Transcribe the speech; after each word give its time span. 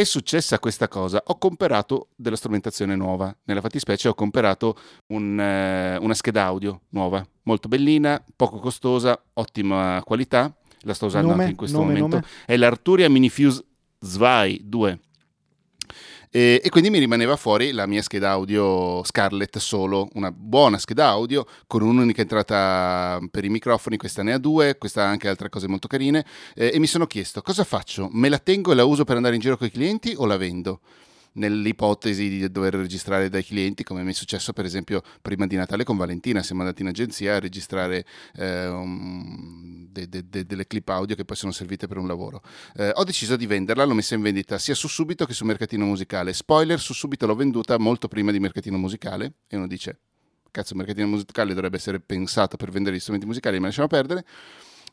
è 0.00 0.04
successa 0.04 0.58
questa 0.58 0.88
cosa, 0.88 1.22
ho 1.24 1.38
comprato 1.38 2.08
della 2.16 2.36
strumentazione 2.36 2.94
nuova, 2.94 3.34
nella 3.44 3.62
fattispecie 3.62 4.08
ho 4.08 4.14
comprato 4.14 4.76
un, 5.06 5.40
eh, 5.40 5.96
una 5.96 6.12
scheda 6.12 6.44
audio 6.44 6.82
nuova, 6.90 7.26
molto 7.44 7.68
bellina, 7.68 8.22
poco 8.36 8.58
costosa, 8.58 9.18
ottima 9.32 10.02
qualità, 10.04 10.54
la 10.80 10.92
sto 10.92 11.06
usando 11.06 11.28
Nome, 11.28 11.40
anche 11.40 11.52
in 11.52 11.56
questo 11.56 11.78
nome, 11.78 11.94
momento, 11.94 12.16
nome? 12.16 12.28
è 12.44 12.56
l'Arturia 12.56 13.08
Minifuse 13.08 13.64
Zwei 13.98 14.60
2. 14.64 15.00
E, 16.36 16.60
e 16.62 16.68
quindi 16.68 16.90
mi 16.90 16.98
rimaneva 16.98 17.34
fuori 17.36 17.72
la 17.72 17.86
mia 17.86 18.02
scheda 18.02 18.32
audio 18.32 19.02
Scarlett 19.04 19.56
solo, 19.56 20.10
una 20.12 20.30
buona 20.30 20.76
scheda 20.76 21.06
audio 21.06 21.46
con 21.66 21.80
un'unica 21.80 22.20
entrata 22.20 23.18
per 23.30 23.46
i 23.46 23.48
microfoni, 23.48 23.96
questa 23.96 24.22
ne 24.22 24.34
ha 24.34 24.38
due, 24.38 24.76
questa 24.76 25.04
ha 25.04 25.08
anche 25.08 25.30
altre 25.30 25.48
cose 25.48 25.66
molto 25.66 25.88
carine 25.88 26.26
eh, 26.54 26.72
e 26.74 26.78
mi 26.78 26.86
sono 26.86 27.06
chiesto 27.06 27.40
cosa 27.40 27.64
faccio? 27.64 28.10
Me 28.12 28.28
la 28.28 28.38
tengo 28.38 28.72
e 28.72 28.74
la 28.74 28.84
uso 28.84 29.04
per 29.04 29.16
andare 29.16 29.36
in 29.36 29.40
giro 29.40 29.56
con 29.56 29.66
i 29.66 29.70
clienti 29.70 30.12
o 30.14 30.26
la 30.26 30.36
vendo? 30.36 30.80
Nell'ipotesi 31.36 32.28
di 32.28 32.50
dover 32.50 32.74
registrare 32.74 33.28
dai 33.28 33.44
clienti, 33.44 33.82
come 33.82 34.02
mi 34.02 34.10
è 34.10 34.14
successo 34.14 34.52
per 34.52 34.64
esempio 34.64 35.02
prima 35.20 35.46
di 35.46 35.56
Natale 35.56 35.84
con 35.84 35.96
Valentina, 35.96 36.42
siamo 36.42 36.62
andati 36.62 36.82
in 36.82 36.88
agenzia 36.88 37.36
a 37.36 37.38
registrare 37.38 38.06
eh, 38.36 38.66
un- 38.68 39.86
de- 39.90 40.08
de- 40.08 40.28
de- 40.28 40.44
delle 40.46 40.66
clip 40.66 40.88
audio 40.88 41.14
che 41.14 41.24
poi 41.24 41.36
sono 41.36 41.52
servite 41.52 41.86
per 41.86 41.98
un 41.98 42.06
lavoro. 42.06 42.42
Eh, 42.76 42.90
ho 42.94 43.04
deciso 43.04 43.36
di 43.36 43.46
venderla, 43.46 43.84
l'ho 43.84 43.94
messa 43.94 44.14
in 44.14 44.22
vendita 44.22 44.58
sia 44.58 44.74
su 44.74 44.88
Subito 44.88 45.26
che 45.26 45.34
su 45.34 45.44
Mercatino 45.44 45.84
Musicale. 45.84 46.32
Spoiler, 46.32 46.80
su 46.80 46.94
Subito 46.94 47.26
l'ho 47.26 47.34
venduta 47.34 47.78
molto 47.78 48.08
prima 48.08 48.32
di 48.32 48.40
Mercatino 48.40 48.78
Musicale 48.78 49.34
e 49.46 49.56
uno 49.56 49.66
dice, 49.66 49.98
cazzo, 50.50 50.74
Mercatino 50.74 51.06
Musicale 51.06 51.52
dovrebbe 51.52 51.76
essere 51.76 52.00
pensato 52.00 52.56
per 52.56 52.70
vendere 52.70 52.96
gli 52.96 53.00
strumenti 53.00 53.26
musicali, 53.26 53.58
ma 53.58 53.66
lasciamo 53.66 53.88
perdere. 53.88 54.24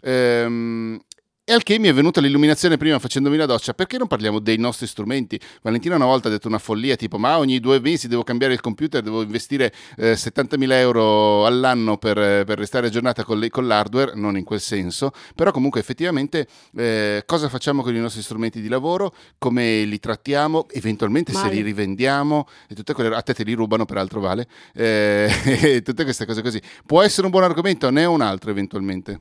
Ehm, 0.02 1.00
e 1.46 1.52
al 1.52 1.62
che 1.62 1.78
mi 1.78 1.90
è 1.90 1.94
venuta 1.94 2.22
l'illuminazione 2.22 2.78
prima 2.78 3.00
facendomi 3.00 3.36
la 3.36 3.46
doccia, 3.46 3.74
perché 3.74 3.98
non 3.98 4.08
parliamo 4.08 4.40
dei 4.40 4.58
nostri 4.58 4.88
strumenti? 4.88 5.38
Valentina 5.62 5.96
una 5.96 6.06
volta 6.06 6.30
ha 6.30 6.32
detto 6.32 6.48
una 6.48 6.58
follia, 6.58 6.96
tipo 6.96 7.18
ma 7.18 7.38
ogni 7.38 7.60
due 7.60 7.82
mesi 7.82 8.08
devo 8.08 8.24
cambiare 8.24 8.54
il 8.54 8.62
computer, 8.62 9.02
devo 9.04 9.22
investire 9.22 9.74
eh, 9.98 10.14
70.000 10.14 10.72
euro 10.72 11.46
all'anno 11.46 11.98
per, 11.98 12.46
per 12.46 12.58
restare 12.58 12.88
aggiornata 12.88 13.26
con, 13.26 13.40
le- 13.40 13.50
con 13.50 13.68
l'hardware, 13.68 14.14
non 14.16 14.38
in 14.38 14.46
quel 14.46 14.62
senso, 14.62 15.12
però 15.36 15.52
comunque 15.52 15.82
effettivamente 15.82 16.48
eh, 16.78 17.24
cosa 17.26 17.50
facciamo 17.50 17.82
con 17.82 17.94
i 17.94 18.00
nostri 18.00 18.22
strumenti 18.22 18.62
di 18.62 18.70
lavoro, 18.70 19.14
come 19.38 19.84
li 19.84 20.00
trattiamo, 20.00 20.68
eventualmente 20.70 21.34
se 21.34 21.40
Male. 21.40 21.56
li 21.56 21.62
rivendiamo, 21.62 22.48
e 22.70 22.74
tutte 22.74 22.94
quelle, 22.94 23.14
a 23.14 23.22
te 23.22 23.34
te 23.34 23.44
li 23.44 23.52
rubano 23.52 23.84
peraltro 23.84 24.22
vale, 24.22 24.48
eh, 24.74 25.30
e 25.62 25.82
tutte 25.82 26.06
queste 26.06 26.26
cose 26.26 26.42
così. 26.42 26.62
Può 26.86 27.02
essere 27.02 27.26
un 27.26 27.32
buon 27.32 27.44
argomento, 27.44 27.90
ne 27.90 28.06
ho 28.06 28.14
un 28.14 28.22
altro 28.22 28.50
eventualmente. 28.50 29.20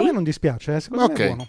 A 0.00 0.04
me 0.04 0.12
non 0.12 0.22
dispiace, 0.24 0.76
eh, 0.76 0.80
secondo 0.80 1.06
me 1.06 1.12
Ok. 1.12 1.20
è 1.20 1.26
buono. 1.26 1.48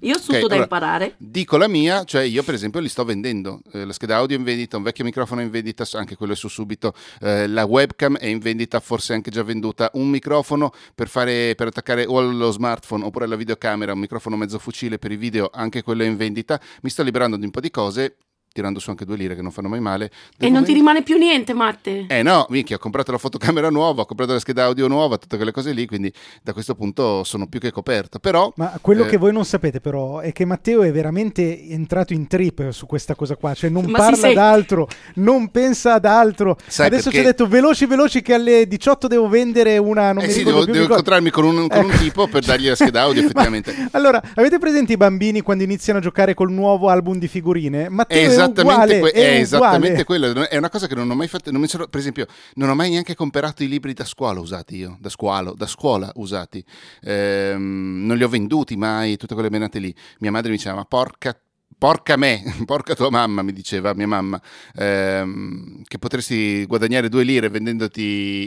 Io 0.00 0.14
ho 0.14 0.18
tutto 0.18 0.32
Ok, 0.32 0.40
da 0.40 0.44
allora, 0.46 0.62
imparare. 0.62 1.14
Dico 1.16 1.56
la 1.56 1.68
mia, 1.68 2.04
cioè 2.04 2.20
io 2.22 2.42
per 2.42 2.52
esempio 2.52 2.80
li 2.80 2.88
sto 2.88 3.02
vendendo, 3.02 3.62
Eh, 3.72 3.86
la 3.86 3.94
scheda 3.94 4.16
audio 4.16 4.36
è 4.36 4.38
in 4.38 4.44
vendita, 4.44 4.76
un 4.76 4.82
vecchio 4.82 5.04
microfono 5.04 5.40
è 5.40 5.44
in 5.44 5.50
vendita, 5.50 5.86
anche 5.94 6.16
quello 6.16 6.34
è 6.34 6.36
su 6.36 6.48
subito, 6.48 6.92
Eh, 7.22 7.46
la 7.46 7.64
webcam 7.64 8.18
è 8.18 8.26
in 8.26 8.38
vendita, 8.38 8.78
forse 8.80 9.14
anche 9.14 9.30
già 9.30 9.42
venduta, 9.42 9.90
un 9.94 10.10
microfono 10.10 10.70
per, 10.94 11.08
fare, 11.08 11.54
per 11.54 11.68
attaccare 11.68 12.04
o 12.04 12.18
allo 12.18 12.50
smartphone 12.50 13.04
oppure 13.04 13.24
alla 13.24 13.36
videocamera, 13.36 13.94
un 13.94 13.98
microfono 14.00 14.36
mezzo 14.36 14.58
fucile 14.58 14.98
per 14.98 15.12
i 15.12 15.16
video, 15.16 15.48
anche 15.50 15.82
quello 15.82 16.02
è 16.02 16.06
in 16.06 16.16
vendita, 16.18 16.60
mi 16.82 16.90
sto 16.90 17.02
liberando 17.02 17.38
di 17.38 17.44
un 17.46 17.50
po' 17.50 17.60
di 17.60 17.70
cose, 17.70 18.16
tirando 18.56 18.78
su 18.80 18.88
anche 18.88 19.04
due 19.04 19.16
lire 19.16 19.34
che 19.34 19.42
non 19.42 19.50
fanno 19.50 19.68
mai 19.68 19.80
male. 19.80 20.10
E 20.38 20.48
non 20.48 20.64
ti 20.64 20.72
rimane 20.72 21.02
più 21.02 21.18
niente, 21.18 21.52
Matte. 21.52 22.06
eh 22.08 22.22
no, 22.22 22.46
minchia, 22.48 22.76
ho 22.76 22.78
comprato 22.78 23.12
la 23.12 23.18
fotocamera 23.18 23.68
nuova, 23.68 24.00
ho 24.00 24.06
comprato 24.06 24.32
la 24.32 24.38
scheda 24.38 24.64
audio 24.64 24.88
nuova, 24.88 25.18
tutte 25.18 25.36
quelle 25.36 25.52
cose 25.52 25.72
lì, 25.72 25.84
quindi 25.86 26.10
da 26.42 26.54
questo 26.54 26.74
punto 26.74 27.22
sono 27.22 27.46
più 27.48 27.60
che 27.60 27.70
coperto. 27.70 28.18
Però 28.18 28.50
Ma 28.56 28.78
quello 28.80 29.04
Eh. 29.04 29.08
che 29.08 29.18
voi 29.18 29.32
non 29.34 29.44
sapete 29.44 29.80
però 29.80 30.20
è 30.20 30.32
che 30.32 30.46
Matteo 30.46 30.82
è 30.82 30.90
veramente 30.90 31.68
entrato 31.68 32.14
in 32.14 32.26
trip 32.26 32.70
su 32.70 32.86
questa 32.86 33.14
cosa 33.14 33.36
qua, 33.36 33.52
cioè 33.52 33.68
non 33.68 33.84
Ma 33.84 33.98
parla 33.98 34.32
d'altro, 34.32 34.88
non 35.16 35.50
pensa 35.50 35.92
ad 35.94 36.06
altro. 36.06 36.56
Sai 36.66 36.86
Adesso 36.86 37.10
perché- 37.10 37.18
ci 37.18 37.24
ha 37.24 37.28
detto 37.30 37.46
veloci 37.46 37.84
veloci 37.84 38.22
che 38.22 38.32
alle 38.32 38.66
18 38.66 39.06
devo 39.06 39.28
vendere 39.28 39.76
una... 39.76 40.12
Non 40.14 40.22
eh 40.24 40.28
mi 40.28 40.32
sì, 40.32 40.44
devo, 40.44 40.64
più 40.64 40.72
devo 40.72 40.84
incontrarmi 40.84 41.28
con 41.30 41.44
un, 41.44 41.68
con 41.68 41.84
un 41.84 41.90
Ecco. 41.90 41.98
tipo 41.98 42.26
per 42.26 42.42
dargli 42.42 42.68
la 42.68 42.74
scheda 42.74 43.02
audio 43.02 43.20
Ma- 43.20 43.26
effettivamente. 43.28 43.88
allora, 43.92 44.22
avete 44.34 44.58
presente 44.58 44.94
i 44.94 44.96
bambini 44.96 45.42
quando 45.42 45.62
iniziano 45.64 45.98
a 45.98 46.02
giocare 46.02 46.32
col 46.32 46.50
nuovo 46.52 46.88
album 46.88 47.18
di 47.18 47.28
figurine? 47.28 47.88
Matteo 47.90 48.18
è, 48.30 48.32
esattamente, 48.46 48.60
uguale, 48.62 49.00
que- 49.00 49.10
è 49.12 49.36
è 49.36 49.40
esattamente 49.40 50.04
quello. 50.04 50.48
È 50.48 50.56
una 50.56 50.68
cosa 50.70 50.86
che 50.86 50.94
non 50.94 51.10
ho 51.10 51.14
mai 51.14 51.28
fatto. 51.28 51.50
non 51.50 51.60
mi 51.60 51.68
sono- 51.68 51.86
per 51.86 52.00
esempio, 52.00 52.26
non 52.54 52.68
ho 52.68 52.74
mai 52.74 52.90
neanche 52.90 53.14
comprato 53.14 53.62
i 53.62 53.68
libri 53.68 53.92
da 53.92 54.04
scuola 54.04 54.40
usati 54.40 54.76
io, 54.76 54.96
da 55.00 55.08
scuola, 55.08 55.52
da 55.54 55.66
scuola 55.66 56.10
usati. 56.16 56.64
Ehm, 57.02 58.02
non 58.06 58.16
li 58.16 58.22
ho 58.24 58.28
venduti 58.28 58.76
mai, 58.76 59.16
tutte 59.16 59.34
quelle 59.34 59.50
menate 59.50 59.78
lì. 59.78 59.94
Mia 60.20 60.30
madre 60.30 60.50
mi 60.50 60.56
diceva, 60.56 60.76
ma 60.76 60.84
porca. 60.84 61.38
Porca 61.78 62.16
me, 62.16 62.42
porca 62.64 62.94
tua 62.94 63.10
mamma, 63.10 63.42
mi 63.42 63.52
diceva 63.52 63.92
mia 63.92 64.06
mamma, 64.06 64.40
ehm, 64.74 65.82
che 65.86 65.98
potresti 65.98 66.64
guadagnare 66.64 67.10
due 67.10 67.22
lire 67.22 67.50
vendendoti 67.50 68.00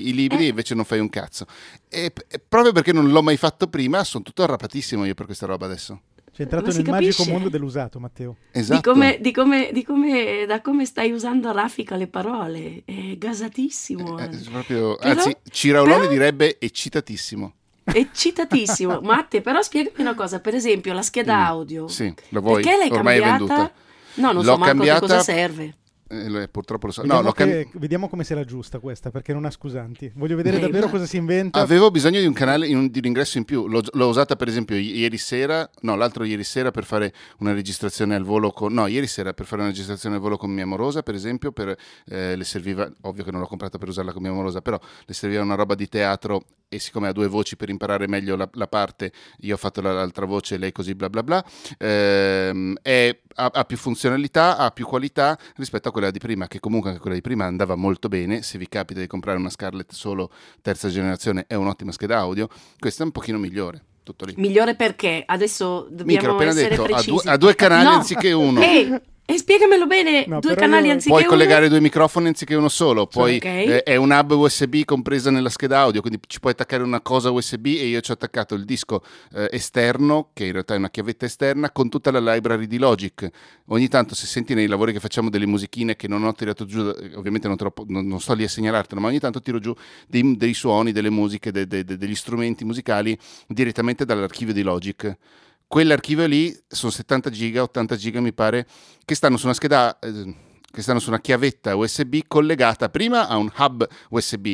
i 0.07 0.13
libri 0.13 0.45
e 0.45 0.49
invece 0.49 0.73
non 0.73 0.83
fai 0.83 0.99
un 0.99 1.09
cazzo. 1.09 1.45
E, 1.89 2.11
e 2.27 2.39
proprio 2.39 2.71
perché 2.71 2.91
non 2.91 3.09
l'ho 3.09 3.21
mai 3.21 3.37
fatto 3.37 3.67
prima, 3.67 4.03
sono 4.03 4.23
tutto 4.23 4.41
arrapatissimo 4.41 5.05
io 5.05 5.13
per 5.13 5.25
questa 5.25 5.45
roba 5.45 5.65
adesso. 5.67 6.01
C'è 6.39 6.45
entrato 6.45 6.67
nel 6.71 6.85
magico 6.89 7.11
capisce? 7.11 7.31
mondo 7.31 7.49
dell'usato, 7.49 7.99
Matteo. 7.99 8.37
Esatto. 8.51 8.75
Di 8.75 8.81
come, 8.81 9.17
di 9.19 9.31
come, 9.33 9.69
di 9.73 9.83
come, 9.83 10.45
da 10.47 10.61
come 10.61 10.85
stai 10.85 11.11
usando 11.11 11.49
a 11.49 11.51
raffica 11.51 11.97
le 11.97 12.07
parole. 12.07 12.83
È 12.85 13.17
gasatissimo. 13.17 14.17
Eh, 14.19 14.23
eh. 14.23 14.37
proprio- 14.49 14.95
Però- 14.95 15.09
anzi, 15.21 15.35
Ciraoloni 15.51 15.97
però- 15.99 16.11
direbbe 16.11 16.57
eccitatissimo. 16.57 17.53
Eccitatissimo. 17.83 18.99
Matte, 19.03 19.41
però 19.41 19.61
spiegami 19.61 19.95
una 19.99 20.15
cosa. 20.15 20.39
Per 20.39 20.55
esempio, 20.55 20.93
la 20.93 21.01
scheda 21.01 21.35
Mm, 21.37 21.43
audio. 21.45 21.87
Sì, 21.89 22.13
lo 22.29 22.39
vuoi? 22.39 22.61
Perché 22.63 22.77
l'hai 22.77 22.89
Ormai 22.89 23.17
è 23.17 23.21
cambiata? 23.21 23.53
venduta. 23.55 23.71
No, 24.15 24.27
non 24.31 24.35
L'ho 24.35 24.41
so 24.43 24.57
manco 24.57 24.65
cambiata- 24.65 24.99
che 25.01 25.05
cosa 25.07 25.19
serve. 25.21 25.75
Eh, 26.11 26.27
lo- 26.27 26.47
purtroppo 26.49 26.87
lo 26.87 26.91
so. 26.91 27.01
No, 27.01 27.07
Vediamo, 27.07 27.27
l'ho 27.27 27.33
cam- 27.33 27.49
che- 27.49 27.69
vediamo 27.73 28.09
come 28.09 28.23
se 28.23 28.33
la 28.33 28.43
giusta 28.43 28.79
questa, 28.79 29.11
perché 29.11 29.31
non 29.31 29.45
ha 29.45 29.51
scusanti. 29.51 30.11
Voglio 30.15 30.35
vedere 30.35 30.57
Eh, 30.57 30.59
davvero 30.61 30.85
ma- 30.87 30.91
cosa 30.91 31.05
si 31.05 31.17
inventa. 31.17 31.59
Avevo 31.59 31.91
bisogno 31.91 32.19
di 32.19 32.25
un 32.25 32.33
canale 32.33 32.65
in 32.67 32.77
un- 32.77 32.87
di 32.89 32.97
un 32.97 33.05
ingresso 33.05 33.37
in 33.37 33.45
più. 33.45 33.67
L'ho, 33.67 33.81
l'ho 33.91 34.07
usata 34.07 34.35
per 34.35 34.47
esempio 34.47 34.75
ieri 34.75 35.17
sera, 35.19 35.69
no, 35.81 35.95
l'altro 35.95 36.23
ieri 36.23 36.43
sera 36.43 36.71
per 36.71 36.83
fare 36.85 37.13
una 37.39 37.53
registrazione 37.53 38.15
al 38.15 38.23
volo 38.23 38.51
con. 38.51 38.73
No, 38.73 38.87
ieri 38.87 39.05
sera 39.07 39.33
per 39.33 39.45
fare 39.45 39.61
una 39.61 39.69
registrazione 39.69 40.15
al 40.15 40.21
volo 40.21 40.37
con 40.37 40.49
mia 40.49 40.63
amorosa, 40.63 41.03
per 41.03 41.13
esempio. 41.13 41.51
Per, 41.51 41.77
eh, 42.07 42.35
le 42.35 42.43
serviva, 42.43 42.91
ovvio 43.01 43.23
che 43.23 43.29
non 43.31 43.39
l'ho 43.41 43.47
comprata 43.47 43.77
per 43.77 43.89
usarla 43.89 44.11
con 44.11 44.21
mia 44.23 44.31
amorosa, 44.31 44.61
però 44.61 44.79
le 45.05 45.13
serviva 45.13 45.43
una 45.43 45.55
roba 45.55 45.75
di 45.75 45.87
teatro. 45.87 46.43
E 46.71 46.77
siccome 46.77 47.07
ha 47.07 47.11
due 47.11 47.25
voci 47.27 47.55
per 47.55 47.69
imparare 47.69 48.07
meglio 48.07 48.35
la, 48.35 48.47
la 48.53 48.67
parte, 48.67 49.11
io 49.39 49.55
ho 49.55 49.57
fatto 49.57 49.81
la- 49.81 49.91
l'altra 49.91 50.27
voce, 50.27 50.55
lei 50.57 50.71
così, 50.71 50.93
bla 50.93 51.09
bla 51.09 51.23
bla. 51.23 51.43
Ehm, 51.79 52.77
è- 52.83 53.19
ha, 53.35 53.49
ha 53.51 53.63
più 53.65 53.75
funzionalità, 53.75 54.55
ha 54.55 54.69
più 54.69 54.85
qualità 54.85 55.35
rispetto 55.55 55.89
a 55.89 55.91
quella 55.91 56.11
di 56.11 56.19
prima, 56.19 56.47
che 56.47 56.59
comunque 56.59 56.89
anche 56.89 57.01
quella 57.01 57.15
di 57.15 57.21
prima 57.23 57.45
andava 57.45 57.73
molto 57.75 58.07
bene. 58.07 58.43
Se 58.43 58.59
vi 58.59 58.67
capita 58.69 58.99
di 58.99 59.07
comprare 59.07 59.39
una 59.39 59.49
Scarlett 59.49 59.91
solo 59.93 60.31
terza 60.61 60.89
generazione, 60.89 61.45
è 61.47 61.55
un'ottima 61.55 61.91
scheda 61.91 62.19
audio. 62.19 62.47
Questa 62.77 63.01
è 63.01 63.05
un 63.07 63.11
pochino 63.13 63.39
migliore. 63.39 63.83
Tutto 64.03 64.25
lì. 64.25 64.33
Migliore 64.37 64.75
perché 64.75 65.23
adesso 65.25 65.87
dobbiamo 65.89 66.33
appena 66.33 66.51
essere 66.51 66.69
detto, 66.69 66.83
ha 66.83 67.01
due, 67.03 67.21
ha 67.25 67.37
due 67.37 67.55
canali 67.55 67.83
No. 67.85 67.89
anziché 67.91 68.31
uno. 68.31 68.61
Ehi, 68.61 68.99
e 69.31 69.37
spiegamelo 69.37 69.85
bene, 69.85 70.25
No, 70.27 70.39
due 70.39 70.55
canali 70.55 70.87
io- 70.87 70.93
anziché 70.93 71.09
Puoi 71.11 71.21
uno. 71.21 71.29
collegare 71.31 71.69
due 71.69 71.79
microfoni 71.79 72.27
anziché 72.27 72.55
uno 72.55 72.67
solo, 72.69 73.05
poi 73.05 73.35
Ok. 73.35 73.45
eh, 73.45 73.83
è 73.83 73.95
un 73.95 74.09
hub 74.11 74.31
USB 74.31 74.83
compresa 74.85 75.29
nella 75.29 75.49
scheda 75.49 75.79
audio, 75.81 76.01
quindi 76.01 76.19
ci 76.27 76.39
puoi 76.39 76.53
attaccare 76.53 76.81
una 76.81 77.01
cosa 77.01 77.29
USB 77.29 77.67
e 77.67 77.85
io 77.87 78.01
ci 78.01 78.09
ho 78.09 78.15
attaccato 78.15 78.55
il 78.55 78.65
disco 78.65 79.03
eh, 79.35 79.47
esterno, 79.51 80.29
che 80.33 80.45
in 80.45 80.51
realtà 80.53 80.73
è 80.73 80.77
una 80.77 80.89
chiavetta 80.89 81.25
esterna, 81.25 81.69
con 81.71 81.89
tutta 81.89 82.09
la 82.11 82.19
library 82.33 82.65
di 82.65 82.77
Logic. 82.79 83.29
Ogni 83.67 83.87
tanto 83.87 84.15
se 84.15 84.25
senti 84.25 84.53
nei 84.55 84.65
lavori 84.67 84.93
che 84.93 84.99
facciamo 84.99 85.29
delle 85.29 85.45
musichine 85.45 85.95
che 85.95 86.07
non 86.07 86.23
ho 86.23 86.33
tirato 86.33 86.65
giù, 86.65 86.79
eh, 86.89 87.13
ovviamente 87.15 87.47
non, 87.47 87.55
te 87.57 87.65
lo 87.65 87.71
po- 87.71 87.85
non- 87.87 88.07
non 88.07 88.19
sto 88.19 88.33
lì 88.33 88.43
a 88.43 88.49
segnalartelo, 88.49 88.99
ma 88.99 89.07
ogni 89.09 89.19
tanto 89.19 89.41
tiro 89.41 89.59
giù 89.59 89.73
dei, 90.07 90.35
dei 90.37 90.53
suoni, 90.55 90.91
delle 90.91 91.09
musiche, 91.11 91.51
de- 91.51 91.67
de- 91.67 91.83
de- 91.83 91.97
degli 91.97 92.15
strumenti 92.15 92.65
musicali 92.65 93.15
direttamente 93.47 94.05
dall'archivio 94.05 94.53
di 94.53 94.63
Logic. 94.63 95.17
Quell'archivio 95.69 96.25
lì 96.25 96.51
sono 96.67 96.91
70 96.91 97.29
giga, 97.29 97.61
80 97.61 97.95
giga 97.95 98.19
mi 98.19 98.33
pare, 98.33 98.65
che 99.05 99.13
stanno 99.13 99.37
su 99.37 99.45
una 99.45 99.53
scheda, 99.53 99.99
eh, 99.99 100.33
che 100.71 100.81
stanno 100.81 100.97
su 100.97 101.09
una 101.09 101.19
chiavetta 101.21 101.75
USB 101.75 102.21
collegata 102.27 102.89
prima 102.89 103.27
a 103.27 103.37
un 103.37 103.51
hub 103.55 103.87
USB 104.09 104.47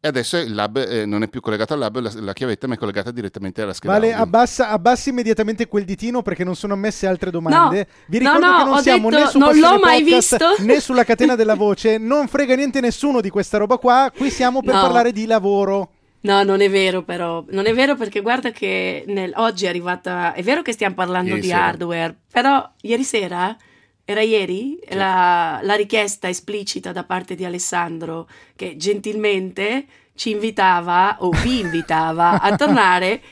e 0.00 0.06
adesso 0.06 0.36
il 0.36 0.52
hub 0.56 0.76
eh, 0.78 1.06
non 1.06 1.22
è 1.22 1.28
più 1.28 1.40
collegato 1.40 1.74
al 1.74 1.80
hub, 1.82 2.00
la, 2.00 2.10
la 2.16 2.32
chiavetta 2.32 2.66
ma 2.66 2.74
è 2.74 2.76
collegata 2.76 3.12
direttamente 3.12 3.62
alla 3.62 3.72
scheda. 3.72 3.92
Vale, 3.92 4.12
abbassa, 4.12 4.70
abbassi 4.70 5.10
immediatamente 5.10 5.68
quel 5.68 5.84
ditino 5.84 6.22
perché 6.22 6.42
non 6.42 6.56
sono 6.56 6.74
ammesse 6.74 7.06
altre 7.06 7.30
domande. 7.30 7.78
No, 7.78 7.84
Vi 8.08 8.18
no, 8.18 8.32
ricordo 8.34 8.46
no, 8.50 8.58
che 8.58 8.64
non 8.64 8.82
siamo 8.82 9.10
detto, 9.10 9.22
né 9.24 9.30
su 9.30 9.38
non 9.38 9.58
l'ho 9.58 9.78
mai 9.78 10.02
Podcast, 10.02 10.36
visto. 10.56 10.62
né 10.64 10.80
sulla 10.80 11.04
catena 11.04 11.36
della 11.36 11.54
voce. 11.56 11.98
Non 11.98 12.26
frega 12.26 12.56
niente 12.56 12.80
nessuno 12.80 13.20
di 13.20 13.30
questa 13.30 13.58
roba 13.58 13.76
qua. 13.78 14.10
Qui 14.12 14.28
siamo 14.28 14.60
per 14.60 14.74
No. 14.74 14.80
parlare 14.80 15.12
di 15.12 15.24
lavoro. 15.24 15.92
No, 16.20 16.42
non 16.42 16.60
è 16.60 16.68
vero 16.68 17.02
però, 17.02 17.44
non 17.50 17.66
è 17.66 17.72
vero 17.74 17.94
perché 17.94 18.20
guarda 18.20 18.50
che 18.50 19.04
nel- 19.06 19.32
oggi 19.36 19.66
è 19.66 19.68
arrivata, 19.68 20.32
è 20.34 20.42
vero 20.42 20.62
che 20.62 20.72
stiamo 20.72 20.94
parlando 20.94 21.30
Ieri 21.30 21.40
di 21.42 21.46
sera. 21.48 21.64
hardware, 21.64 22.16
però 22.32 22.68
ieri 22.82 23.04
sera, 23.04 23.56
era 24.04 24.20
ieri, 24.22 24.78
Sì. 24.88 24.94
la, 24.96 25.60
la 25.62 25.74
richiesta 25.74 26.28
esplicita 26.28 26.90
da 26.92 27.04
parte 27.04 27.34
di 27.34 27.44
Alessandro 27.44 28.28
che 28.56 28.76
gentilmente 28.76 29.86
ci 30.16 30.30
invitava 30.30 31.18
o 31.20 31.30
vi 31.30 31.60
invitava 31.60 32.40
a 32.40 32.56
tornare 32.56 33.22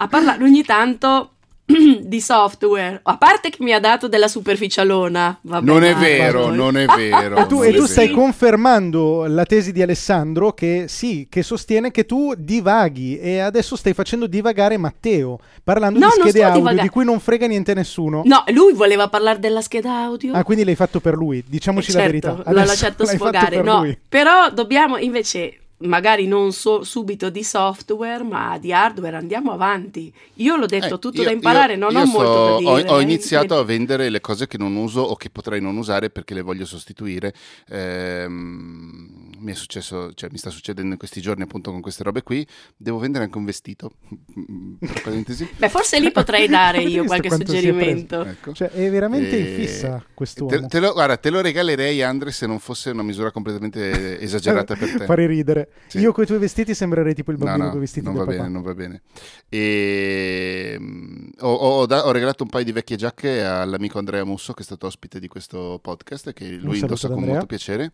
a 0.00 0.06
parlare 0.06 0.44
ogni 0.44 0.62
tanto 0.64 1.36
di 2.02 2.20
software, 2.22 3.00
a 3.02 3.18
parte 3.18 3.50
che 3.50 3.58
mi 3.60 3.72
ha 3.74 3.78
dato 3.80 4.08
della 4.08 4.26
superficialona, 4.28 5.38
vabbè, 5.42 5.64
Non 5.66 5.84
è 5.84 5.94
vero, 5.94 6.48
non 6.48 6.76
è 6.78 6.86
vero. 6.86 7.36
E 7.36 7.46
tu, 7.46 7.56
non 7.58 7.64
e 7.66 7.68
è 7.68 7.74
tu 7.74 7.84
stai 7.84 8.10
confermando 8.10 9.26
la 9.26 9.44
tesi 9.44 9.72
di 9.72 9.82
Alessandro 9.82 10.52
che 10.52 10.86
sì, 10.88 11.26
che 11.28 11.42
sostiene 11.42 11.90
che 11.90 12.06
tu 12.06 12.32
divaghi 12.36 13.18
e 13.18 13.40
adesso 13.40 13.76
stai 13.76 13.92
facendo 13.92 14.26
divagare 14.26 14.78
Matteo 14.78 15.38
parlando 15.62 15.98
No, 15.98 16.06
di 16.14 16.20
schede 16.22 16.42
audio 16.44 16.58
divaga- 16.60 16.82
di 16.82 16.88
cui 16.88 17.04
non 17.04 17.20
frega 17.20 17.46
niente 17.46 17.74
nessuno. 17.74 18.22
No, 18.24 18.44
lui 18.52 18.72
voleva 18.72 19.08
parlare 19.08 19.38
della 19.38 19.60
scheda 19.60 19.94
audio. 20.04 20.32
Ah, 20.32 20.44
quindi 20.44 20.64
l'hai 20.64 20.74
fatto 20.74 21.00
per 21.00 21.14
lui, 21.14 21.44
diciamoci 21.46 21.90
Eh, 21.90 21.94
la 21.94 22.00
certo, 22.00 22.12
verità. 22.12 22.30
l'ho 22.50 22.56
Adesso 22.58 22.66
lasciato 22.66 23.04
l'hai 23.04 23.16
fatto 23.18 23.30
sfogare. 23.36 23.56
per 23.56 23.64
No, 23.64 23.78
lui. 23.80 23.98
però 24.08 24.50
dobbiamo 24.50 24.96
invece, 24.96 25.58
magari 25.80 26.26
non 26.26 26.52
so- 26.52 26.82
subito 26.84 27.30
di 27.30 27.42
software, 27.44 28.22
ma 28.24 28.58
di 28.58 28.72
hardware, 28.72 29.16
andiamo 29.16 29.52
avanti. 29.52 30.12
Io 30.34 30.56
l'ho 30.56 30.66
detto, 30.66 30.94
Eh, 30.96 30.98
tutto 30.98 31.18
io- 31.20 31.24
da 31.24 31.30
imparare, 31.30 31.74
io- 31.74 31.78
non 31.78 31.92
io 31.92 32.00
ho 32.00 32.06
sto- 32.06 32.18
molto 32.18 32.44
da 32.44 32.56
dire. 32.58 32.88
Ho, 32.90 32.94
ho 32.94 32.98
eh. 33.00 33.02
iniziato 33.02 33.56
a 33.58 33.64
vendere 33.64 34.08
le 34.08 34.20
cose 34.20 34.46
che 34.46 34.58
non 34.58 34.74
uso 34.76 35.00
o 35.00 35.14
che 35.16 35.30
potrei 35.30 35.60
non 35.60 35.76
usare 35.76 36.10
perché 36.10 36.34
le 36.34 36.42
voglio 36.42 36.64
sostituire. 36.66 37.32
Ehm, 37.68 39.17
mi 39.48 39.54
è 39.54 39.56
successo, 39.56 40.12
cioè 40.12 40.28
mi 40.30 40.36
sta 40.36 40.50
succedendo 40.50 40.92
in 40.92 40.98
questi 40.98 41.22
giorni 41.22 41.42
appunto 41.42 41.70
con 41.70 41.80
queste 41.80 42.02
robe 42.02 42.22
qui. 42.22 42.46
Devo 42.76 42.98
vendere 42.98 43.24
anche 43.24 43.38
un 43.38 43.46
vestito. 43.46 43.92
Beh, 45.56 45.68
forse 45.70 45.98
lì 46.00 46.10
potrei 46.12 46.46
dare 46.48 46.82
io 46.82 47.04
qualche 47.06 47.30
si 47.30 47.34
è 47.34 47.38
suggerimento. 47.46 48.24
Ecco. 48.24 48.52
Cioè, 48.52 48.68
è 48.68 48.90
veramente 48.90 49.36
in 49.36 49.46
E- 49.46 49.54
fissa 49.54 49.96
Te, 49.98 50.04
quest'uomo. 50.14 50.66
te 50.66 50.80
lo, 50.80 50.92
guarda, 50.92 51.16
te 51.16 51.30
lo 51.30 51.40
regalerei, 51.40 52.02
Andre, 52.02 52.30
se 52.30 52.46
non 52.46 52.58
fosse 52.58 52.90
una 52.90 53.02
misura 53.02 53.30
completamente 53.30 54.18
esagerata 54.20 54.74
per 54.76 54.94
te. 54.98 55.04
Fare 55.06 55.26
ridere. 55.26 55.70
Sì. 55.86 55.98
Io 56.00 56.12
con 56.12 56.24
i 56.24 56.26
tuoi 56.26 56.38
vestiti 56.38 56.74
sembrerei 56.74 57.14
tipo 57.14 57.30
il 57.30 57.38
No, 57.38 57.44
bambino 57.44 57.64
no, 57.64 57.70
con 57.70 57.78
i 57.78 57.82
vestiti 57.82 58.04
non 58.04 58.14
va 58.14 58.24
papà. 58.24 58.36
bene, 58.36 58.48
non 58.48 58.62
va 58.62 58.74
bene. 58.74 59.02
E, 59.48 60.76
mm, 60.78 61.28
ho, 61.40 61.52
ho 61.54 61.86
da- 61.86 62.06
ho 62.06 62.10
regalato 62.10 62.42
un 62.42 62.48
paio 62.50 62.64
di 62.64 62.72
vecchie 62.72 62.96
giacche 62.96 63.42
all'amico 63.44 63.98
Andrea 63.98 64.24
Musso, 64.24 64.52
che 64.52 64.60
è 64.62 64.64
stato 64.64 64.86
ospite 64.86 65.18
di 65.20 65.28
questo 65.28 65.78
podcast, 65.82 66.32
che 66.32 66.48
lui 66.50 66.78
indossa 66.78 67.06
con 67.08 67.16
Andrea. 67.18 67.32
molto 67.34 67.46
piacere. 67.46 67.92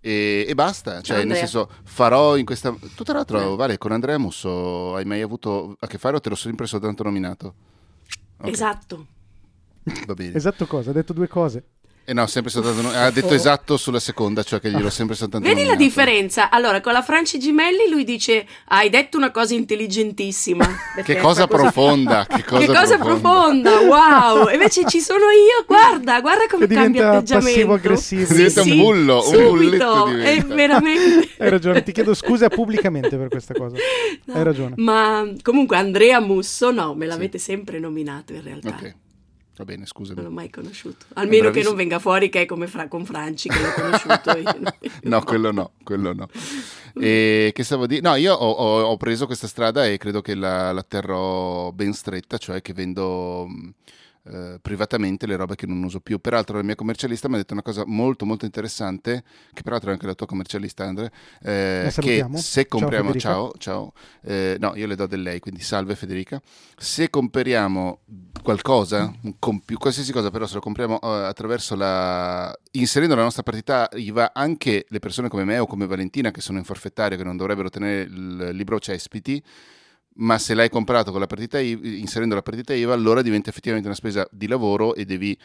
E, 0.00 0.44
e 0.48 0.54
basta, 0.54 0.91
cioè, 1.00 1.16
nel 1.18 1.26
Andrea. 1.28 1.46
senso, 1.46 1.70
farò 1.84 2.36
in 2.36 2.44
questa. 2.44 2.74
Tu, 2.94 3.02
tra 3.04 3.14
l'altro, 3.14 3.52
Eh. 3.52 3.56
Vale, 3.56 3.78
con 3.78 3.92
Andrea 3.92 4.18
Musso 4.18 4.94
hai 4.96 5.04
mai 5.04 5.22
avuto 5.22 5.76
a 5.78 5.86
che 5.86 5.96
fare 5.98 6.16
o 6.16 6.20
te 6.20 6.28
l'ho 6.28 6.34
sempre 6.34 6.66
soltanto 6.66 7.02
nominato? 7.04 7.54
Ok, 8.38 8.48
Esatto. 8.48 9.06
Va 10.06 10.14
bene. 10.14 10.34
Esatto 10.34 10.66
cosa? 10.66 10.90
Ha 10.90 10.92
detto 10.92 11.12
due 11.12 11.28
cose. 11.28 11.64
Eh 12.04 12.12
no, 12.14 12.26
sempre 12.26 12.50
soltanto 12.50 12.88
ha 12.88 13.10
detto 13.10 13.28
Oh. 13.28 13.34
esatto 13.34 13.76
sulla 13.76 14.00
seconda, 14.00 14.42
cioè 14.42 14.58
che 14.60 14.70
gliel'ho 14.70 14.90
sempre 14.90 15.14
soltanto 15.14 15.46
Vedi 15.46 15.60
la 15.62 15.72
nominato. 15.74 15.84
differenza? 15.84 16.50
Allora, 16.50 16.80
con 16.80 16.92
la 16.92 17.00
Franci 17.02 17.38
Gimelli 17.38 17.88
lui 17.88 18.02
dice: 18.04 18.44
Hai 18.66 18.90
detto 18.90 19.16
una 19.16 19.30
cosa 19.30 19.54
intelligentissima. 19.54 20.66
Che 21.02 21.16
cosa 21.16 21.46
profonda, 21.46 22.26
che 22.28 22.44
cosa, 22.44 22.66
che 22.66 22.72
cosa 22.72 22.98
profonda, 22.98 23.80
wow! 23.80 24.48
Invece 24.52 24.84
ci 24.86 25.00
sono 25.00 25.24
io, 25.30 25.64
guarda, 25.66 26.20
guarda 26.20 26.44
come 26.50 26.66
Che 26.66 26.74
cambia 26.74 27.10
atteggiamento. 27.12 27.48
passivo-aggressivo. 27.50 28.34
Diventa 28.34 28.62
un 28.62 28.76
bullo, 28.76 29.16
un 29.16 29.22
subito, 29.22 29.48
bulletto 29.58 30.06
è 30.18 30.40
veramente... 30.44 31.28
Hai 31.38 31.48
ragione, 31.50 31.82
ti 31.82 31.92
chiedo 31.92 32.14
scusa 32.14 32.48
pubblicamente 32.48 33.16
per 33.16 33.28
questa 33.28 33.54
cosa. 33.54 33.76
No, 34.26 34.34
Hai 34.34 34.44
ragione. 34.44 34.74
Ma 34.76 35.26
comunque 35.42 35.76
Andrea 35.76 36.20
Musso 36.20 36.70
no, 36.70 36.94
me 36.94 37.06
l'avete 37.06 37.38
sempre 37.38 37.78
nominato 37.78 38.32
in 38.34 38.42
realtà. 38.42 38.68
Ok, 38.68 38.94
va 39.62 39.64
bene, 39.64 39.86
scusami. 39.86 40.20
Non 40.20 40.28
l'ho 40.28 40.34
mai 40.34 40.50
conosciuto. 40.50 41.06
Almeno 41.14 41.50
che 41.50 41.62
non 41.62 41.74
venga 41.74 41.98
fuori 41.98 42.28
che 42.28 42.42
è 42.42 42.46
come 42.46 42.66
Fra- 42.66 42.88
con 42.88 43.04
Franci 43.04 43.48
che 43.48 43.60
l'ho 43.60 43.72
conosciuto 43.72 44.30
io. 44.38 44.90
No, 45.04 45.22
quello 45.22 45.52
no, 45.52 45.72
quello 45.82 46.12
no. 46.12 46.28
E 46.94 47.50
che 47.54 47.62
stavo 47.64 47.86
di? 47.86 48.00
No, 48.00 48.14
io 48.16 48.34
ho, 48.34 48.50
ho- 48.50 48.82
ho 48.84 48.96
preso 48.96 49.26
questa 49.26 49.46
strada 49.46 49.86
e 49.86 49.96
credo 49.98 50.20
che 50.20 50.34
la, 50.34 50.72
la 50.72 50.82
terrò 50.82 51.70
ben 51.72 51.92
stretta, 51.92 52.36
cioè 52.38 52.60
che 52.62 52.72
vendo 52.72 53.48
eh, 54.24 54.58
privatamente 54.62 55.26
le 55.26 55.36
robe 55.36 55.56
che 55.56 55.66
non 55.66 55.82
uso 55.82 56.00
più. 56.00 56.18
Peraltro 56.20 56.56
la 56.56 56.62
mia 56.62 56.74
commercialista 56.74 57.28
mi 57.28 57.34
ha 57.34 57.38
detto 57.38 57.52
una 57.52 57.62
cosa 57.62 57.84
molto 57.86 58.24
molto 58.24 58.44
interessante, 58.44 59.24
che 59.52 59.62
peraltro 59.62 59.90
è 59.90 59.92
anche 59.92 60.06
la 60.06 60.14
tua 60.14 60.26
commercialista 60.26 60.84
Andre, 60.84 61.12
eh, 61.42 61.92
che 61.96 62.26
se 62.34 62.62
Ciao, 62.62 62.78
compriamo, 62.80 63.06
Federica. 63.08 63.28
ciao, 63.28 63.52
ciao, 63.58 63.92
eh, 64.22 64.56
no, 64.58 64.74
io 64.76 64.86
le 64.86 64.94
do 64.94 65.06
del 65.06 65.22
lei, 65.22 65.40
quindi 65.40 65.60
salve 65.60 65.96
Federica, 65.96 66.40
se 66.76 67.10
compriamo 67.10 68.00
qualcosa, 68.42 69.12
compi- 69.38 69.74
qualsiasi 69.74 70.12
cosa, 70.12 70.30
però 70.30 70.46
se 70.46 70.54
lo 70.54 70.60
compriamo 70.60 71.00
eh, 71.00 71.24
attraverso 71.24 71.74
la... 71.74 72.56
inserendo 72.72 73.14
la 73.14 73.22
nostra 73.22 73.42
partita 73.42 73.88
IVA, 73.92 74.32
anche 74.34 74.86
le 74.88 74.98
persone 74.98 75.28
come 75.28 75.44
me 75.44 75.58
o 75.58 75.66
come 75.66 75.86
Valentina 75.86 76.30
che 76.30 76.40
sono 76.40 76.58
in 76.58 76.64
forfettario, 76.64 77.16
che 77.16 77.24
non 77.24 77.36
dovrebbero 77.36 77.68
tenere 77.68 78.02
il 78.02 78.50
libro 78.52 78.78
cespiti, 78.78 79.42
ma 80.16 80.38
se 80.38 80.54
l'hai 80.54 80.68
comprato 80.68 81.10
con 81.10 81.20
la 81.20 81.26
partita 81.26 81.58
IVA, 81.58 81.86
inserendo 81.88 82.34
la 82.34 82.42
partita 82.42 82.74
IVA, 82.74 82.92
allora 82.92 83.22
diventa 83.22 83.50
effettivamente 83.50 83.88
una 83.88 83.96
spesa 83.96 84.26
di 84.30 84.46
lavoro 84.46 84.94
e 84.94 85.04
devi 85.04 85.36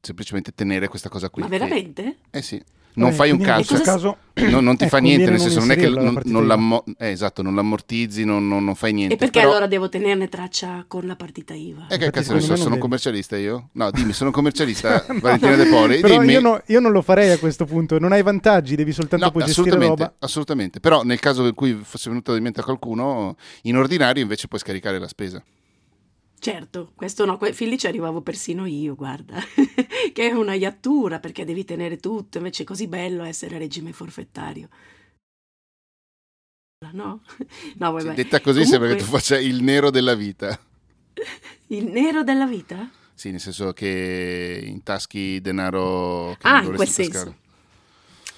semplicemente 0.00 0.52
tenere 0.52 0.88
questa 0.88 1.08
cosa 1.08 1.30
qui. 1.30 1.42
Ma 1.42 1.48
che- 1.48 1.58
veramente? 1.58 2.16
eh 2.30 2.42
sì. 2.42 2.62
Non 2.94 3.06
Vabbè, 3.08 3.16
fai 3.16 3.30
un 3.30 3.38
cazzo. 3.38 3.80
caso 3.80 4.16
No, 4.34 4.60
non 4.60 4.76
ti 4.76 4.84
eh, 4.84 4.88
fa 4.88 4.98
niente, 4.98 5.28
nel 5.30 5.38
senso 5.40 5.60
non 5.60 5.70
è 5.70 5.76
che 5.76 5.88
non, 5.88 6.18
non 6.24 6.46
l'ammo- 6.46 6.84
eh, 6.98 7.08
esatto, 7.08 7.42
non 7.42 7.54
l'ammortizzi, 7.54 8.24
non, 8.24 8.46
non- 8.48 8.64
non 8.64 8.74
fai 8.74 8.92
niente. 8.92 9.14
E 9.14 9.16
perché 9.16 9.40
però- 9.40 9.50
allora 9.52 9.66
devo 9.66 9.88
tenerne 9.88 10.28
traccia 10.28 10.84
con 10.88 11.06
la 11.06 11.16
partita 11.16 11.52
IVA? 11.54 11.86
Eh, 11.88 11.96
che 11.98 12.10
cazzo 12.10 12.32
ne 12.34 12.40
so, 12.40 12.54
sono 12.56 12.68
devi. 12.70 12.80
commercialista 12.80 13.36
io? 13.36 13.68
No, 13.72 13.90
dimmi, 13.92 14.12
sono 14.12 14.30
commercialista, 14.30 15.04
Valentina 15.20 15.56
De 15.56 15.66
Poli, 15.66 16.00
Però 16.00 16.18
dimmi. 16.20 16.32
io, 16.32 16.40
no- 16.40 16.62
io 16.66 16.80
non 16.80 16.92
lo 16.92 17.02
farei 17.02 17.30
a 17.30 17.38
questo 17.38 17.64
punto, 17.66 17.98
non 17.98 18.12
hai 18.12 18.22
vantaggi, 18.22 18.74
devi 18.74 18.92
soltanto 18.92 19.24
No, 19.24 19.30
poi 19.32 19.44
gestire 19.44 19.68
assolutamente, 19.68 20.02
roba. 20.04 20.14
assolutamente. 20.18 20.80
Però 20.80 21.02
nel 21.02 21.18
caso 21.20 21.46
in 21.46 21.54
cui 21.54 21.78
fosse 21.82 22.08
venuto 22.10 22.34
in 22.34 22.42
mente 22.42 22.60
a 22.60 22.64
qualcuno, 22.64 23.36
in 23.62 23.76
ordinario 23.76 24.22
invece 24.22 24.48
puoi 24.48 24.60
scaricare 24.60 24.98
la 24.98 25.08
spesa. 25.08 25.42
Certo, 26.42 26.90
questo 26.96 27.24
no, 27.24 27.36
que- 27.38 27.52
fin 27.52 27.68
lì 27.68 27.78
ci 27.78 27.86
arrivavo 27.86 28.20
persino 28.20 28.66
io, 28.66 28.96
guarda, 28.96 29.38
che 30.12 30.28
è 30.28 30.32
una 30.32 30.54
iattura 30.54 31.20
perché 31.20 31.44
devi 31.44 31.64
tenere 31.64 31.98
tutto, 31.98 32.38
invece 32.38 32.64
è 32.64 32.66
così 32.66 32.88
bello 32.88 33.22
essere 33.22 33.58
regime 33.58 33.92
forfettario. 33.92 34.68
No? 36.92 37.22
No, 37.78 37.92
vabbè. 37.92 38.14
detta 38.14 38.40
così 38.40 38.64
sembra 38.64 38.88
che 38.88 38.96
tu 38.96 39.04
Comunque, 39.04 39.20
faccia 39.20 39.38
il 39.38 39.62
nero 39.62 39.90
della 39.90 40.16
vita. 40.16 40.58
Il 41.68 41.84
nero 41.92 42.24
della 42.24 42.46
vita? 42.46 42.90
Sì, 43.14 43.30
nel 43.30 43.38
senso 43.38 43.72
che 43.72 44.60
intaschi 44.66 45.40
denaro 45.40 46.34
che 46.40 46.48
Ah, 46.48 46.60
non 46.60 46.64
in 46.64 46.74
quel 46.74 46.88
dovresti 46.88 47.04
senso. 47.04 47.36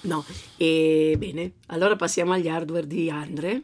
No, 0.03 0.23
e 0.59 1.15
bene, 1.17 1.53
allora 1.69 1.97
passiamo 1.97 2.33
agli 2.33 2.49
hardware 2.49 2.87
di 2.87 3.09
Andre. 3.09 3.63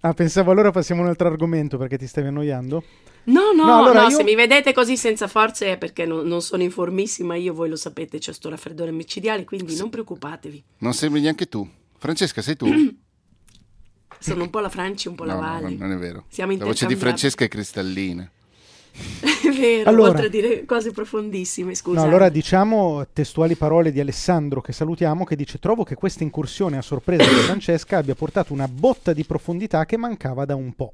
Ah, 0.00 0.12
pensavo 0.12 0.50
allora 0.50 0.70
passiamo 0.70 1.00
a 1.00 1.04
un 1.04 1.10
altro 1.10 1.28
argomento 1.28 1.78
perché 1.78 1.96
ti 1.96 2.06
stavi 2.06 2.26
annoiando. 2.28 2.84
No, 3.28 3.52
no, 3.54 3.64
No, 3.64 3.78
allora 3.78 4.02
no, 4.02 4.08
io- 4.08 4.16
se 4.16 4.22
mi 4.24 4.34
vedete 4.34 4.72
così 4.72 4.96
senza 4.96 5.26
forze 5.28 5.72
è 5.72 5.78
perché 5.78 6.06
non, 6.06 6.26
non 6.26 6.40
sono 6.40 6.62
informissima, 6.62 7.34
io 7.36 7.52
voi 7.52 7.68
lo 7.68 7.76
sapete, 7.76 8.18
c'è 8.18 8.32
sto 8.32 8.48
raffreddore 8.48 8.90
micidiale, 8.90 9.44
quindi 9.44 9.76
non 9.76 9.90
preoccupatevi. 9.90 10.64
Non 10.78 10.94
sembri 10.94 11.20
neanche 11.20 11.46
tu. 11.46 11.68
Francesca, 11.98 12.40
sei 12.42 12.56
tu? 12.56 12.66
Sono 14.20 14.42
un 14.42 14.50
po' 14.50 14.60
la 14.60 14.68
Franci, 14.68 15.08
un 15.08 15.14
po' 15.14 15.24
la 15.24 15.34
No, 15.34 15.40
no, 15.40 15.46
Valli. 15.60 15.76
non 15.76 15.92
è 15.92 15.96
vero. 15.96 16.24
Siamo 16.28 16.56
La 16.56 16.64
voce 16.64 16.86
di. 16.86 16.96
Francesca 16.96 17.44
è 17.44 17.48
cristallina. 17.48 18.28
È 18.98 19.50
vero, 19.52 19.88
Allora- 19.90 20.10
oltre 20.10 20.26
a 20.26 20.28
dire 20.28 20.64
cose 20.64 20.90
profondissime, 20.90 21.74
scusa. 21.76 22.00
No, 22.00 22.06
allora 22.06 22.28
diciamo 22.28 23.06
testuali 23.12 23.54
parole 23.54 23.92
di 23.92 24.00
Alessandro 24.00 24.60
che 24.60 24.72
salutiamo 24.72 25.24
che 25.24 25.36
dice 25.36 25.60
trovo 25.60 25.84
che 25.84 25.94
questa 25.94 26.24
incursione 26.24 26.78
a 26.78 26.82
sorpresa 26.82 27.22
di 27.22 27.36
Francesca 27.42 27.98
abbia 27.98 28.16
portato 28.16 28.52
una 28.52 28.66
botta 28.66 29.12
di 29.12 29.22
profondità 29.24 29.84
che 29.86 29.96
mancava 29.96 30.44
da 30.44 30.56
un 30.56 30.72
po'. 30.74 30.92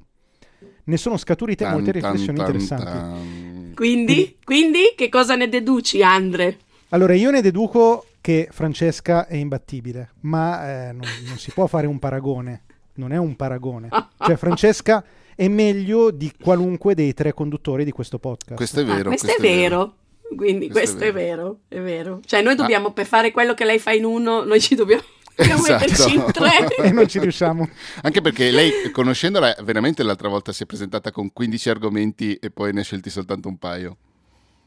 Ne 0.85 0.97
sono 0.97 1.17
scaturite 1.17 1.65
molte 1.67 1.91
Tan, 1.91 2.01
tan, 2.01 2.11
riflessioni 2.11 2.37
tan, 2.37 2.47
interessanti. 2.47 2.85
tan. 2.85 3.71
Quindi, 3.75 4.35
quindi, 4.43 4.93
che 4.95 5.09
cosa 5.09 5.35
ne 5.35 5.49
deduci, 5.49 6.01
Andre? 6.03 6.57
Allora, 6.89 7.13
io 7.15 7.31
ne 7.31 7.41
deduco 7.41 8.05
che 8.21 8.47
Francesca 8.51 9.27
è 9.27 9.35
imbattibile, 9.35 10.11
ma 10.21 10.87
eh, 10.87 10.91
non, 10.93 11.07
non 11.27 11.37
si 11.37 11.51
può 11.51 11.67
fare 11.67 11.87
un 11.87 11.99
paragone. 11.99 12.63
Non 12.95 13.11
è 13.11 13.17
un 13.17 13.35
paragone. 13.35 13.89
Cioè, 14.17 14.37
Francesca 14.37 15.03
è 15.35 15.47
meglio 15.49 16.11
di 16.11 16.31
qualunque 16.41 16.95
dei 16.95 17.13
tre 17.13 17.33
conduttori 17.33 17.83
di 17.83 17.91
questo 17.91 18.19
podcast. 18.19 18.55
Questo 18.55 18.79
è 18.79 18.83
Ah, 18.83 18.95
vero. 18.95 19.09
questo, 19.09 19.27
è 19.27 19.41
vero. 19.41 19.95
Quindi 20.35 20.69
Questo 20.69 20.97
questo, 20.97 21.03
è 21.03 21.07
è, 21.09 21.11
vero. 21.25 21.59
è 21.67 21.79
vero. 21.81 22.19
Cioè 22.25 22.41
noi 22.41 22.55
dobbiamo, 22.55 22.91
per 22.93 23.05
fare 23.05 23.31
quello 23.31 23.53
che 23.53 23.65
lei 23.65 23.79
fa 23.79 23.91
in 23.91 24.05
uno, 24.05 24.43
noi 24.43 24.59
ci 24.61 24.75
dobbiamo, 24.75 25.01
Ah. 25.01 25.05
dobbiamo 25.05 25.24
Esatto. 25.35 26.09
in 26.09 26.25
tre. 26.31 26.67
e 26.77 26.91
non 26.91 27.07
ci 27.07 27.19
riusciamo. 27.19 27.67
Anche 28.01 28.21
perché 28.21 28.51
lei, 28.51 28.89
conoscendola, 28.91 29.55
veramente 29.63 30.01
l'altra 30.03 30.29
volta 30.29 30.51
si 30.53 30.63
è 30.63 30.65
presentata 30.65 31.11
con 31.11 31.31
15 31.33 31.69
argomenti 31.69 32.35
e 32.35 32.49
poi 32.51 32.71
ne 32.73 32.81
ha 32.81 32.83
scelti 32.83 33.09
soltanto 33.09 33.47
un 33.47 33.57
paio. 33.57 33.97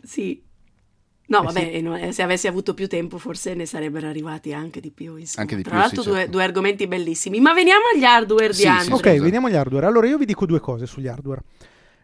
Sì. 0.03 0.43
No, 1.31 1.41
Eh 1.41 1.45
vabbè, 1.45 1.71
sì. 1.75 1.81
no, 1.83 1.95
eh, 1.97 2.13
se 2.13 2.23
avessi 2.23 2.47
avuto 2.47 2.73
più 2.73 2.89
tempo 2.89 3.19
forse 3.19 3.53
ne 3.55 3.67
sarebbero 3.67 4.09
arrivati 4.09 4.55
anche 4.55 4.81
di 4.81 4.91
più. 4.91 5.17
insomma. 5.17 5.43
Anche 5.43 5.57
di 5.57 5.63
Tra 5.63 5.73
più, 5.73 5.81
l'altro 5.81 6.03
sì, 6.03 6.09
due, 6.09 6.17
certo. 6.19 6.31
due 6.33 6.43
argomenti 6.45 6.87
bellissimi. 6.87 7.39
Ma 7.41 7.53
veniamo 7.53 7.83
agli 7.95 8.05
hardware 8.05 8.53
Sì, 8.55 8.63
di 8.63 8.69
sì, 8.69 8.69
Andre. 8.69 8.95
Ok, 8.95 9.09
scusa. 9.11 9.23
veniamo 9.23 9.47
agli 9.49 9.55
hardware. 9.57 9.87
Allora, 9.87 10.07
io 10.07 10.17
vi 10.17 10.25
dico 10.25 10.47
due 10.47 10.61
cose 10.61 10.87
sugli 10.87 11.07
hardware. 11.07 11.43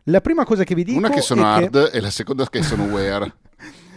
La 0.08 0.20
prima 0.20 0.44
cosa 0.44 0.64
che 0.64 0.74
vi 0.74 0.84
dico 0.84 0.98
Una 0.98 1.08
che 1.08 1.22
sono 1.22 1.40
è 1.40 1.44
che- 1.58 1.64
hard 1.78 1.90
e 1.94 2.00
la 2.00 2.10
seconda 2.10 2.46
che 2.50 2.62
sono 2.62 2.84
wear. 2.92 3.34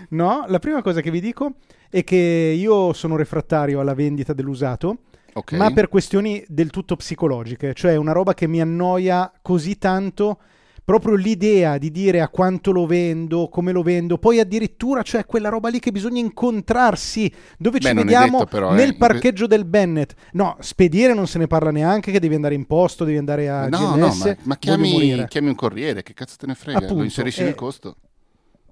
No, 0.10 0.46
la 0.48 0.60
prima 0.60 0.82
cosa 0.82 1.02
che 1.02 1.12
vi 1.12 1.20
dico 1.20 1.56
è 1.90 2.04
che 2.04 2.16
io 2.58 2.94
sono 2.94 3.16
refrattario 3.16 3.80
alla 3.80 3.94
vendita 3.94 4.34
dell'usato, 4.34 5.00
Ok. 5.34 5.54
ma 5.54 5.72
per 5.72 5.90
questioni 5.90 6.44
del 6.48 6.70
tutto 6.70 6.96
psicologiche, 6.96 7.74
cioè 7.74 7.96
una 7.96 8.12
roba 8.12 8.34
che 8.34 8.48
mi 8.48 8.62
annoia 8.62 9.32
così 9.42 9.78
tanto 9.78 10.40
proprio 10.88 11.16
l'idea 11.16 11.78
di 11.78 11.92
dire 11.92 12.22
a 12.22 12.30
quanto 12.30 12.72
lo 12.72 12.86
vendo, 12.86 13.50
come 13.50 13.74
lo 13.74 13.82
vendo, 13.82 14.18
poi 14.18 14.40
addirittura 14.40 15.02
c'è 15.02 15.10
cioè 15.18 15.26
quella 15.26 15.50
roba 15.50 15.68
lì 15.68 15.80
che 15.80 15.92
bisogna 15.92 16.22
incontrarsi, 16.22 17.30
dove 17.58 17.80
Beh, 17.80 17.90
ci 17.90 17.94
vediamo 17.94 18.38
detto 18.38 18.50
però, 18.50 18.72
nel 18.72 18.92
eh. 18.92 18.96
parcheggio 18.96 19.48
del 19.48 19.66
Bennett. 19.66 20.14
No, 20.32 20.56
spedire 20.62 21.14
non 21.14 21.28
se 21.28 21.40
ne 21.40 21.48
parla 21.48 21.72
neanche, 21.72 22.10
che 22.10 22.22
devi 22.22 22.36
andare 22.36 22.56
in 22.56 22.66
posto, 22.66 23.04
devi 23.04 23.18
andare 23.18 23.50
a 23.50 23.68
no, 23.68 23.98
no, 23.98 24.08
GNS. 24.08 24.24
ma, 24.24 24.38
ma 24.44 24.58
voglio 24.62 24.78
chiami, 24.78 25.26
chiami 25.28 25.48
un 25.50 25.56
corriere, 25.56 26.04
che 26.04 26.14
cazzo 26.14 26.38
te 26.38 26.46
ne 26.48 26.56
frega? 26.56 26.78
Appunto, 26.78 26.96
lo 26.96 27.04
inserisci 27.04 27.42
eh, 27.42 27.44
nel 27.44 27.56
costo? 27.56 27.98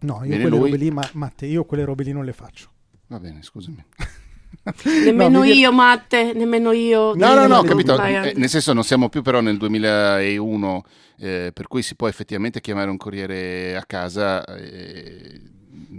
No, 0.06 0.16
io 0.22 0.28
Viene 0.30 0.42
quelle 0.42 0.58
lui. 0.58 0.72
robe 0.72 0.78
lì, 0.78 0.92
ma 0.92 1.10
Matte, 1.14 1.46
io 1.46 1.66
quelle 1.66 1.84
robe 1.84 2.04
lì 2.04 2.12
non 2.14 2.24
le 2.26 2.34
faccio. 2.34 2.70
Va 3.08 3.20
bene, 3.20 3.42
scusami. 3.42 3.84
Nemmeno 5.04 5.40
No, 5.40 5.44
io, 5.44 5.72
Matte, 5.72 6.34
nemmeno 6.34 6.72
io. 6.72 7.14
No, 7.16 7.34
no, 7.36 7.46
no, 7.48 7.62
capito. 7.64 8.02
Eh, 8.02 8.34
nel 8.36 8.50
senso, 8.50 8.74
non 8.74 8.84
siamo 8.84 9.10
più 9.10 9.22
però 9.22 9.42
nel 9.42 9.58
2001, 9.58 10.84
eh, 11.18 11.52
per 11.54 11.68
cui 11.68 11.82
si 11.82 11.96
può 11.96 12.08
effettivamente 12.08 12.62
chiamare 12.62 12.90
un 12.90 12.98
corriere 12.98 13.76
a 13.76 13.84
casa. 13.86 14.44
eh, 14.46 15.42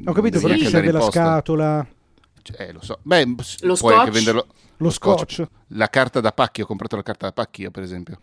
Ho 0.06 0.12
capito, 0.12 0.40
però 0.40 0.52
anche 0.52 0.66
andare 0.66 0.84
serve 0.84 0.92
la 0.92 0.98
posta. 0.98 1.20
scatola, 1.22 1.86
Cioè, 2.42 2.62
eh, 2.68 2.72
lo 2.72 2.80
so. 2.82 2.98
Beh, 3.02 3.24
Lo 3.60 3.74
puoi 3.76 3.92
anche 3.94 4.06
scotch? 4.06 4.10
venderlo. 4.14 4.46
lo 4.78 4.90
scotch. 4.90 5.46
La 5.68 5.88
carta 5.88 6.20
da 6.20 6.32
pacchi, 6.32 6.62
ho 6.62 6.66
comprato 6.66 6.96
la 6.96 7.02
carta 7.02 7.26
da 7.26 7.32
pacchi 7.32 7.62
io, 7.62 7.70
per 7.70 7.82
esempio. 7.82 8.18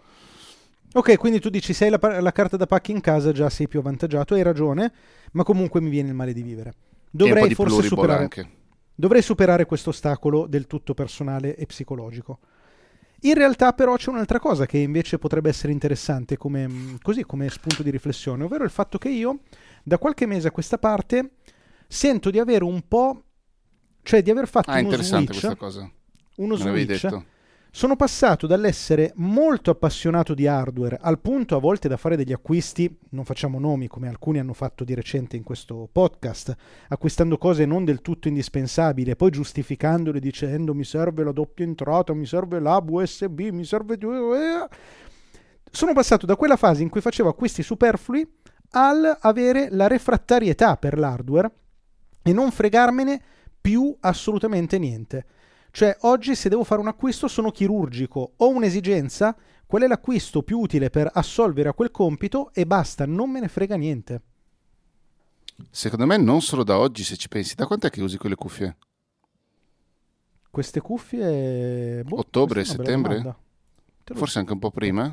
Ok, 0.93 1.17
quindi 1.17 1.39
tu 1.39 1.49
dici 1.49 1.73
se 1.73 1.85
hai 1.85 1.89
la, 1.99 2.19
la 2.21 2.31
carta 2.31 2.55
da 2.55 2.67
pacchi 2.67 2.91
in 2.91 3.01
casa 3.01 3.31
già 3.31 3.49
sei 3.49 3.67
più 3.67 3.79
avvantaggiato, 3.79 4.35
hai 4.35 4.43
ragione, 4.43 4.91
ma 5.33 5.43
comunque 5.43 5.81
mi 5.81 5.89
viene 5.89 6.09
il 6.09 6.15
male 6.15 6.33
di 6.33 6.43
vivere. 6.43 6.73
Dovrei 7.09 7.47
di 7.47 7.55
forse 7.55 7.81
superare, 7.81 8.21
anche. 8.23 8.49
dovrei 8.93 9.21
superare 9.23 9.65
questo 9.65 9.89
ostacolo 9.89 10.45
del 10.47 10.67
tutto 10.67 10.93
personale 10.93 11.55
e 11.55 11.65
psicologico. 11.65 12.39
In 13.21 13.35
realtà 13.35 13.73
però 13.73 13.95
c'è 13.95 14.09
un'altra 14.09 14.39
cosa 14.39 14.65
che 14.65 14.77
invece 14.79 15.17
potrebbe 15.17 15.49
essere 15.49 15.71
interessante 15.71 16.37
come, 16.37 16.67
mh, 16.67 16.97
così 17.01 17.23
come 17.23 17.49
spunto 17.49 17.81
di 17.81 17.89
riflessione, 17.89 18.43
ovvero 18.43 18.63
il 18.63 18.69
fatto 18.69 18.97
che 18.97 19.09
io 19.09 19.39
da 19.83 19.97
qualche 19.97 20.25
mese 20.25 20.49
a 20.49 20.51
questa 20.51 20.77
parte 20.77 21.31
sento 21.87 22.29
di 22.29 22.39
avere 22.39 22.65
un 22.65 22.81
po', 22.87 23.23
cioè 24.03 24.21
di 24.21 24.29
aver 24.29 24.47
fatto 24.47 24.69
Ah, 24.71 24.79
uno 24.79 24.81
interessante 24.81 25.33
switch, 25.33 25.39
questa 25.39 25.55
cosa. 25.55 25.91
uno 26.37 26.55
Me 26.55 26.59
switch 26.59 27.07
detto. 27.07 27.25
Sono 27.75 27.95
passato 27.95 28.45
dall'essere 28.45 29.13
molto 29.15 29.71
appassionato 29.71 30.35
di 30.35 30.45
hardware 30.45 30.99
al 31.01 31.17
punto 31.19 31.55
a 31.55 31.59
volte 31.59 31.87
da 31.87 31.97
fare 31.97 32.15
degli 32.15 32.31
acquisti, 32.31 32.99
non 33.09 33.25
facciamo 33.25 33.57
nomi 33.57 33.87
come 33.87 34.07
alcuni 34.07 34.37
hanno 34.37 34.53
fatto 34.53 34.83
di 34.83 34.93
recente 34.93 35.37
in 35.37 35.41
questo 35.41 35.89
podcast, 35.91 36.55
acquistando 36.89 37.39
cose 37.39 37.65
non 37.65 37.83
del 37.83 38.03
tutto 38.03 38.27
indispensabili 38.27 39.15
poi 39.15 39.31
giustificandole 39.31 40.19
dicendo 40.19 40.75
mi 40.75 40.83
serve 40.83 41.23
la 41.23 41.31
doppia 41.31 41.65
entrata, 41.65 42.13
mi 42.13 42.27
serve 42.27 42.59
l'hub 42.59 42.91
USB, 42.91 43.39
mi 43.51 43.65
serve... 43.65 43.97
Sono 45.71 45.93
passato 45.93 46.27
da 46.27 46.35
quella 46.35 46.57
fase 46.57 46.83
in 46.83 46.89
cui 46.89 47.01
facevo 47.01 47.29
acquisti 47.29 47.63
superflui 47.63 48.31
al 48.73 49.17
avere 49.19 49.69
la 49.71 49.87
refrattarietà 49.87 50.77
per 50.77 50.99
l'hardware 50.99 51.51
e 52.21 52.33
non 52.33 52.51
fregarmene 52.51 53.19
più 53.59 53.97
assolutamente 53.99 54.77
niente. 54.77 55.25
Cioè, 55.75 55.97
oggi 56.01 56.35
se 56.35 56.49
devo 56.49 56.63
fare 56.63 56.79
un 56.81 56.87
acquisto 56.87 57.27
sono 57.27 57.49
chirurgico, 57.49 58.33
ho 58.37 58.47
un'esigenza, 58.49 59.35
qual 59.65 59.81
è 59.81 59.87
l'acquisto 59.87 60.43
più 60.43 60.59
utile 60.59 60.91
per 60.91 61.09
assolvere 61.11 61.67
a 61.69 61.73
quel 61.73 61.89
compito 61.89 62.51
e 62.53 62.67
basta, 62.67 63.07
non 63.07 63.31
me 63.31 63.39
ne 63.39 63.47
frega 63.47 63.75
niente. 63.75 64.21
Secondo 65.71 66.05
me 66.05 66.17
non 66.17 66.41
solo 66.43 66.63
da 66.63 66.77
oggi, 66.77 67.03
se 67.03 67.17
ci 67.17 67.27
pensi. 67.27 67.55
Da 67.55 67.65
quant'è 67.65 67.89
che 67.89 68.03
usi 68.03 68.19
quelle 68.19 68.35
cuffie? 68.35 68.77
Queste 70.51 70.79
cuffie... 70.79 72.03
boh, 72.03 72.19
Ottobre, 72.19 72.63
settembre? 72.65 73.35
Forse 74.13 74.37
anche 74.37 74.53
un 74.53 74.59
po' 74.59 74.69
prima? 74.69 75.05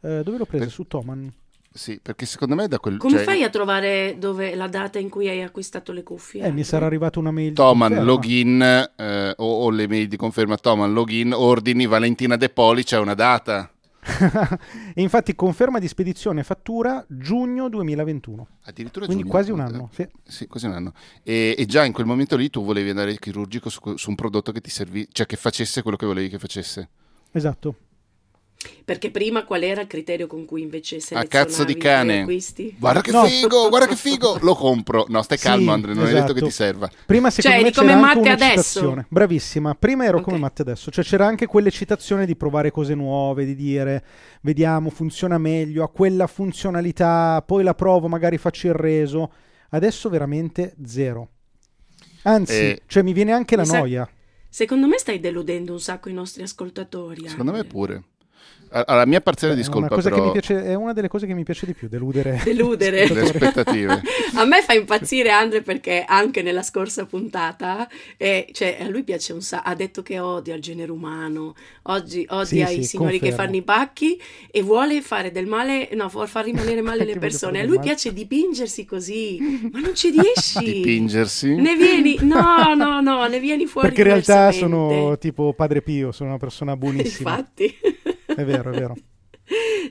eh, 0.00 0.22
dove 0.22 0.38
l'ho 0.38 0.46
presa? 0.46 0.62
Per- 0.62 0.72
Su 0.72 0.86
Toman. 0.86 1.32
Sì, 1.78 2.00
perché 2.02 2.26
secondo 2.26 2.56
me 2.56 2.66
da 2.66 2.80
quel... 2.80 2.96
Come 2.96 3.18
cioè, 3.18 3.22
fai 3.22 3.44
a 3.44 3.50
trovare 3.50 4.16
dove 4.18 4.56
la 4.56 4.66
data 4.66 4.98
in 4.98 5.08
cui 5.08 5.28
hai 5.28 5.42
acquistato 5.42 5.92
le 5.92 6.02
cuffie? 6.02 6.42
Eh, 6.42 6.50
mi 6.50 6.64
sarà 6.64 6.86
arrivata 6.86 7.20
una 7.20 7.30
mail 7.30 7.52
Toman, 7.52 8.02
login, 8.02 8.60
eh, 8.96 9.34
o, 9.36 9.62
o 9.62 9.70
le 9.70 9.86
mail 9.86 10.08
di 10.08 10.16
conferma 10.16 10.56
Toman, 10.56 10.92
login, 10.92 11.32
ordini, 11.32 11.86
Valentina 11.86 12.34
De 12.34 12.48
Poli, 12.48 12.82
c'è 12.82 12.98
una 12.98 13.14
data. 13.14 13.70
e 14.92 15.00
infatti 15.00 15.36
conferma 15.36 15.78
di 15.78 15.86
spedizione 15.86 16.40
e 16.40 16.42
fattura 16.42 17.06
giugno 17.08 17.68
2021. 17.68 18.48
Addirittura 18.64 19.04
Quindi 19.04 19.22
giugno. 19.22 19.34
quasi 19.36 19.52
un 19.52 19.60
anno. 19.60 19.88
Sì. 19.92 20.08
Sì, 20.24 20.48
quasi 20.48 20.66
un 20.66 20.72
anno. 20.72 20.92
E, 21.22 21.54
e 21.56 21.64
già 21.66 21.84
in 21.84 21.92
quel 21.92 22.06
momento 22.06 22.36
lì 22.36 22.50
tu 22.50 22.64
volevi 22.64 22.88
andare 22.90 23.16
chirurgico 23.20 23.68
su, 23.68 23.94
su 23.94 24.10
un 24.10 24.16
prodotto 24.16 24.50
che 24.50 24.60
ti 24.60 24.70
servì, 24.70 25.06
cioè 25.12 25.26
che 25.26 25.36
facesse 25.36 25.82
quello 25.82 25.96
che 25.96 26.06
volevi 26.06 26.28
che 26.28 26.40
facesse. 26.40 26.88
Esatto. 27.30 27.76
Perché 28.84 29.12
prima 29.12 29.44
qual 29.44 29.62
era 29.62 29.82
il 29.82 29.86
criterio 29.86 30.26
con 30.26 30.44
cui 30.44 30.62
invece 30.62 30.96
A 30.96 31.00
selezionavi 31.00 31.28
cazzo 31.28 31.62
di 31.64 31.76
cane. 31.76 32.20
acquisti? 32.22 32.74
Guarda 32.76 33.02
che 33.02 33.12
No. 33.12 33.24
figo, 33.24 33.68
guarda 33.68 33.86
che 33.86 33.94
figo, 33.94 34.38
lo 34.40 34.54
compro. 34.56 35.04
No, 35.08 35.22
stai 35.22 35.38
calmo 35.38 35.66
Sì, 35.66 35.70
Andre, 35.70 35.94
non 35.94 36.06
è 36.06 36.12
detto 36.12 36.24
che 36.26 36.30
esatto. 36.32 36.44
ti 36.46 36.50
serva. 36.50 36.90
Prima 37.06 37.30
secondo 37.30 37.56
Cioè, 37.56 37.64
me 37.66 37.72
come 37.72 37.86
c'era 37.92 38.00
anche 38.08 38.28
Matte 38.28 38.44
adesso. 38.44 39.04
Bravissima. 39.08 39.74
Prima 39.76 40.04
ero 40.06 40.18
Ok. 40.18 40.24
come 40.24 40.38
Matte 40.38 40.62
adesso. 40.62 40.90
Cioè 40.90 41.04
c'era 41.04 41.24
anche 41.26 41.46
quell'eccitazione 41.46 42.26
di 42.26 42.34
provare 42.34 42.72
cose 42.72 42.94
nuove, 42.96 43.44
di 43.44 43.54
dire 43.54 44.04
vediamo, 44.40 44.90
funziona 44.90 45.38
meglio, 45.38 45.84
ha 45.84 45.88
quella 45.88 46.26
funzionalità, 46.26 47.40
poi 47.46 47.62
la 47.62 47.74
provo, 47.74 48.08
magari 48.08 48.38
faccio 48.38 48.66
il 48.66 48.74
reso. 48.74 49.32
Adesso 49.70 50.08
veramente 50.08 50.74
zero. 50.84 51.28
Anzi, 52.22 52.52
Eh, 52.54 52.82
cioè 52.86 53.02
mi 53.04 53.12
viene 53.12 53.30
anche 53.32 53.54
la 53.54 53.62
mi 53.62 53.68
sa- 53.68 53.78
noia. 53.78 54.08
Secondo 54.48 54.88
me 54.88 54.98
stai 54.98 55.20
deludendo 55.20 55.72
un 55.72 55.80
sacco 55.80 56.08
i 56.08 56.12
nostri 56.12 56.42
ascoltatori. 56.42 57.28
Secondo 57.28 57.52
me 57.52 57.58
Andre. 57.58 57.72
pure. 57.72 58.02
Alla 58.70 59.06
mia 59.06 59.22
parziale 59.22 59.54
È 59.54 59.56
di 59.56 59.66
una, 59.66 59.88
che 59.88 60.02
però 60.02 60.26
mi 60.26 60.32
piace, 60.32 60.62
è 60.62 60.74
una 60.74 60.92
delle 60.92 61.08
cose 61.08 61.26
che 61.26 61.32
mi 61.32 61.42
piace 61.42 61.64
di 61.64 61.72
più, 61.72 61.88
deludere. 61.88 62.42
Deludere. 62.44 63.08
le 63.14 63.22
aspettative. 63.22 64.02
A 64.34 64.44
me 64.44 64.60
fa 64.60 64.74
impazzire 64.74 65.30
Andre 65.30 65.62
perché 65.62 66.04
anche 66.06 66.42
nella 66.42 66.62
scorsa 66.62 67.06
puntata 67.06 67.88
eh, 68.18 68.46
cioè, 68.52 68.76
a 68.80 68.88
lui 68.88 69.04
piace 69.04 69.32
un 69.32 69.40
sacco, 69.40 69.70
ha 69.70 69.74
detto 69.74 70.02
che 70.02 70.18
odia 70.18 70.54
il 70.54 70.60
genere 70.60 70.90
umano, 70.92 71.54
oggi 71.84 72.26
odia 72.28 72.66
Sì, 72.66 72.80
i 72.80 72.82
sì, 72.82 72.88
signori 72.90 73.18
che 73.18 73.28
confermo. 73.30 73.44
fanno 73.44 73.56
i 73.56 73.62
pacchi 73.62 74.20
e 74.50 74.62
vuole 74.62 75.00
fare 75.00 75.32
del 75.32 75.46
male, 75.46 75.88
no, 75.94 76.08
vuole 76.08 76.28
far 76.28 76.44
rimanere 76.44 76.82
male 76.82 77.06
Che 77.06 77.12
le 77.14 77.18
persone. 77.18 77.60
A 77.60 77.64
lui 77.64 77.78
piace 77.78 78.12
dipingersi 78.12 78.84
così, 78.84 79.70
ma 79.72 79.80
non 79.80 79.94
ci 79.94 80.10
riesci. 80.10 80.62
Dipingersi. 80.62 81.54
Ne 81.54 81.74
vieni, 81.74 82.18
no, 82.20 82.74
no, 82.74 83.00
no, 83.00 83.26
ne 83.26 83.40
vieni 83.40 83.64
fuori 83.64 83.88
Perché 83.88 84.02
in 84.02 84.08
realtà 84.08 84.52
sono 84.52 85.16
tipo 85.16 85.54
Padre 85.54 85.80
Pio, 85.80 86.12
sono 86.12 86.28
una 86.28 86.38
persona 86.38 86.76
buonissima. 86.76 87.30
Infatti. 87.30 87.74
È 88.40 88.44
vero, 88.44 88.70
è 88.70 88.78
vero. 88.78 88.94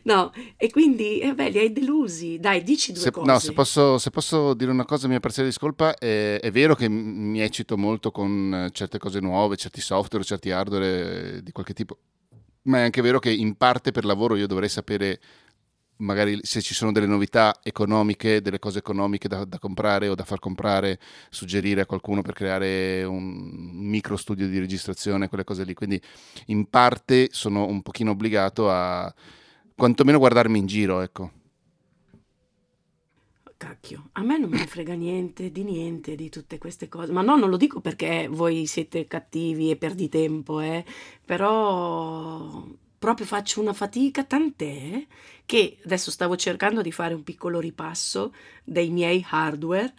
No, 0.03 0.31
e 0.55 0.69
quindi, 0.69 1.19
eh 1.19 1.33
beh, 1.33 1.49
li 1.49 1.57
hai 1.57 1.73
delusi. 1.73 2.37
Dai, 2.39 2.63
dici 2.63 2.91
due 2.93 3.01
Se, 3.01 3.11
cose. 3.11 3.29
no, 3.29 3.39
se 3.39 3.51
posso, 3.51 3.97
se 3.97 4.09
posso 4.11 4.53
dire 4.53 4.69
una 4.71 4.85
cosa 4.85 5.07
mia 5.07 5.19
parziale 5.19 5.49
di 5.49 5.53
scolpa, 5.53 5.95
è, 5.95 6.39
è 6.39 6.51
vero 6.51 6.75
che 6.75 6.87
mi 6.87 7.41
eccito 7.41 7.75
molto 7.75 8.11
con 8.11 8.53
eh, 8.53 8.69
certe 8.71 8.99
cose 8.99 9.19
nuove, 9.19 9.57
certi 9.57 9.81
software, 9.81 10.23
certi 10.23 10.51
hardware 10.51 11.37
eh, 11.37 11.43
di 11.43 11.51
qualche 11.51 11.73
tipo, 11.73 11.97
ma 12.63 12.77
è 12.77 12.81
anche 12.83 13.01
vero 13.01 13.19
che 13.19 13.31
in 13.31 13.55
parte 13.55 13.91
per 13.91 14.05
lavoro 14.05 14.35
io 14.35 14.47
dovrei 14.47 14.69
sapere 14.69 15.19
magari 15.97 16.39
se 16.43 16.61
ci 16.61 16.73
sono 16.73 16.91
delle 16.91 17.07
novità 17.07 17.59
economiche, 17.63 18.41
delle 18.41 18.59
cose 18.59 18.79
economiche 18.79 19.27
da, 19.27 19.45
da 19.45 19.59
comprare 19.59 20.07
o 20.07 20.15
da 20.15 20.23
far 20.23 20.39
comprare, 20.39 20.99
suggerire 21.29 21.81
a 21.81 21.85
qualcuno 21.85 22.21
per 22.21 22.33
creare 22.33 23.03
un 23.03 23.23
micro 23.73 24.17
studio 24.17 24.47
di 24.47 24.59
registrazione, 24.59 25.27
quelle 25.27 25.43
cose 25.43 25.63
lì. 25.63 25.73
Quindi 25.73 26.01
in 26.47 26.69
parte 26.69 27.29
sono 27.31 27.65
un 27.65 27.81
pochino 27.81 28.11
obbligato 28.11 28.69
a 28.69 29.13
quantomeno 29.75 30.19
guardarmi 30.19 30.57
in 30.57 30.65
giro, 30.65 31.01
ecco. 31.01 31.31
Cacchio, 33.57 34.09
a 34.13 34.21
me 34.21 34.37
non 34.37 34.51
me 34.51 34.57
ne 34.59 34.67
frega 34.67 34.93
niente 34.93 35.51
di 35.51 35.63
niente 35.63 36.13
di 36.13 36.29
tutte 36.29 36.59
queste 36.59 36.87
cose. 36.87 37.11
Ma 37.11 37.23
no, 37.23 37.35
non 37.35 37.49
lo 37.49 37.57
dico 37.57 37.81
perché 37.81 38.27
voi 38.29 38.67
siete 38.67 39.07
cattivi 39.07 39.71
e 39.71 39.77
perdi 39.77 40.09
tempo, 40.09 40.59
eh. 40.59 40.85
Però 41.25 42.63
proprio 42.97 43.25
faccio 43.25 43.61
una 43.61 43.73
fatica, 43.73 44.23
tant'è 44.23 45.05
che 45.45 45.77
adesso 45.85 46.11
stavo 46.11 46.35
cercando 46.35 46.81
di 46.81 46.91
fare 46.91 47.13
un 47.13 47.23
piccolo 47.23 47.59
ripasso 47.59 48.33
dei 48.63 48.89
miei 48.89 49.25
hardware 49.29 49.93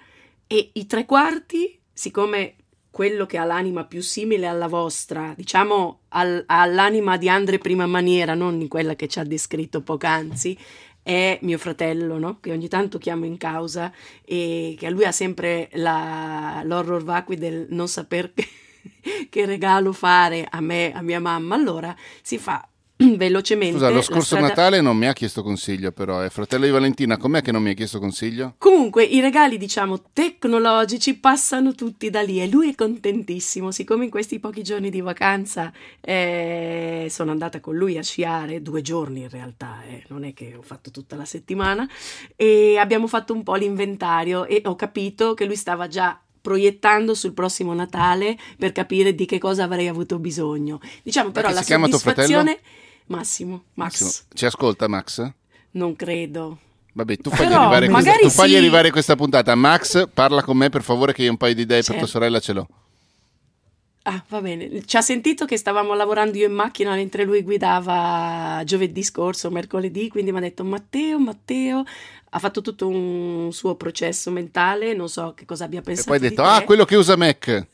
e 0.47 0.71
i 0.75 0.87
tre 0.87 1.07
quarti, 1.07 1.78
siccome 1.93 2.55
quello 2.90 3.26
che 3.26 3.38
ha 3.38 3.45
l'anima 3.45 3.85
più 3.85 4.02
simile 4.02 4.47
alla 4.47 4.67
vostra, 4.67 5.33
diciamo 5.37 6.00
al- 6.09 6.43
all'anima 6.47 7.17
di 7.17 7.28
Andre 7.28 7.59
Prima 7.59 7.87
Maniera, 7.87 8.35
non 8.35 8.59
di 8.59 8.67
quella 8.67 8.97
che 8.97 9.09
ci 9.09 9.21
ha 9.21 9.25
descritto 9.25 9.83
poc'anzi, 9.83 10.59
è 11.02 11.38
mio 11.43 11.59
fratello, 11.59 12.19
no? 12.19 12.38
che 12.40 12.52
ogni 12.52 12.69
tanto 12.69 12.99
chiamo 12.99 13.25
in 13.25 13.38
causa 13.38 13.93
e 14.25 14.75
che 14.76 14.87
a 14.87 14.90
lui 14.90 15.05
ha 15.05 15.12
sempre 15.12 15.69
la, 15.73 16.61
l'horror 16.64 17.02
vacui 17.02 17.37
del 17.37 17.67
non 17.71 17.88
saper 17.88 18.33
che, 18.35 18.47
che 19.31 19.47
regalo 19.47 19.93
fare 19.93 20.47
a 20.50 20.61
me, 20.61 20.93
a 20.93 21.00
mia 21.00 21.21
mamma. 21.21 21.55
Allora 21.55 21.95
si 22.21 22.37
fa 22.37 22.69
velocemente. 23.17 23.75
Scusa, 23.76 23.90
lo 23.90 24.02
scorso 24.02 24.35
strada- 24.35 24.49
Natale 24.49 24.81
non 24.81 24.97
mi 24.97 25.07
ha 25.07 25.12
chiesto 25.12 25.43
consiglio, 25.43 25.93
però. 25.93 26.21
È 26.21 26.28
fratello 26.31 26.64
di 26.64 26.73
Valentina, 26.73 27.17
com'è 27.17 27.43
che 27.43 27.52
non 27.52 27.62
mi 27.62 27.71
ha 27.71 27.75
chiesto 27.75 28.00
consiglio? 28.00 28.55
Comunque 28.59 29.05
i 29.05 29.21
regali, 29.21 29.57
diciamo, 29.57 30.02
tecnologici 30.12 31.17
passano 31.17 31.75
tutti 31.75 32.11
da 32.11 32.23
lì 32.23 32.40
e 32.40 32.49
lui 32.49 32.71
è 32.71 32.75
contentissimo. 32.75 33.71
Siccome 33.71 34.05
in 34.05 34.11
questi 34.11 34.40
pochi 34.40 34.62
giorni 34.62 34.90
di 34.90 35.00
vacanza 35.00 35.73
eh, 36.00 37.07
sono 37.09 37.31
andata 37.31 37.61
con 37.61 37.76
lui 37.76 37.97
a 37.99 38.02
sciare, 38.02 38.62
due 38.62 38.83
giorni 38.83 39.21
in 39.21 39.28
realtà, 39.28 39.83
eh, 39.88 40.02
non 40.09 40.25
è 40.25 40.35
che 40.35 40.55
ho 40.57 40.62
fatto 40.62 40.90
tutta 40.90 41.14
la 41.14 41.25
settimana, 41.25 41.88
e 42.35 42.78
abbiamo 42.78 43.07
fatto 43.07 43.33
un 43.33 43.45
po' 43.45 43.55
l'inventario 43.55 44.45
e 44.45 44.62
ho 44.64 44.75
capito 44.75 45.35
che 45.35 45.45
lui 45.45 45.57
stava 45.57 45.87
già 45.87 46.21
proiettando 46.40 47.14
sul 47.14 47.33
prossimo 47.33 47.75
Natale 47.75 48.37
per 48.57 48.73
capire 48.73 49.14
di 49.14 49.26
che 49.26 49.38
cosa 49.38 49.64
avrei 49.64 49.87
avuto 49.87 50.19
bisogno. 50.19 50.81
Diciamo 51.05 51.31
però 51.31 51.49
che 51.49 51.55
la 51.55 51.62
soddisfazione... 51.62 52.59
Massimo, 53.09 53.65
Max, 53.75 54.00
Massimo, 54.03 54.11
Ci 54.35 54.47
ascolta, 54.47 54.88
Max? 54.88 55.31
non 55.73 55.95
credo. 55.97 56.59
Vabbè, 56.93 57.17
tu 57.19 57.31
fagli, 57.31 57.49
Però 57.49 57.71
arrivare, 57.71 57.88
questa, 57.88 58.12
tu 58.19 58.29
fagli 58.31 58.50
sì. 58.50 58.57
arrivare 58.57 58.91
questa 58.91 59.15
puntata. 59.17 59.55
Max, 59.55 60.09
parla 60.12 60.43
con 60.43 60.57
me 60.57 60.69
per 60.69 60.83
favore 60.83 61.12
che 61.12 61.23
io 61.23 61.31
un 61.31 61.37
paio 61.37 61.55
di 61.55 61.62
idee 61.62 61.77
per 61.77 61.85
Certo. 61.85 62.00
tua 62.00 62.09
sorella 62.11 62.41
ce 62.41 62.53
l'ho. 62.53 62.67
Ah, 64.11 64.25
va 64.29 64.41
bene. 64.41 64.83
Ci 64.87 64.97
ha 64.97 65.03
sentito 65.03 65.45
che 65.45 65.59
stavamo 65.59 65.93
lavorando 65.93 66.38
io 66.38 66.47
in 66.47 66.55
macchina 66.55 66.95
mentre 66.95 67.25
lui 67.25 67.43
guidava 67.43 68.62
giovedì 68.65 69.03
scorso, 69.03 69.50
mercoledì, 69.50 70.09
quindi 70.09 70.33
mi 70.33 70.38
ha 70.38 70.41
detto 70.41 70.65
Matteo, 70.65 71.19
Matteo, 71.19 71.85
ha 72.31 72.38
fatto 72.38 72.62
tutto 72.62 72.88
un 72.88 73.50
suo 73.53 73.75
processo 73.75 74.31
mentale, 74.31 74.95
non 74.95 75.11
so 75.11 75.35
che 75.37 75.45
cosa 75.45 75.65
abbia 75.65 75.81
E 75.81 75.83
pensato. 75.83 76.09
poi 76.09 76.17
hai 76.17 76.23
di 76.23 76.29
detto, 76.31 76.43
ah, 76.43 76.62
quello 76.62 76.87
che 76.87 76.97
usa 76.97 77.17
Mac. 77.17 77.67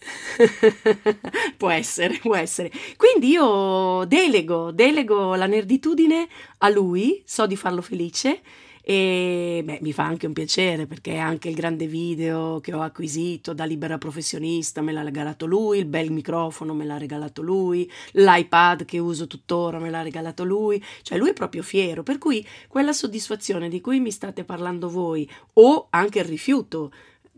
può 1.56 1.70
essere, 1.70 2.18
può 2.18 2.34
essere. 2.34 2.68
Quindi 2.96 3.28
io 3.28 4.04
delego, 4.04 4.72
delego 4.72 5.36
la 5.36 5.46
nerditudine 5.46 6.26
a 6.58 6.68
lui, 6.68 7.22
so 7.24 7.46
di 7.46 7.54
farlo 7.54 7.80
felice 7.80 8.40
e 8.86 9.62
beh, 9.64 9.78
mi 9.80 9.94
fa 9.94 10.04
anche 10.04 10.26
un 10.26 10.34
piacere 10.34 10.86
perché 10.86 11.16
anche 11.16 11.48
il 11.48 11.54
grande 11.54 11.86
video 11.86 12.60
che 12.60 12.74
ho 12.74 12.82
acquisito 12.82 13.54
da 13.54 13.64
libera 13.64 13.96
professionista 13.96 14.82
me 14.82 14.92
l'ha 14.92 15.02
regalato 15.02 15.46
lui, 15.46 15.78
il 15.78 15.86
bel 15.86 16.10
microfono 16.10 16.74
me 16.74 16.84
l'ha 16.84 16.98
regalato 16.98 17.40
lui, 17.40 17.90
l'iPad 18.12 18.84
che 18.84 18.98
uso 18.98 19.26
tuttora 19.26 19.78
me 19.78 19.88
l'ha 19.88 20.02
regalato 20.02 20.44
lui, 20.44 20.84
cioè 21.00 21.16
lui 21.16 21.30
è 21.30 21.32
proprio 21.32 21.62
fiero, 21.62 22.02
per 22.02 22.18
cui 22.18 22.46
quella 22.68 22.92
soddisfazione 22.92 23.70
di 23.70 23.80
cui 23.80 24.00
mi 24.00 24.10
state 24.10 24.44
parlando 24.44 24.90
voi 24.90 25.26
o 25.54 25.86
anche 25.88 26.18
il 26.18 26.26
rifiuto 26.26 26.92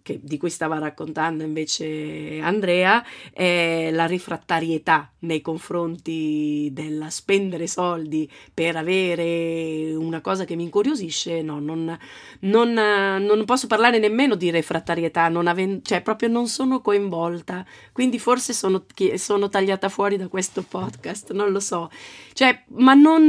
che- 0.06 0.20
di 0.22 0.36
cui 0.38 0.50
stava 0.50 0.78
raccontando 0.78 1.42
invece 1.42 2.38
Andrea 2.40 3.04
è 3.32 3.90
la 3.90 4.06
rifrattarietà 4.06 5.10
nei 5.20 5.40
confronti 5.40 6.70
della 6.72 7.10
spendere 7.10 7.66
soldi 7.66 8.30
per 8.54 8.76
avere 8.76 9.92
una 9.96 10.20
cosa 10.20 10.44
che 10.44 10.54
mi 10.54 10.62
incuriosisce, 10.62 11.42
no, 11.42 11.58
non, 11.58 11.98
non, 12.40 12.72
non 12.72 13.44
posso 13.44 13.66
parlare 13.66 13.98
nemmeno 13.98 14.36
di 14.36 14.50
refrattarietà, 14.50 15.28
non 15.28 15.48
aven- 15.48 15.80
cioè 15.82 16.02
proprio 16.02 16.28
non 16.28 16.46
sono 16.46 16.80
coinvolta, 16.80 17.66
quindi 17.90 18.20
forse 18.20 18.52
sono, 18.52 18.84
sono 19.16 19.48
tagliata 19.48 19.88
fuori 19.88 20.16
da 20.16 20.28
questo 20.28 20.62
podcast, 20.62 21.32
non 21.32 21.50
lo 21.50 21.58
so, 21.58 21.90
cioè, 22.32 22.62
ma 22.76 22.94
non... 22.94 23.28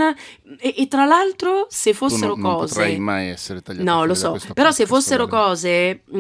E, 0.60 0.74
e 0.78 0.88
tra 0.88 1.06
l'altro 1.06 1.66
se 1.70 1.92
Tu 1.92 1.98
fossero 1.98 2.36
non, 2.36 2.42
non 2.42 2.52
cose... 2.58 2.74
potrai 2.76 3.00
mai 3.00 3.30
essere 3.30 3.62
tagliato 3.62 3.84
No, 3.86 3.94
fuori 4.04 4.08
lo 4.08 4.14
da 4.14 4.40
so, 4.40 4.54
però 4.54 4.72
se 4.72 4.86
fossero 4.86 5.28
guarda. 5.28 5.48
cose 5.48 6.02
mh, 6.06 6.20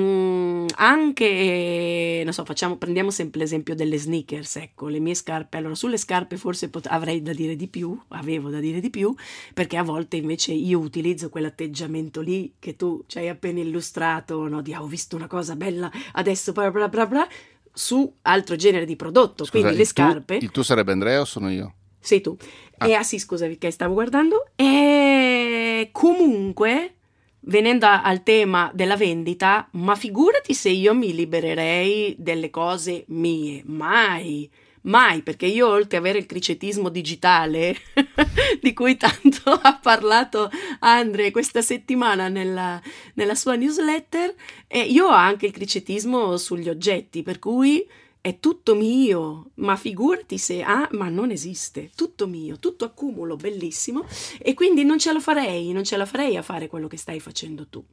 anche, 0.75 2.21
non 2.23 2.33
so, 2.33 2.45
facciamo, 2.45 2.77
prendiamo 2.77 3.11
sempre 3.11 3.39
l'esempio 3.39 3.75
delle 3.75 3.97
sneakers, 3.97 4.57
ecco, 4.57 4.87
le 4.87 4.99
mie 4.99 5.15
scarpe, 5.15 5.57
allora 5.57 5.75
sulle 5.75 5.97
scarpe 5.97 6.37
forse 6.37 6.69
pot- 6.69 6.87
avrei 6.87 7.21
da 7.21 7.33
dire 7.33 7.55
di 7.55 7.67
più, 7.67 7.99
avevo 8.09 8.49
da 8.49 8.59
dire 8.59 8.79
di 8.79 8.89
più, 8.89 9.13
perché 9.53 9.77
a 9.77 9.83
volte 9.83 10.17
invece 10.17 10.53
io 10.53 10.79
utilizzo 10.79 11.29
quell'atteggiamento 11.29 12.21
lì 12.21 12.53
che 12.59 12.75
tu 12.75 13.03
ci 13.07 13.17
hai 13.17 13.29
appena 13.29 13.59
illustrato, 13.59 14.47
no, 14.47 14.61
di 14.61 14.73
ah, 14.73 14.81
ho 14.81 14.87
visto 14.87 15.15
una 15.15 15.27
cosa 15.27 15.55
bella, 15.55 15.91
adesso 16.13 16.51
bla 16.51 16.71
bla 16.71 16.89
bla 16.89 17.05
bla, 17.05 17.27
su 17.73 18.11
altro 18.23 18.55
genere 18.55 18.85
di 18.85 18.95
prodotto, 18.95 19.45
Scusa, 19.45 19.51
quindi 19.51 19.77
le 19.77 19.83
tuo- 19.83 19.85
scarpe... 19.85 20.35
il 20.41 20.51
tuo 20.51 20.63
sarebbe 20.63 20.91
Andrea 20.91 21.21
o 21.21 21.25
sono 21.25 21.49
io? 21.51 21.73
Sei 21.99 22.21
tu. 22.21 22.37
Ah. 22.77 22.87
E 22.87 22.93
ah 22.93 23.03
sì, 23.03 23.19
scusavi 23.19 23.57
che 23.57 23.69
stavo 23.69 23.93
guardando. 23.93 24.47
E 24.55 25.89
comunque, 25.91 26.96
venendo 27.41 27.85
al 27.87 28.23
tema 28.23 28.71
della 28.73 28.95
vendita, 28.95 29.67
ma 29.73 29.95
figurati 29.95 30.53
se 30.53 30.69
io 30.69 30.93
mi 30.93 31.13
libererei 31.13 32.15
delle 32.17 32.49
cose 32.49 33.05
mie. 33.07 33.61
Mai. 33.65 34.49
Mai, 34.87 35.21
perché 35.21 35.47
io 35.47 35.67
oltre 35.67 35.97
ad 35.97 36.03
avere 36.03 36.19
il 36.19 36.25
cricetismo 36.25 36.87
digitale, 36.87 37.75
di 38.61 38.71
cui 38.73 38.95
tanto 38.95 39.51
ha 39.61 39.79
parlato 39.81 40.49
Andre 40.79 41.31
questa 41.31 41.61
settimana 41.61 42.29
nella, 42.29 42.81
nella 43.15 43.35
sua 43.35 43.55
newsletter, 43.55 44.33
eh, 44.65 44.79
io 44.79 45.07
ho 45.07 45.13
anche 45.13 45.45
il 45.45 45.51
cricetismo 45.51 46.37
sugli 46.37 46.69
oggetti, 46.69 47.21
per 47.21 47.37
cui 47.37 47.85
è 48.27 48.39
tutto 48.39 48.75
mio, 48.75 49.51
ma 49.55 49.75
figurati 49.77 50.37
se 50.37 50.61
ah, 50.61 50.87
ma 50.91 51.07
non 51.07 51.31
esiste, 51.31 51.91
tutto 51.95 52.27
mio, 52.27 52.59
tutto 52.59 52.83
accumulo, 52.85 53.35
bellissimo, 53.37 54.05
e 54.39 54.53
quindi 54.53 54.83
non 54.83 54.99
ce 54.99 55.13
la 55.13 55.19
farei, 55.19 55.71
non 55.71 55.83
ce 55.85 55.95
la 55.97 56.05
farei 56.05 56.35
a 56.35 56.41
fare 56.41 56.67
quello 56.67 56.87
che 56.87 56.97
stai 56.97 57.19
facendo 57.21 57.67
tu. 57.67 57.83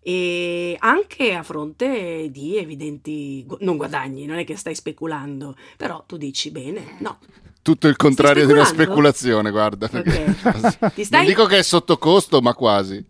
E 0.00 0.76
anche 0.80 1.34
a 1.34 1.42
fronte 1.42 2.28
di 2.30 2.56
evidenti 2.56 3.44
gu- 3.46 3.60
non 3.60 3.76
guadagni, 3.76 4.24
non 4.24 4.38
è 4.38 4.44
che 4.44 4.56
stai 4.56 4.74
speculando, 4.74 5.56
però 5.76 6.04
tu 6.06 6.16
dici 6.16 6.50
bene, 6.50 6.96
no. 7.00 7.18
Tutto 7.62 7.88
il 7.88 7.96
contrario 7.96 8.46
di 8.46 8.52
una 8.52 8.64
speculando? 8.64 8.84
speculazione, 8.84 9.50
guarda. 9.50 9.88
perché- 9.88 10.24
Ok. 10.46 10.94
Ti 10.94 11.04
stai 11.04 11.20
Non 11.24 11.28
dico 11.28 11.46
che 11.46 11.58
è 11.58 11.62
sotto 11.62 11.98
costo, 11.98 12.40
ma 12.40 12.54
quasi. 12.54 13.04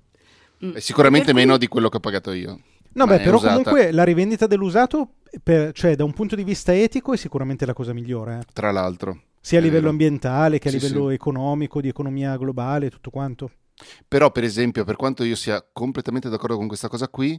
Mm. 0.65 0.73
È 0.73 0.81
sicuramente 0.81 1.33
cui- 1.33 1.41
meno 1.41 1.59
di 1.59 1.69
quello 1.69 1.89
che 1.91 1.99
ho 1.99 2.01
pagato 2.01 2.33
io. 2.33 2.59
No, 2.97 3.07
beh, 3.07 3.21
però 3.21 3.37
usata. 3.37 3.49
comunque 3.55 3.93
la 3.93 4.05
rivendita 4.05 4.47
dell'usato, 4.47 5.11
per- 5.43 5.73
cioè 5.73 5.95
da 5.97 6.05
un 6.05 6.13
punto 6.13 6.35
di 6.35 6.45
vista 6.45 6.75
etico, 6.75 7.13
è 7.13 7.17
sicuramente 7.17 7.67
la 7.67 7.75
cosa 7.75 7.93
migliore. 7.93 8.39
eh. 8.41 8.45
Tra 8.53 8.71
l'altro. 8.71 9.21
Sia 9.41 9.59
a 9.59 9.63
livello 9.63 9.91
ambientale 9.91 10.59
che 10.59 10.69
a 10.69 10.71
Sì, 10.71 10.79
livello 10.79 11.09
sì. 11.09 11.15
economico, 11.15 11.81
di 11.81 11.89
economia 11.89 12.37
globale, 12.37 12.91
tutto 12.91 13.11
quanto. 13.11 13.51
Però, 14.09 14.31
per 14.33 14.43
esempio, 14.45 14.85
per 14.85 14.97
quanto 14.97 15.23
io 15.25 15.37
sia 15.37 15.65
completamente 15.73 16.29
d'accordo 16.31 16.57
con 16.57 16.67
questa 16.67 16.89
cosa 16.89 17.09
qui, 17.09 17.39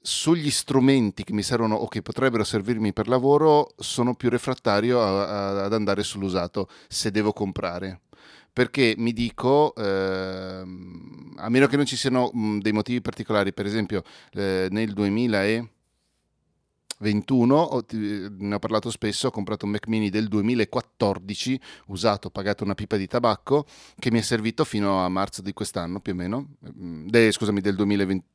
sugli 0.00 0.50
strumenti 0.50 1.24
che 1.24 1.32
mi 1.32 1.42
servono 1.42 1.74
o 1.74 1.88
che 1.88 2.02
potrebbero 2.02 2.44
servirmi 2.44 2.92
per 2.92 3.08
lavoro, 3.08 3.72
sono 3.78 4.14
più 4.14 4.28
refrattario 4.28 5.00
a- 5.00 5.26
a- 5.26 5.64
ad 5.64 5.72
andare 5.72 6.02
sull'usato 6.04 6.68
se 6.86 7.10
devo 7.10 7.32
comprare. 7.32 8.02
Perché 8.58 8.94
mi 8.98 9.12
dico, 9.12 9.72
ehm, 9.76 11.34
a 11.36 11.48
meno 11.48 11.68
che 11.68 11.76
non 11.76 11.86
ci 11.86 11.94
siano 11.94 12.28
mh, 12.32 12.58
dei 12.58 12.72
motivi 12.72 13.00
particolari, 13.00 13.52
per 13.52 13.66
esempio 13.66 14.02
eh, 14.32 14.66
nel 14.72 14.92
2021, 14.94 15.70
ho- 17.56 17.84
ne 17.92 18.54
ho 18.54 18.58
parlato 18.58 18.90
spesso, 18.90 19.28
ho 19.28 19.30
comprato 19.30 19.64
un 19.64 19.70
Mac 19.72 19.86
mini 19.86 20.10
del 20.10 20.26
2014, 20.28 21.60
usato, 21.86 22.30
pagato 22.30 22.64
una 22.64 22.74
pipa 22.74 22.96
di 22.96 23.06
tabacco, 23.06 23.64
che 23.98 24.10
mi 24.10 24.18
è 24.18 24.22
servito 24.22 24.64
fino 24.64 25.04
a 25.04 25.08
marzo 25.08 25.40
di 25.42 25.52
quest'anno 25.52 26.00
più 26.00 26.12
o 26.12 26.16
meno, 26.16 26.48
Mm, 26.80 27.06
de- 27.08 27.32
scusami, 27.32 27.60
del 27.60 27.76
2020. 27.76 28.26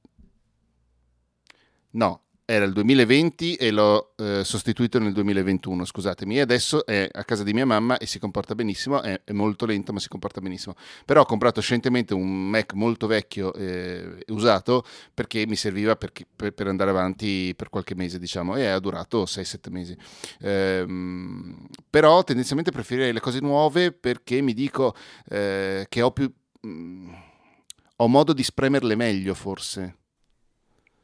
No, 1.92 2.23
era 2.46 2.66
il 2.66 2.74
2020 2.74 3.56
e 3.56 3.72
l'ho 3.72 4.14
eh, 4.18 4.44
sostituito 4.44 5.00
nel 5.00 5.14
2021, 5.14 5.86
scusatemi. 5.86 6.38
E 6.38 6.42
adesso 6.42 6.86
è 6.86 7.08
a 7.10 7.24
casa 7.24 7.44
di 7.44 7.54
mia 7.54 7.66
mamma 7.66 7.98
e 7.98 8.06
si 8.06 8.20
comporta 8.20 8.54
benissimo, 8.54 9.02
è, 9.02 9.22
è 9.24 9.32
molto 9.32 9.66
lento 9.66 9.94
ma 9.94 10.00
si 10.00 10.10
comporta 10.10 10.42
benissimo. 10.42 10.76
Però 11.06 11.22
ho 11.22 11.26
comprato 11.26 11.62
scientemente 11.62 12.14
un 12.14 12.50
Mac 12.50 12.74
molto 12.74 13.08
vecchio 13.08 13.54
e 13.54 14.26
usato 14.28 14.84
perché 15.14 15.48
mi 15.48 15.56
serviva 15.56 15.96
per, 15.96 16.12
per- 16.36 16.54
per 16.54 16.68
andare 16.68 16.90
avanti 16.90 17.54
per 17.56 17.70
qualche 17.70 17.96
mese, 17.96 18.20
diciamo, 18.20 18.58
e 18.58 18.66
ha 18.66 18.80
durato 18.80 19.24
6-7 19.24 19.72
mesi. 19.72 19.98
Ehm, 20.42 21.68
però 21.90 22.24
tendenzialmente 22.24 22.72
preferirei 22.72 23.14
le 23.14 23.22
cose 23.22 23.40
nuove 23.40 23.94
perché 23.94 24.42
mi 24.42 24.54
dico 24.54 24.96
eh, 25.30 25.86
che 25.88 26.02
ho 26.02 26.12
più... 26.12 26.32
mm, 26.68 27.14
ho 27.98 28.08
modo 28.08 28.34
di 28.34 28.44
spremerle 28.44 28.96
meglio 28.96 29.34
forse. 29.34 30.00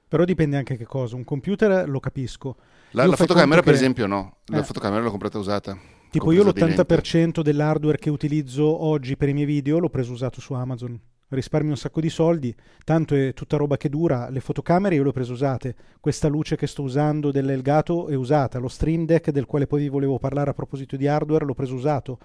Però 0.10 0.26
dipende 0.26 0.58
anche 0.58 0.76
che 0.76 0.86
cosa. 0.86 1.15
Un 1.15 1.24
computer 1.24 1.88
lo 1.88 2.00
capisco. 2.02 2.56
La, 2.91 3.06
la 3.06 3.15
fotocamera, 3.15 3.62
conto 3.62 3.63
per 3.63 3.74
che- 3.74 3.80
esempio, 3.80 4.08
no. 4.08 4.38
La 4.48 4.60
Eh. 4.60 4.63
fotocamera 4.63 5.02
l'ho 5.04 5.12
comprata 5.12 5.38
usata. 5.38 5.78
Tipo 6.10 6.32
io 6.32 6.43
compresa 6.43 6.65
di 6.65 6.76
lente. 6.76 6.93
l'80% 6.95 7.41
dell'hardware 7.43 7.98
che 8.00 8.10
utilizzo 8.10 8.65
oggi 8.84 9.15
per 9.15 9.30
i 9.30 9.34
miei 9.34 9.45
video 9.45 9.78
l'ho 9.80 9.89
preso 9.89 10.12
usato 10.12 10.41
su 10.41 10.54
Amazon. 10.54 11.00
Risparmio 11.32 11.69
un 11.69 11.78
sacco 11.78 12.02
di 12.02 12.10
soldi, 12.10 12.56
tanto 12.84 13.13
è 13.13 13.34
tutta 13.36 13.56
roba 13.58 13.78
che 13.78 13.88
dura. 13.88 14.32
Le 14.32 14.39
fotocamere 14.39 14.95
io 14.95 15.04
le 15.04 15.10
ho 15.10 15.12
prese 15.12 15.32
usate. 15.32 15.76
Questa 16.00 16.28
luce 16.28 16.56
che 16.56 16.65
sto 16.65 16.82
usando 16.82 17.30
dell'Elgato 17.30 18.08
è 18.08 18.15
usata. 18.15 18.58
Lo 18.58 18.67
Stream 18.67 19.06
Deck 19.06 19.30
del 19.30 19.45
quale 19.45 19.67
poi 19.67 19.82
vi 19.82 19.89
volevo 19.89 20.17
parlare 20.17 20.50
a 20.50 20.54
proposito 20.56 20.95
di 20.98 21.06
hardware 21.06 21.45
l'ho 21.45 21.54
preso 21.54 21.76
usato. 21.76 22.17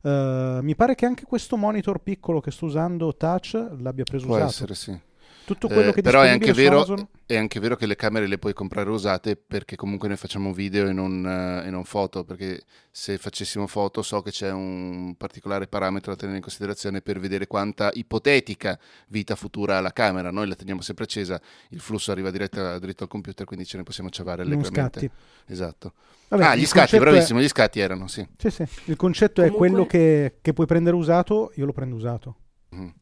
Eh, 0.00 0.58
mi 0.62 0.74
pare 0.74 0.94
che 0.94 1.04
anche 1.04 1.24
questo 1.24 1.58
monitor 1.58 1.98
piccolo 1.98 2.40
che 2.40 2.50
sto 2.50 2.64
usando 2.64 3.14
touch 3.14 3.52
l'abbia 3.80 4.04
preso 4.04 4.24
Può 4.24 4.36
usato. 4.36 4.50
essere, 4.50 4.74
sì. 4.74 4.98
Tutto 5.46 5.68
quello 5.68 5.90
Eh, 5.90 5.92
che 5.92 6.00
è 6.00 6.02
però 6.02 6.22
è 6.22 6.28
anche, 6.28 6.52
vero, 6.52 6.76
Amazon. 6.78 7.06
è 7.24 7.36
anche 7.36 7.60
vero 7.60 7.76
che 7.76 7.86
le 7.86 7.94
camere 7.94 8.26
le 8.26 8.36
puoi 8.36 8.52
comprare 8.52 8.90
usate 8.90 9.36
perché 9.36 9.76
comunque 9.76 10.08
noi 10.08 10.16
facciamo 10.16 10.52
video 10.52 10.88
e 10.88 10.92
non, 10.92 11.24
eh, 11.24 11.66
e 11.68 11.70
non 11.70 11.84
foto, 11.84 12.24
perché 12.24 12.62
se 12.90 13.16
facessimo 13.16 13.68
foto 13.68 14.02
so 14.02 14.22
che 14.22 14.32
c'è 14.32 14.50
un 14.50 15.14
particolare 15.16 15.68
parametro 15.68 16.10
da 16.10 16.18
tenere 16.18 16.38
in 16.38 16.42
considerazione 16.42 17.00
per 17.00 17.20
vedere 17.20 17.46
quanta 17.46 17.90
ipotetica 17.94 18.76
vita 19.08 19.36
futura 19.36 19.76
ha 19.76 19.80
la 19.80 19.92
camera. 19.92 20.32
Noi 20.32 20.48
la 20.48 20.56
teniamo 20.56 20.80
sempre 20.80 21.04
accesa, 21.04 21.40
il 21.70 21.80
flusso 21.80 22.10
arriva 22.10 22.30
diretta- 22.32 22.78
dritto 22.80 23.04
al 23.04 23.08
computer, 23.08 23.46
quindi 23.46 23.64
ce 23.66 23.76
ne 23.76 23.84
possiamo 23.84 24.10
ciavare 24.10 24.42
Non 24.42 24.54
allegramente. 24.54 24.98
scatti. 24.98 25.10
Esatto. 25.52 25.92
Vabbè, 26.28 26.42
ah, 26.44 26.56
gli 26.56 26.66
scatti, 26.66 26.78
concetto 26.90 26.96
è- 26.96 26.98
bravissimo, 27.08 27.40
gli 27.40 27.46
scatti 27.48 27.78
erano, 27.78 28.08
sì. 28.08 28.26
Sì, 28.36 28.50
sì. 28.50 28.64
Il 28.86 28.96
concetto 28.96 29.42
è 29.42 29.44
Comunque- 29.50 29.68
quello 29.68 29.86
che, 29.86 30.38
che 30.42 30.52
puoi 30.52 30.66
prendere 30.66 30.96
usato, 30.96 31.52
io 31.54 31.64
lo 31.66 31.72
prendo 31.72 31.94
usato. 31.94 32.36
Mhm. 32.70 32.92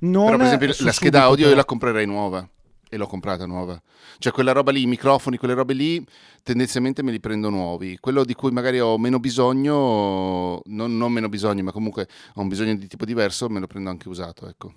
Non 0.00 0.24
Però 0.24 0.36
per 0.36 0.46
esempio 0.46 0.66
la 0.68 0.92
scheda 0.92 0.92
subito, 0.92 1.18
audio 1.18 1.48
io 1.48 1.54
la 1.54 1.64
comprerei 1.64 2.06
nuova 2.06 2.48
e 2.88 2.96
l'ho 2.96 3.06
comprata 3.06 3.46
nuova. 3.46 3.80
Cioè 4.18 4.32
quella 4.32 4.52
roba 4.52 4.72
lì, 4.72 4.82
i 4.82 4.86
microfoni, 4.86 5.36
quelle 5.36 5.54
robe 5.54 5.74
lì, 5.74 6.04
tendenzialmente 6.42 7.02
me 7.02 7.12
li 7.12 7.20
prendo 7.20 7.48
nuovi. 7.48 7.98
Quello 8.00 8.24
di 8.24 8.34
cui 8.34 8.50
magari 8.50 8.80
ho 8.80 8.98
meno 8.98 9.20
bisogno, 9.20 10.60
non, 10.64 10.96
non 10.96 11.12
meno 11.12 11.28
bisogno, 11.28 11.62
ma 11.62 11.72
comunque 11.72 12.08
ho 12.34 12.40
un 12.40 12.48
bisogno 12.48 12.74
di 12.74 12.86
tipo 12.88 13.04
diverso, 13.04 13.48
me 13.48 13.60
lo 13.60 13.66
prendo 13.66 13.90
anche 13.90 14.08
usato, 14.08 14.48
ecco. 14.48 14.74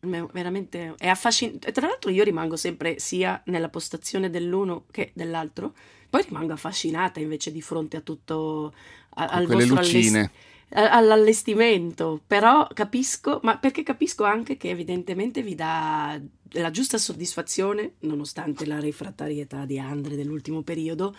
Me- 0.00 0.26
veramente 0.32 0.94
è 0.96 1.06
affascinante. 1.08 1.70
Tra 1.70 1.86
l'altro, 1.86 2.10
io 2.10 2.24
rimango 2.24 2.56
sempre 2.56 2.98
sia 2.98 3.40
nella 3.46 3.68
postazione 3.68 4.30
dell'uno 4.30 4.84
che 4.90 5.12
dell'altro. 5.14 5.74
Poi 6.10 6.24
rimango 6.26 6.52
affascinata 6.52 7.20
invece 7.20 7.52
di 7.52 7.62
fronte 7.62 7.98
a 7.98 8.00
tutto 8.00 8.72
a- 9.10 9.26
al 9.26 9.44
quelle 9.46 9.64
vostro 9.66 9.80
lucine. 9.80 10.18
allest- 10.18 10.30
all'allestimento. 10.74 12.20
Però 12.26 12.66
capisco, 12.72 13.40
ma 13.42 13.58
perché 13.58 13.82
capisco 13.82 14.24
anche 14.24 14.56
che 14.56 14.70
evidentemente 14.70 15.42
vi 15.42 15.54
dà 15.54 16.20
la 16.52 16.70
giusta 16.70 16.98
soddisfazione, 16.98 17.94
nonostante 18.00 18.66
la 18.66 18.80
refrattarietà 18.80 19.64
di 19.64 19.78
Andre 19.78 20.16
dell'ultimo 20.16 20.62
periodo. 20.62 21.14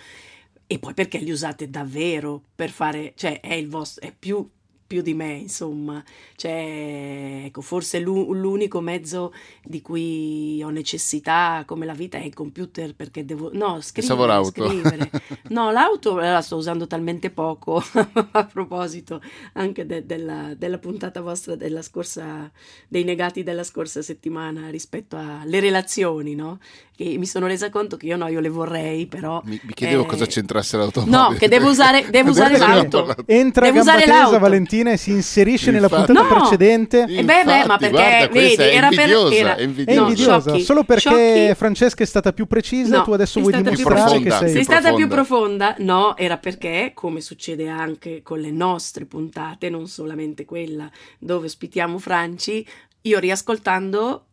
E 0.65 0.79
poi 0.79 0.93
perché 0.93 1.17
li 1.17 1.31
usate 1.31 1.69
davvero 1.69 2.41
per 2.55 2.69
fare, 2.69 3.13
cioè 3.15 3.39
è 3.41 3.53
il 3.53 3.67
vostro, 3.69 4.07
è 4.07 4.13
più, 4.17 4.49
più 4.93 5.01
di 5.01 5.15
me, 5.15 5.31
insomma. 5.33 6.03
Cioè, 6.35 7.45
ecco, 7.45 7.61
forse 7.61 7.99
l'u- 7.99 8.31
l'unico 8.31 8.79
mezzo 8.79 9.33
di 9.63 9.81
cui 9.81 10.61
ho 10.61 10.69
necessità 10.69 11.63
come 11.65 11.87
la 11.87 11.93
vita 11.93 12.19
è 12.19 12.23
il 12.23 12.35
computer 12.35 12.93
perché 12.93 13.25
devo, 13.25 13.49
no, 13.53 13.81
scrivere, 13.81 14.27
l'auto. 14.27 14.67
scrivere. 14.69 15.09
No, 15.49 15.71
l'auto 15.71 16.15
la 16.17 16.41
sto 16.41 16.57
usando 16.57 16.85
talmente 16.87 17.29
poco, 17.31 17.81
a 18.31 18.45
proposito 18.45 19.21
anche 19.53 19.85
de- 19.85 20.05
della, 20.05 20.53
della 20.55 20.77
puntata 20.77 21.21
vostra 21.21 21.55
della 21.55 21.81
scorsa, 21.81 22.51
dei 22.87 23.03
negati 23.03 23.41
della 23.41 23.63
scorsa 23.63 24.01
settimana 24.01 24.69
rispetto 24.69 25.17
alle 25.17 25.59
relazioni, 25.59 26.35
no? 26.35 26.59
Che 26.95 27.17
mi 27.17 27.25
sono 27.25 27.47
resa 27.47 27.69
conto 27.71 27.97
che 27.97 28.05
io 28.05 28.17
no, 28.17 28.27
io 28.27 28.39
le 28.39 28.49
vorrei, 28.49 29.07
però... 29.07 29.41
Mi, 29.45 29.59
mi 29.63 29.73
chiedevo 29.73 30.03
eh, 30.03 30.05
cosa 30.05 30.25
c'entrasse 30.27 30.77
l'automobile. 30.77 31.17
No, 31.17 31.29
che 31.31 31.47
devo 31.47 31.69
usare, 31.69 32.07
devo 32.11 32.29
usare 32.31 32.57
l'auto. 32.57 33.15
Entra 33.25 33.65
Devo 33.65 33.79
usare 33.79 34.05
l'auto. 34.05 34.39
Valentina 34.39 34.82
e 34.91 34.97
si 34.97 35.11
inserisce 35.11 35.71
nella 35.71 35.87
puntata 35.89 36.13
No! 36.21 36.27
precedente. 36.27 37.05
Eh 37.07 37.23
beh, 37.23 37.43
beh, 37.45 37.65
ma 37.65 37.77
perché, 37.77 37.89
guarda, 37.89 38.27
vedi, 38.27 38.61
era 38.61 38.89
per- 38.89 38.99
invidiosa, 38.99 39.35
era- 39.35 39.55
è 39.55 39.61
invidiosa. 39.63 40.01
No, 40.01 40.39
sciocchi, 40.41 40.61
solo 40.61 40.83
perché 40.83 41.01
sciocchi. 41.09 41.55
Francesca 41.55 42.03
è 42.03 42.05
stata 42.05 42.33
più 42.33 42.45
precisa, 42.45 42.97
No, 42.97 43.03
tu 43.03 43.11
adesso 43.13 43.39
vuoi 43.39 43.53
dimostrare 43.53 43.85
che 43.93 44.05
profonda. 44.05 44.37
sei... 44.37 44.47
Sei 44.49 44.53
Più 44.55 44.63
stata 44.63 44.93
più 44.93 45.07
profonda? 45.07 45.75
No, 45.79 46.17
era 46.17 46.37
perché, 46.37 46.91
come 46.93 47.21
succede 47.21 47.67
anche 47.69 48.21
con 48.23 48.39
le 48.39 48.51
nostre 48.51 49.05
puntate, 49.05 49.69
non 49.69 49.87
solamente 49.87 50.45
quella 50.45 50.89
dove 51.19 51.45
ospitiamo 51.45 51.97
Franci, 51.99 52.65
io 53.01 53.19
riascoltando 53.19 54.25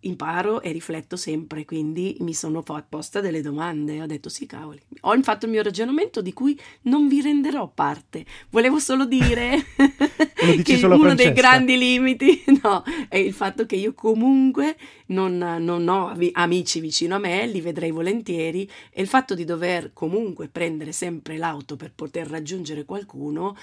imparo 0.00 0.60
e 0.60 0.70
rifletto 0.72 1.16
sempre, 1.16 1.64
quindi 1.64 2.16
mi 2.20 2.34
sono 2.34 2.62
posta 2.62 3.20
delle 3.20 3.40
domande. 3.40 4.00
Ho 4.00 4.06
detto 4.06 4.28
sì, 4.28 4.46
cavoli. 4.46 4.80
Ho 5.00 5.22
fatto 5.22 5.46
il 5.46 5.52
mio 5.52 5.62
ragionamento 5.62 6.22
di 6.22 6.32
cui 6.32 6.58
non 6.82 7.08
vi 7.08 7.20
renderò 7.20 7.68
parte. 7.68 8.24
Volevo 8.50 8.78
solo 8.78 9.04
dire 9.04 9.64
che 10.62 10.76
solo 10.76 10.94
uno 10.94 11.14
dei 11.14 11.26
Francesca. 11.26 11.32
grandi 11.32 11.78
limiti 11.78 12.44
no, 12.62 12.84
è 13.08 13.16
il 13.16 13.32
fatto 13.32 13.66
che 13.66 13.76
io 13.76 13.92
comunque 13.94 14.76
non, 15.06 15.36
non 15.36 15.88
ho 15.88 16.08
ami- 16.08 16.30
amici 16.32 16.80
vicino 16.80 17.16
a 17.16 17.18
me, 17.18 17.46
li 17.46 17.60
vedrei 17.60 17.90
volentieri 17.90 18.68
e 18.90 19.02
il 19.02 19.08
fatto 19.08 19.34
di 19.34 19.44
dover 19.44 19.92
comunque 19.92 20.48
prendere 20.48 20.92
sempre 20.92 21.36
l'auto 21.36 21.76
per 21.76 21.92
poter 21.92 22.28
raggiungere 22.28 22.84
qualcuno 22.84 23.56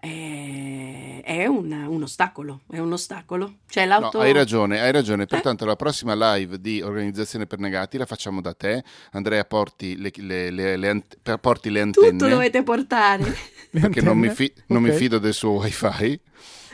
è, 0.00 1.22
è 1.22 1.46
un, 1.46 1.70
un 1.70 2.02
ostacolo, 2.02 2.62
è 2.70 2.78
un 2.78 2.92
ostacolo. 2.92 3.58
Cioè 3.68 3.84
No, 3.84 3.98
l'auto... 4.00 4.20
hai 4.20 4.32
ragione, 4.32 4.80
hai 4.80 4.88
Eh? 4.88 4.92
ragione. 4.92 5.26
Pertanto 5.26 5.64
la 5.64 5.76
prossima 5.76 6.14
live 6.34 6.60
di 6.60 6.80
Organizzazione 6.82 7.46
per 7.46 7.58
Negati 7.58 7.98
la 7.98 8.06
facciamo 8.06 8.40
da 8.40 8.54
te. 8.54 8.82
Andrea, 9.12 9.44
porti 9.44 9.96
le, 9.98 10.10
le- 10.16 10.50
le- 10.50 10.76
le 10.76 10.88
ant- 10.88 11.38
porti 11.38 11.70
le 11.70 11.80
antenne. 11.82 12.10
Tutto 12.12 12.28
dovete 12.28 12.62
portare. 12.62 13.24
Perché 13.70 14.00
non 14.00 14.18
mi, 14.18 14.28
antenne? 14.28 14.34
fi- 14.34 14.62
non 14.68 14.82
mi 14.82 14.88
Ok. 14.88 14.96
fido 14.96 15.18
del 15.18 15.34
suo 15.34 15.50
wifi 15.52 16.18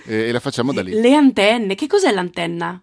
eh, 0.07 0.29
e 0.29 0.33
la 0.33 0.41
facciamo 0.41 0.73
da 0.73 0.83
lì. 0.83 0.93
Le 0.93 1.15
antenne, 1.15 1.75
che 1.75 1.87
cos'è 1.87 2.13
l'antenna? 2.13 2.81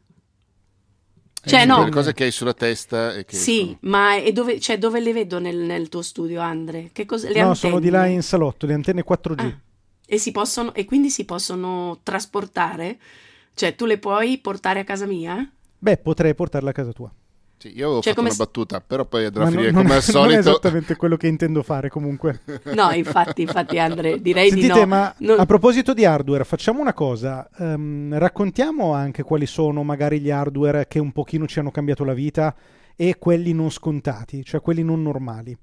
Eh, 1.45 1.49
cioè, 1.49 1.65
no. 1.65 1.83
Le 1.83 1.89
cose 1.91 2.13
che 2.13 2.25
hai 2.25 2.31
sulla 2.31 2.53
testa 2.53 3.13
e 3.15 3.25
che 3.25 3.35
Sì, 3.35 3.59
escono. 3.59 3.77
ma 3.81 4.15
e 4.15 4.31
dove, 4.31 4.59
cioè, 4.59 4.77
dove 4.77 4.99
le 5.01 5.11
vedo 5.13 5.39
nel, 5.39 5.57
nel 5.57 5.89
tuo 5.89 6.01
studio, 6.01 6.39
Andre? 6.41 6.89
Che 6.93 7.05
cos'è? 7.05 7.31
Le 7.31 7.41
No, 7.41 7.53
sono 7.53 7.79
di 7.79 7.89
là 7.89 7.99
antenne? 7.99 8.15
in 8.15 8.21
salotto, 8.23 8.65
le 8.65 8.73
antenne 8.73 9.03
4G. 9.03 9.39
Ah, 9.41 9.59
e, 10.13 10.17
si 10.17 10.31
possono, 10.31 10.73
e 10.73 10.85
quindi 10.85 11.09
si 11.09 11.25
possono 11.25 11.99
trasportare? 12.03 12.97
Cioè, 13.53 13.75
tu 13.75 13.85
le 13.85 13.97
puoi 13.99 14.37
portare 14.39 14.79
a 14.79 14.83
casa 14.83 15.05
mia? 15.05 15.49
Beh, 15.77 15.97
potrei 15.97 16.33
portarla 16.35 16.69
a 16.69 16.73
casa 16.73 16.91
tua. 16.93 17.11
Sì, 17.57 17.69
io 17.77 17.85
avevo 17.85 18.01
Cioè, 18.01 18.13
fatto 18.13 18.15
come 18.15 18.29
una 18.29 18.31
s- 18.31 18.37
battuta, 18.37 18.81
però 18.81 19.05
poi 19.05 19.25
andrà 19.25 19.43
a 19.43 19.47
finire 19.47 19.71
non, 19.71 19.83
come 19.83 19.95
al 19.95 20.01
è- 20.01 20.03
non 20.13 20.31
è 20.31 20.37
solito. 20.37 20.39
esattamente 20.39 20.95
quello 20.95 21.17
che 21.17 21.27
intendo 21.27 21.63
fare 21.63 21.89
comunque. 21.89 22.41
No, 22.73 22.91
infatti, 22.91 23.41
infatti, 23.41 23.79
Andre, 23.79 24.21
direi 24.21 24.49
Sentite, 24.49 24.73
di 24.73 24.79
no. 24.79 24.85
ma 24.85 25.15
Non- 25.19 25.39
a 25.39 25.45
proposito 25.45 25.93
di 25.93 26.05
hardware, 26.05 26.43
facciamo 26.43 26.81
una 26.81 26.93
cosa. 26.93 27.49
ehm, 27.57 28.17
raccontiamo 28.17 28.93
anche 28.93 29.23
quali 29.23 29.45
sono 29.45 29.83
magari 29.83 30.19
gli 30.19 30.29
hardware 30.29 30.87
che 30.87 30.99
un 30.99 31.11
pochino 31.11 31.47
ci 31.47 31.59
hanno 31.59 31.71
cambiato 31.71 32.03
la 32.03 32.13
vita 32.13 32.53
e 32.95 33.17
quelli 33.17 33.53
non 33.53 33.71
scontati, 33.71 34.43
cioè 34.43 34.61
quelli 34.61 34.83
non 34.83 35.01
normali. 35.01 35.57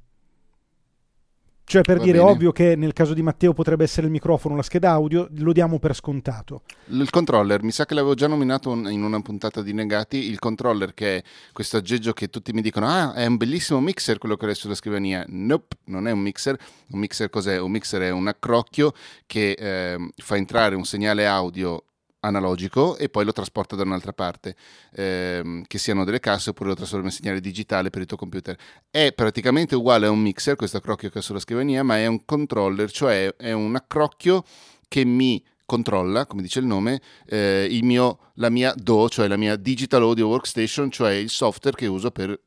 Cioè, 1.70 1.82
per 1.82 1.98
Va 1.98 2.02
dire, 2.02 2.18
bene. 2.18 2.30
ovvio 2.30 2.50
che 2.50 2.74
nel 2.74 2.92
caso 2.92 3.14
di 3.14 3.22
Matteo 3.22 3.52
potrebbe 3.52 3.84
essere 3.84 4.06
il 4.06 4.12
microfono, 4.12 4.56
la 4.56 4.62
scheda 4.62 4.90
audio, 4.90 5.28
lo 5.36 5.52
diamo 5.52 5.78
per 5.78 5.94
scontato. 5.94 6.62
Il 6.86 7.08
controller, 7.10 7.62
mi 7.62 7.70
sa 7.70 7.86
che 7.86 7.94
l'avevo 7.94 8.14
già 8.14 8.26
nominato 8.26 8.72
in 8.72 9.04
una 9.04 9.20
puntata 9.22 9.62
di 9.62 9.72
Negati, 9.72 10.16
il 10.16 10.40
controller 10.40 10.94
che 10.94 11.18
è 11.18 11.22
questo 11.52 11.76
aggeggio 11.76 12.12
che 12.12 12.28
tutti 12.28 12.52
mi 12.52 12.60
dicono 12.60 12.88
ah 12.88 13.12
è 13.12 13.24
un 13.24 13.36
bellissimo 13.36 13.78
mixer 13.78 14.18
quello 14.18 14.36
che 14.36 14.46
hai 14.46 14.56
sulla 14.56 14.74
scrivania, 14.74 15.24
nope, 15.28 15.76
non 15.84 16.08
è 16.08 16.10
un 16.10 16.18
mixer, 16.18 16.58
un 16.88 16.98
mixer 16.98 17.30
cos'è? 17.30 17.60
Un 17.60 17.70
mixer 17.70 18.02
è 18.02 18.10
un 18.10 18.26
accrocchio 18.26 18.92
che 19.28 19.52
ehm, 19.52 20.10
fa 20.16 20.34
entrare 20.34 20.74
un 20.74 20.84
segnale 20.84 21.24
audio 21.28 21.84
analogico 22.20 22.96
e 22.96 23.08
poi 23.08 23.24
lo 23.24 23.32
trasporta 23.32 23.76
da 23.76 23.82
un'altra 23.82 24.12
parte, 24.12 24.56
ehm, 24.94 25.64
che 25.66 25.78
siano 25.78 26.04
delle 26.04 26.20
casse 26.20 26.50
oppure 26.50 26.70
lo 26.70 26.74
trasforma 26.74 27.06
in 27.06 27.12
segnale 27.12 27.40
digitale 27.40 27.90
per 27.90 28.02
il 28.02 28.06
tuo 28.06 28.16
computer. 28.16 28.56
È 28.90 29.12
praticamente 29.12 29.74
uguale 29.74 30.06
a 30.06 30.10
un 30.10 30.20
mixer, 30.20 30.56
questo 30.56 30.78
accrocchio 30.78 31.10
che 31.10 31.18
ho 31.18 31.22
sulla 31.22 31.38
scrivania, 31.38 31.82
ma 31.82 31.98
è 31.98 32.06
un 32.06 32.24
controller, 32.24 32.90
cioè 32.90 33.34
è 33.36 33.52
un 33.52 33.74
accrocchio 33.74 34.44
che 34.88 35.04
mi 35.04 35.42
controlla, 35.64 36.26
come 36.26 36.42
dice 36.42 36.58
il 36.58 36.66
nome, 36.66 37.00
eh, 37.26 37.66
il 37.70 37.84
mio, 37.84 38.18
la 38.34 38.50
mia 38.50 38.74
DO, 38.76 39.08
cioè 39.08 39.28
la 39.28 39.36
mia 39.36 39.54
Digital 39.54 40.02
Audio 40.02 40.26
Workstation, 40.26 40.90
cioè 40.90 41.12
il 41.12 41.30
software 41.30 41.76
che 41.76 41.86
uso 41.86 42.10
per 42.10 42.38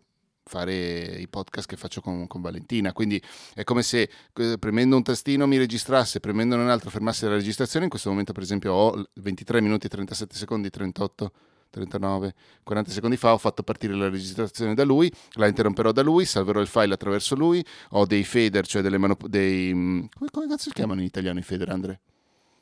fare 0.43 0.73
i 1.19 1.27
podcast 1.27 1.67
che 1.67 1.77
faccio 1.77 2.01
con, 2.01 2.27
con 2.27 2.41
Valentina. 2.41 2.93
Quindi 2.93 3.21
è 3.53 3.63
come 3.63 3.83
se 3.83 4.09
eh, 4.33 4.57
premendo 4.59 4.95
un 4.95 5.03
tastino 5.03 5.47
mi 5.47 5.57
registrasse, 5.57 6.19
premendo 6.19 6.55
un 6.55 6.69
altro 6.69 6.89
fermasse 6.89 7.27
la 7.27 7.35
registrazione. 7.35 7.85
In 7.85 7.89
questo 7.89 8.09
momento, 8.09 8.33
per 8.33 8.43
esempio, 8.43 8.73
ho 8.73 9.05
23 9.15 9.61
minuti 9.61 9.87
e 9.87 9.89
37 9.89 10.35
secondi, 10.35 10.69
38. 10.69 11.31
39, 11.73 12.35
40 12.61 12.91
secondi 12.91 13.17
fa 13.17 13.33
ho 13.33 13.39
fatto 13.39 13.63
partire 13.63 13.95
la 13.95 14.07
registrazione 14.07 14.75
da 14.75 14.83
lui, 14.83 15.11
la 15.33 15.47
interromperò 15.47 15.91
da 15.91 16.03
lui, 16.03 16.23
salverò 16.23 16.61
il 16.61 16.67
file 16.67 16.93
attraverso 16.93 17.33
lui, 17.33 17.65
ho 17.91 18.05
dei 18.05 18.23
fader, 18.23 18.67
cioè 18.67 18.83
delle 18.83 18.99
manop- 18.99 19.25
dei... 19.25 19.71
Come, 19.71 20.29
come 20.31 20.47
cazzo 20.47 20.65
si 20.65 20.71
chiamano 20.71 20.99
in 20.99 21.07
italiano 21.07 21.39
i 21.39 21.41
fader, 21.41 21.69
Andre? 21.69 21.99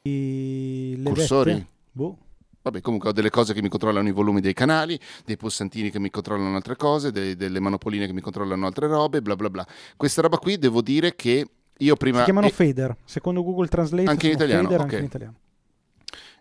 I- 0.04 0.96
le 0.98 1.04
Cursori? 1.04 1.68
Boh. 1.92 2.18
Vabbè, 2.64 2.82
comunque 2.82 3.10
ho 3.10 3.12
delle 3.12 3.30
cose 3.32 3.54
che 3.54 3.62
mi 3.62 3.70
controllano 3.70 4.08
i 4.08 4.12
volumi 4.12 4.40
dei 4.40 4.54
canali, 4.54 5.00
dei 5.26 5.36
pulsantini 5.38 5.90
che 5.90 6.00
mi 6.00 6.10
controllano 6.12 6.56
altre 6.56 6.76
cose, 6.76 7.12
dei- 7.12 7.36
delle 7.36 7.60
manopoline 7.60 8.06
che 8.06 8.14
mi 8.14 8.22
controllano 8.22 8.66
altre 8.68 8.88
robe, 8.88 9.22
bla 9.22 9.36
bla 9.36 9.50
bla. 9.50 9.66
Questa 9.98 10.22
roba 10.22 10.38
qui 10.38 10.58
devo 10.60 10.82
dire 10.82 11.16
che 11.16 11.48
io 11.78 11.96
prima... 11.96 12.20
Si 12.20 12.24
chiamano 12.26 12.46
e- 12.48 12.52
fader. 12.52 12.96
Secondo 13.04 13.44
Google 13.44 13.68
Translate 13.68 14.08
Anche 14.10 14.28
in 14.28 14.34
italiano, 14.34 14.64
fader, 14.64 14.78
ok. 14.78 14.84
anche 14.84 14.98
in 14.98 15.04
italiano. 15.06 15.34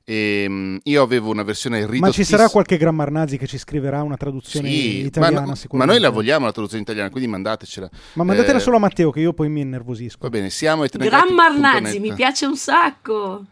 ehm, 0.05 0.79
io 0.83 1.03
avevo 1.03 1.31
una 1.31 1.43
versione 1.43 1.77
ridottissima. 1.79 2.07
Ma 2.07 2.13
ci 2.13 2.25
sarà 2.25 2.49
qualche 2.49 2.77
grammar 2.77 3.11
nazi 3.11 3.39
che 3.39 3.47
ci 3.47 3.57
scriverà 3.57 4.03
una 4.03 4.17
traduzione 4.17 4.69
Sì, 4.69 5.05
italiana 5.07 5.41
ma, 5.41 5.47
no- 5.47 5.79
ma 5.79 5.85
noi 5.87 6.01
la 6.01 6.11
vogliamo 6.11 6.45
la 6.45 6.53
traduzione 6.53 6.83
italiana, 6.83 7.09
quindi 7.11 7.31
mandatecela. 7.31 7.89
Ma 8.15 8.25
mandatela 8.25 8.59
Eh, 8.59 8.61
solo 8.61 8.77
a 8.77 8.81
Matteo 8.81 9.11
che 9.11 9.21
io 9.21 9.33
poi 9.33 9.49
mi 9.49 9.61
innervosisco. 9.63 10.19
Va 10.21 10.29
bene, 10.29 10.51
siamo 10.51 10.83
ai 10.83 10.89
Gran 10.93 11.33
Marnazzi, 11.33 11.99
mi 11.99 12.13
piace 12.13 12.45
un 12.45 12.57
sacco. 12.57 13.45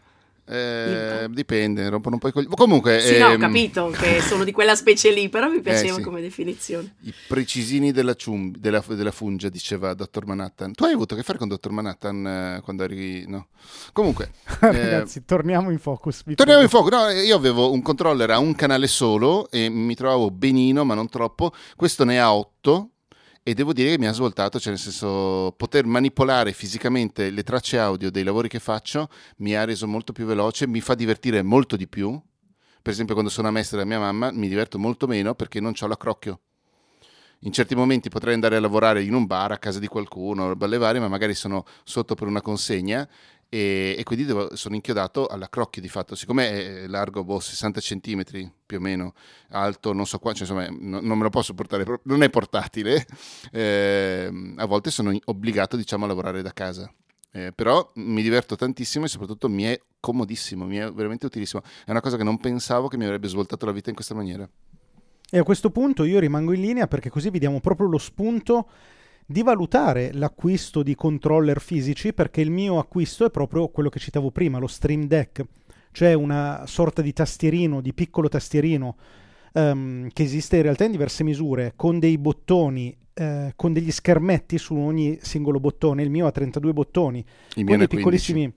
Eh, 0.51 1.27
dipende, 1.29 1.87
rompono 1.89 2.15
un 2.15 2.21
po' 2.21 2.29
i 2.29 2.31
coglioni. 2.31 2.55
Comunque, 2.55 2.99
Sì, 3.01 3.19
no, 3.19 3.27
ho 3.27 3.31
ehm, 3.33 3.39
capito 3.39 3.93
che 3.95 4.19
sono 4.19 4.43
di 4.43 4.51
quella 4.51 4.75
specie 4.75 5.11
lì, 5.11 5.29
però 5.29 5.47
mi 5.47 5.61
piaceva 5.61 5.97
sì. 5.97 6.01
come 6.01 6.21
definizione. 6.21 6.95
I 7.01 7.13
precisini 7.27 7.91
della, 7.91 8.15
cium- 8.15 8.57
della, 8.57 8.83
della 8.87 9.11
fungia, 9.11 9.49
diceva 9.49 9.93
Dottor 9.93 10.25
Manhattan. 10.25 10.73
Tu 10.73 10.85
hai 10.85 10.93
avuto 10.93 11.13
a 11.13 11.17
che 11.17 11.23
fare 11.23 11.37
con 11.37 11.47
Dottor 11.47 11.71
Manhattan 11.71 12.25
eh, 12.25 12.61
quando 12.63 12.83
eri... 12.83 13.27
No. 13.27 13.49
Comunque, 13.93 14.31
eh, 14.61 14.71
Ragazzi, 14.71 15.23
torniamo 15.23 15.69
in 15.69 15.77
focus. 15.77 16.23
torniamo 16.33 16.63
in 16.63 16.69
fuoco. 16.69 16.89
No, 16.89 17.09
io 17.09 17.35
avevo 17.35 17.71
un 17.71 17.83
controller 17.83 18.31
a 18.31 18.39
un 18.39 18.55
canale 18.55 18.87
solo 18.87 19.51
e 19.51 19.69
mi 19.69 19.93
trovavo 19.93 20.31
benino, 20.31 20.83
ma 20.83 20.95
non 20.95 21.09
troppo. 21.09 21.53
Questo 21.75 22.03
ne 22.05 22.19
ha 22.19 22.33
otto 22.33 22.89
e 23.49 23.55
devo 23.55 23.73
dire 23.73 23.89
che 23.89 23.97
mi 23.97 24.05
ha 24.05 24.11
svoltato, 24.11 24.59
cioè 24.59 24.73
nel 24.73 24.79
senso 24.79 25.55
poter 25.57 25.83
manipolare 25.83 26.53
fisicamente 26.53 27.31
le 27.31 27.41
tracce 27.41 27.79
audio 27.79 28.11
dei 28.11 28.23
lavori 28.23 28.47
che 28.47 28.59
faccio 28.59 29.09
mi 29.37 29.55
ha 29.55 29.65
reso 29.65 29.87
molto 29.87 30.13
più 30.13 30.25
veloce, 30.25 30.67
mi 30.67 30.81
fa 30.81 30.93
divertire 30.93 31.41
molto 31.41 31.75
di 31.75 31.87
più. 31.87 32.11
Per 32.79 32.93
esempio 32.93 33.15
quando 33.15 33.31
sono 33.31 33.47
a 33.47 33.51
messa 33.51 33.75
da 33.75 33.85
mia 33.85 33.97
mamma 33.97 34.29
mi 34.31 34.47
diverto 34.47 34.77
molto 34.77 35.07
meno 35.07 35.33
perché 35.33 35.59
non 35.59 35.73
ho 35.79 35.87
l'accrocchio. 35.87 36.41
In 37.39 37.51
certi 37.51 37.73
momenti 37.73 38.09
potrei 38.09 38.35
andare 38.35 38.55
a 38.55 38.59
lavorare 38.59 39.01
in 39.01 39.15
un 39.15 39.25
bar 39.25 39.53
a 39.53 39.57
casa 39.57 39.79
di 39.79 39.87
qualcuno, 39.87 40.49
roba 40.49 40.65
alle 40.65 40.77
varie, 40.77 40.99
ma 40.99 41.07
magari 41.07 41.33
sono 41.33 41.65
sotto 41.83 42.13
per 42.13 42.27
una 42.27 42.43
consegna 42.43 43.09
e, 43.49 43.95
e 43.97 44.03
quindi 44.03 44.25
devo- 44.25 44.55
sono 44.55 44.75
inchiodato 44.75 45.25
all'accrocchio 45.25 45.81
di 45.81 45.89
fatto. 45.89 46.15
Siccome 46.15 46.83
è 46.83 46.87
largo 46.87 47.23
boh, 47.23 47.39
60 47.39 47.81
cm 47.81 48.23
più 48.65 48.77
o 48.77 48.79
meno, 48.79 49.13
alto 49.49 49.91
non 49.91 50.05
so 50.05 50.19
qua, 50.19 50.33
cioè, 50.33 50.41
insomma 50.41 50.67
no- 50.69 51.01
non 51.01 51.17
me 51.17 51.23
lo 51.23 51.29
posso 51.29 51.53
portare, 51.55 51.83
non 52.03 52.21
è 52.21 52.29
portatile, 52.29 53.05
ehm, 53.51 54.55
a 54.57 54.65
volte 54.65 54.91
sono 54.91 55.11
obbligato 55.25 55.75
diciamo 55.75 56.05
a 56.05 56.07
lavorare 56.07 56.41
da 56.41 56.53
casa. 56.53 56.91
Eh, 57.31 57.51
però 57.53 57.91
mi 57.95 58.23
diverto 58.23 58.55
tantissimo 58.55 59.05
e 59.05 59.07
soprattutto 59.07 59.49
mi 59.49 59.63
è 59.63 59.79
comodissimo, 59.99 60.65
mi 60.65 60.77
è 60.77 60.91
veramente 60.91 61.25
utilissimo. 61.25 61.61
È 61.85 61.91
una 61.91 62.01
cosa 62.01 62.17
che 62.17 62.23
non 62.23 62.39
pensavo 62.39 62.87
che 62.87 62.97
mi 62.97 63.05
avrebbe 63.05 63.27
svoltato 63.27 63.65
la 63.65 63.71
vita 63.71 63.89
in 63.89 63.95
questa 63.95 64.15
maniera. 64.15 64.49
E 65.31 65.37
a 65.37 65.43
questo 65.43 65.69
punto 65.69 66.05
io 66.05 66.19
rimango 66.19 66.53
in 66.53 66.61
linea 66.61 66.87
perché 66.87 67.11
così 67.11 67.29
vi 67.29 67.37
diamo 67.37 67.59
proprio 67.59 67.87
lo 67.87 67.99
spunto 67.99 68.67
di 69.31 69.43
valutare 69.43 70.11
l'acquisto 70.13 70.81
di 70.81 70.95
controller 70.95 71.61
fisici 71.61 72.13
perché 72.13 72.41
il 72.41 72.49
mio 72.49 72.79
acquisto 72.79 73.25
è 73.25 73.29
proprio 73.29 73.67
quello 73.67 73.89
che 73.89 73.99
citavo 73.99 74.31
prima, 74.31 74.57
lo 74.57 74.65
Stream 74.65 75.03
Deck, 75.03 75.43
cioè 75.91 76.13
una 76.13 76.63
sorta 76.65 77.03
di 77.03 77.13
tastierino, 77.13 77.79
di 77.79 77.93
piccolo 77.93 78.27
tastierino 78.27 78.95
ehm, 79.53 80.07
che 80.13 80.23
esiste 80.23 80.55
in 80.55 80.63
realtà 80.63 80.85
in 80.85 80.91
diverse 80.93 81.23
misure, 81.23 81.73
con 81.75 81.99
dei 81.99 82.17
bottoni, 82.17 82.97
eh, 83.13 83.53
con 83.55 83.71
degli 83.71 83.91
schermetti 83.91 84.57
su 84.57 84.75
ogni 84.75 85.19
singolo 85.21 85.59
bottone. 85.59 86.01
Il 86.01 86.09
mio 86.09 86.25
ha 86.25 86.31
32 86.31 86.73
bottoni, 86.73 87.23
con 87.53 87.65
dei 87.65 87.73
ha 87.75 87.77
15. 87.77 87.95
piccolissimi, 87.97 88.53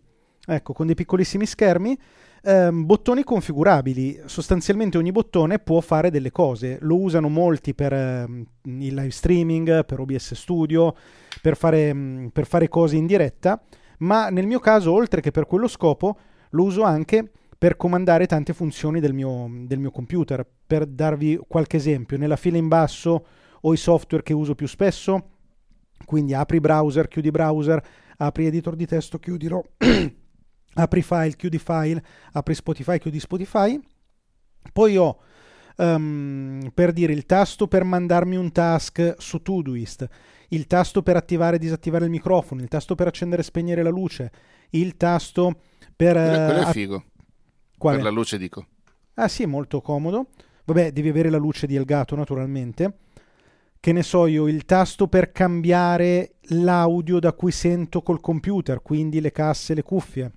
ecco, 0.47 0.73
con 0.73 0.87
dei 0.87 0.95
piccolissimi 0.95 1.45
schermi, 1.45 1.99
ehm, 2.43 2.85
bottoni 2.85 3.25
configurabili. 3.25 4.23
Sostanzialmente 4.27 4.99
ogni 4.99 5.13
bottone 5.13 5.59
può 5.59 5.81
fare 5.81 6.11
delle 6.11 6.31
cose. 6.31 6.79
Lo 6.81 7.01
usano 7.01 7.29
molti 7.29 7.75
per 7.75 7.93
ehm, 7.93 8.45
il 8.63 8.95
live 8.95 9.11
streaming, 9.11 9.85
per 9.85 10.01
OBS 10.01 10.35
Studio, 10.35 10.95
per 11.41 11.57
fare, 11.57 11.93
mm, 11.95 12.27
per 12.29 12.47
fare 12.47 12.69
cose 12.69 12.97
in 12.97 13.07
diretta, 13.07 13.63
ma 13.99 14.29
nel 14.29 14.47
mio 14.47 14.59
caso, 14.59 14.93
oltre 14.93 15.21
che 15.21 15.31
per 15.31 15.47
quello 15.47 15.69
scopo, 15.69 16.19
lo 16.51 16.65
uso 16.65 16.83
anche 16.83 17.31
per 17.57 17.77
comandare 17.77 18.27
tante 18.27 18.53
funzioni 18.53 18.99
del 18.99 19.13
mio, 19.13 19.49
del 19.65 19.79
mio 19.79 19.91
computer. 19.91 20.45
Per 20.67 20.87
darvi 20.87 21.39
qualche 21.47 21.77
esempio, 21.77 22.19
nella 22.19 22.37
fila 22.37 22.57
in 22.57 22.69
basso 22.69 23.27
ho 23.61 23.73
i 23.73 23.77
software 23.77 24.25
che 24.25 24.33
uso 24.33 24.57
più 24.57 24.67
spesso, 24.67 25.29
quindi 26.05 26.35
apri 26.35 26.59
browser, 26.59 27.07
chiudi 27.07 27.31
browser, 27.31 27.81
apri 28.17 28.47
editor 28.47 28.75
di 28.75 28.87
testo, 28.87 29.21
chiudilo, 29.21 29.65
apri 30.75 31.03
file, 31.03 31.37
chiudi 31.37 31.59
file, 31.59 32.03
apri 32.33 32.55
Spotify, 32.55 32.99
chiudi 32.99 33.21
Spotify. 33.21 33.81
Poi 34.73 34.97
ho 34.97 35.19
ehm, 35.77 36.71
per 36.75 36.93
dire 36.93 37.13
il 37.13 37.27
tasto 37.27 37.67
per 37.67 37.85
mandarmi 37.85 38.37
un 38.37 38.53
task 38.53 39.15
su 39.19 39.43
Todoist, 39.43 40.07
il 40.49 40.67
tasto 40.67 41.03
per 41.03 41.17
attivare 41.17 41.57
e 41.57 41.59
disattivare 41.59 42.05
il 42.05 42.11
microfono, 42.11 42.61
il 42.61 42.69
tasto 42.69 42.95
per 42.95 43.07
accendere 43.07 43.43
e 43.43 43.45
spegnere 43.45 43.83
la 43.83 43.91
luce, 43.91 44.31
il 44.71 44.97
tasto 44.97 45.61
per... 45.97 46.15
Quello, 46.15 46.31
eh, 46.33 46.57
è 46.57 46.63
att- 46.63 46.73
figo, 46.73 47.05
quale? 47.77 47.97
per 47.97 48.05
la 48.05 48.13
luce 48.13 48.39
dico. 48.39 48.67
Ah 49.15 49.29
sì, 49.29 49.45
molto 49.47 49.81
comodo. 49.81 50.29
Vabbè, 50.65 50.93
devi 50.93 51.09
avere 51.09 51.29
la 51.29 51.39
luce 51.39 51.67
di 51.67 51.77
Elgato 51.77 52.17
naturalmente. 52.17 52.99
Che 53.79 53.93
ne 53.93 54.05
so 54.05 54.27
io, 54.27 54.47
il 54.47 54.65
tasto 54.65 55.09
per 55.09 55.33
cambiare 55.33 56.37
l'audio 56.51 57.19
da 57.19 57.33
cui 57.33 57.51
sento 57.51 58.01
col 58.03 58.21
computer, 58.21 58.81
quindi 58.81 59.21
le 59.21 59.33
casse, 59.33 59.75
le 59.75 59.83
cuffie. 59.83 60.33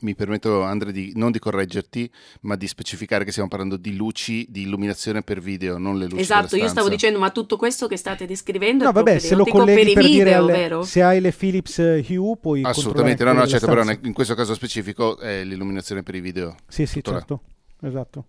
Mi 0.00 0.14
permetto, 0.14 0.62
Andre, 0.62 0.92
di, 0.92 1.12
non 1.16 1.30
di 1.30 1.38
correggerti, 1.38 2.10
ma 2.42 2.54
di 2.56 2.66
specificare 2.68 3.24
che 3.24 3.30
stiamo 3.30 3.48
parlando 3.48 3.76
di 3.78 3.96
luci 3.96 4.44
di 4.48 4.62
illuminazione 4.62 5.22
per 5.22 5.40
video, 5.40 5.78
non 5.78 5.96
le 5.98 6.04
luci 6.04 6.20
Esatto, 6.20 6.56
io 6.56 6.68
stavo 6.68 6.86
stanza. 6.86 6.88
dicendo, 6.90 7.18
ma 7.18 7.30
tutto 7.30 7.56
questo 7.56 7.86
che 7.88 7.96
state 7.96 8.26
descrivendo 8.26 8.84
No, 8.84 8.90
è 8.90 8.92
vabbè, 8.92 9.18
se 9.18 9.34
lo 9.34 9.44
per 9.44 9.52
colleghi 9.54 9.90
i 9.90 9.94
per 9.94 10.04
dire 10.04 10.24
video, 10.24 10.38
alle- 10.38 10.52
vero? 10.52 10.82
se 10.82 11.02
hai 11.02 11.20
le 11.20 11.32
Philips 11.32 11.78
eh, 11.78 12.04
Hue 12.08 12.36
puoi 12.36 12.62
Assolutamente, 12.62 13.24
no, 13.24 13.32
no, 13.32 13.46
certo, 13.46 13.66
della 13.66 13.78
però 13.78 13.82
stanza. 13.84 14.06
in 14.06 14.12
questo 14.12 14.34
caso 14.34 14.54
specifico 14.54 15.18
è 15.18 15.42
l'illuminazione 15.44 16.02
per 16.02 16.14
i 16.14 16.20
video. 16.20 16.54
Sì, 16.68 16.84
sì, 16.86 16.96
tutto 16.96 17.10
là. 17.12 17.18
certo. 17.18 17.40
Esatto. 17.82 18.24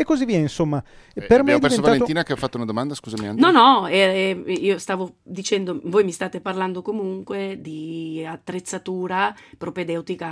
E 0.00 0.04
così 0.04 0.24
via, 0.24 0.38
insomma. 0.38 0.82
Eh, 1.12 1.20
per 1.20 1.42
me 1.42 1.52
abbiamo 1.52 1.58
è 1.58 1.60
perso 1.60 1.76
diventato... 1.76 1.90
Valentina 1.90 2.22
che 2.22 2.32
ha 2.32 2.36
fatto 2.36 2.56
una 2.56 2.64
domanda, 2.64 2.94
scusami 2.94 3.28
Andre. 3.28 3.50
No, 3.52 3.80
no, 3.80 3.86
eh, 3.86 4.30
io 4.46 4.78
stavo 4.78 5.16
dicendo, 5.22 5.78
voi 5.84 6.04
mi 6.04 6.10
state 6.12 6.40
parlando 6.40 6.80
comunque 6.80 7.58
di 7.60 8.24
attrezzatura 8.26 9.34
propedeutica 9.58 10.26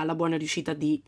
alla 0.00 0.16
buona 0.16 0.36
riuscita 0.36 0.72
di- 0.74 1.00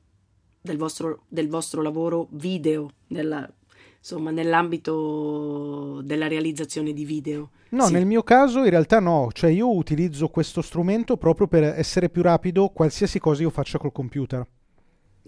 del, 0.60 0.76
vostro, 0.76 1.24
del 1.28 1.48
vostro 1.48 1.82
lavoro 1.82 2.28
video, 2.30 2.90
nella- 3.08 3.52
insomma, 3.98 4.30
nell'ambito 4.30 6.00
della 6.02 6.28
realizzazione 6.28 6.92
di 6.92 7.04
video. 7.04 7.50
No, 7.70 7.86
Sì. 7.86 7.92
nel 7.94 8.06
mio 8.06 8.22
caso 8.22 8.60
in 8.62 8.70
realtà 8.70 9.00
no, 9.00 9.30
cioè 9.32 9.50
io 9.50 9.74
utilizzo 9.74 10.28
questo 10.28 10.62
strumento 10.62 11.16
proprio 11.16 11.48
per 11.48 11.64
essere 11.64 12.08
più 12.08 12.22
rapido 12.22 12.68
qualsiasi 12.68 13.18
cosa 13.18 13.42
io 13.42 13.50
faccia 13.50 13.78
col 13.78 13.90
computer. 13.90 14.46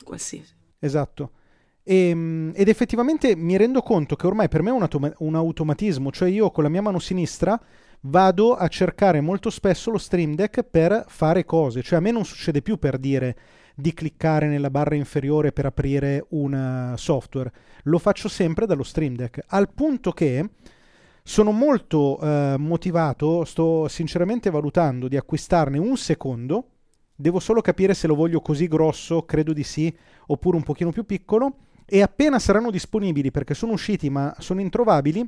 Qualsiasi. 0.05 0.55
Esatto. 0.79 1.31
Ehm, 1.89 2.51
ed 2.57 2.69
effettivamente 2.69 3.37
mi 3.37 3.57
rendo 3.57 3.81
conto 3.81 4.17
che 4.17 4.27
ormai 4.27 4.49
per 4.49 4.61
me 4.61 4.71
è 4.71 4.73
un, 4.73 4.83
automa- 4.83 5.13
un 5.19 5.37
automatismo, 5.37 6.11
cioè 6.11 6.29
io 6.29 6.51
con 6.51 6.65
la 6.65 6.69
mia 6.69 6.83
mano 6.83 6.99
sinistra 6.99 7.61
vado 8.01 8.55
a 8.55 8.67
cercare 8.67 9.21
molto 9.21 9.51
spesso 9.51 9.93
lo 9.93 9.99
Stream 9.99 10.35
Deck 10.35 10.65
per 10.65 11.05
fare 11.07 11.45
cose, 11.45 11.83
cioè 11.83 11.99
a 11.99 12.03
me 12.03 12.11
non 12.11 12.25
succede 12.25 12.61
più 12.61 12.79
per 12.79 12.99
dire 12.99 13.37
di 13.77 13.95
cliccare 13.95 14.49
nella 14.49 14.69
barra 14.69 14.97
inferiore 14.97 15.53
per 15.53 15.67
aprire 15.67 16.27
un 16.31 16.55
eh, 16.55 16.97
software, 16.97 17.53
lo 17.85 17.99
faccio 17.99 18.29
sempre 18.29 18.67
dallo 18.67 18.83
Stream 18.83 19.15
Deck, 19.15 19.45
al 19.47 19.73
punto 19.73 20.11
che 20.11 20.51
sono 21.23 21.53
molto 21.53 22.19
eh, 22.21 22.57
motivato, 22.59 23.45
sto 23.45 23.87
sinceramente 23.87 24.51
valutando 24.51 25.07
di 25.07 25.17
acquistarne 25.17 25.79
un 25.79 25.97
secondo, 25.97 26.71
devo 27.15 27.39
solo 27.39 27.61
capire 27.61 27.95
se 27.95 28.09
lo 28.09 28.17
voglio 28.17 28.41
così 28.41 28.67
grosso, 28.67 29.23
credo 29.23 29.53
di 29.53 29.63
sì, 29.63 29.97
oppure 30.27 30.57
un 30.57 30.65
pochino 30.65 30.91
più 30.91 31.05
piccolo, 31.07 31.59
e 31.87 32.03
appena 32.03 32.39
saranno 32.39 32.71
disponibili, 32.71 33.31
perché 33.31 33.55
sono 33.55 33.73
usciti 33.73 34.11
ma 34.11 34.35
sono 34.39 34.61
introvabili, 34.61 35.27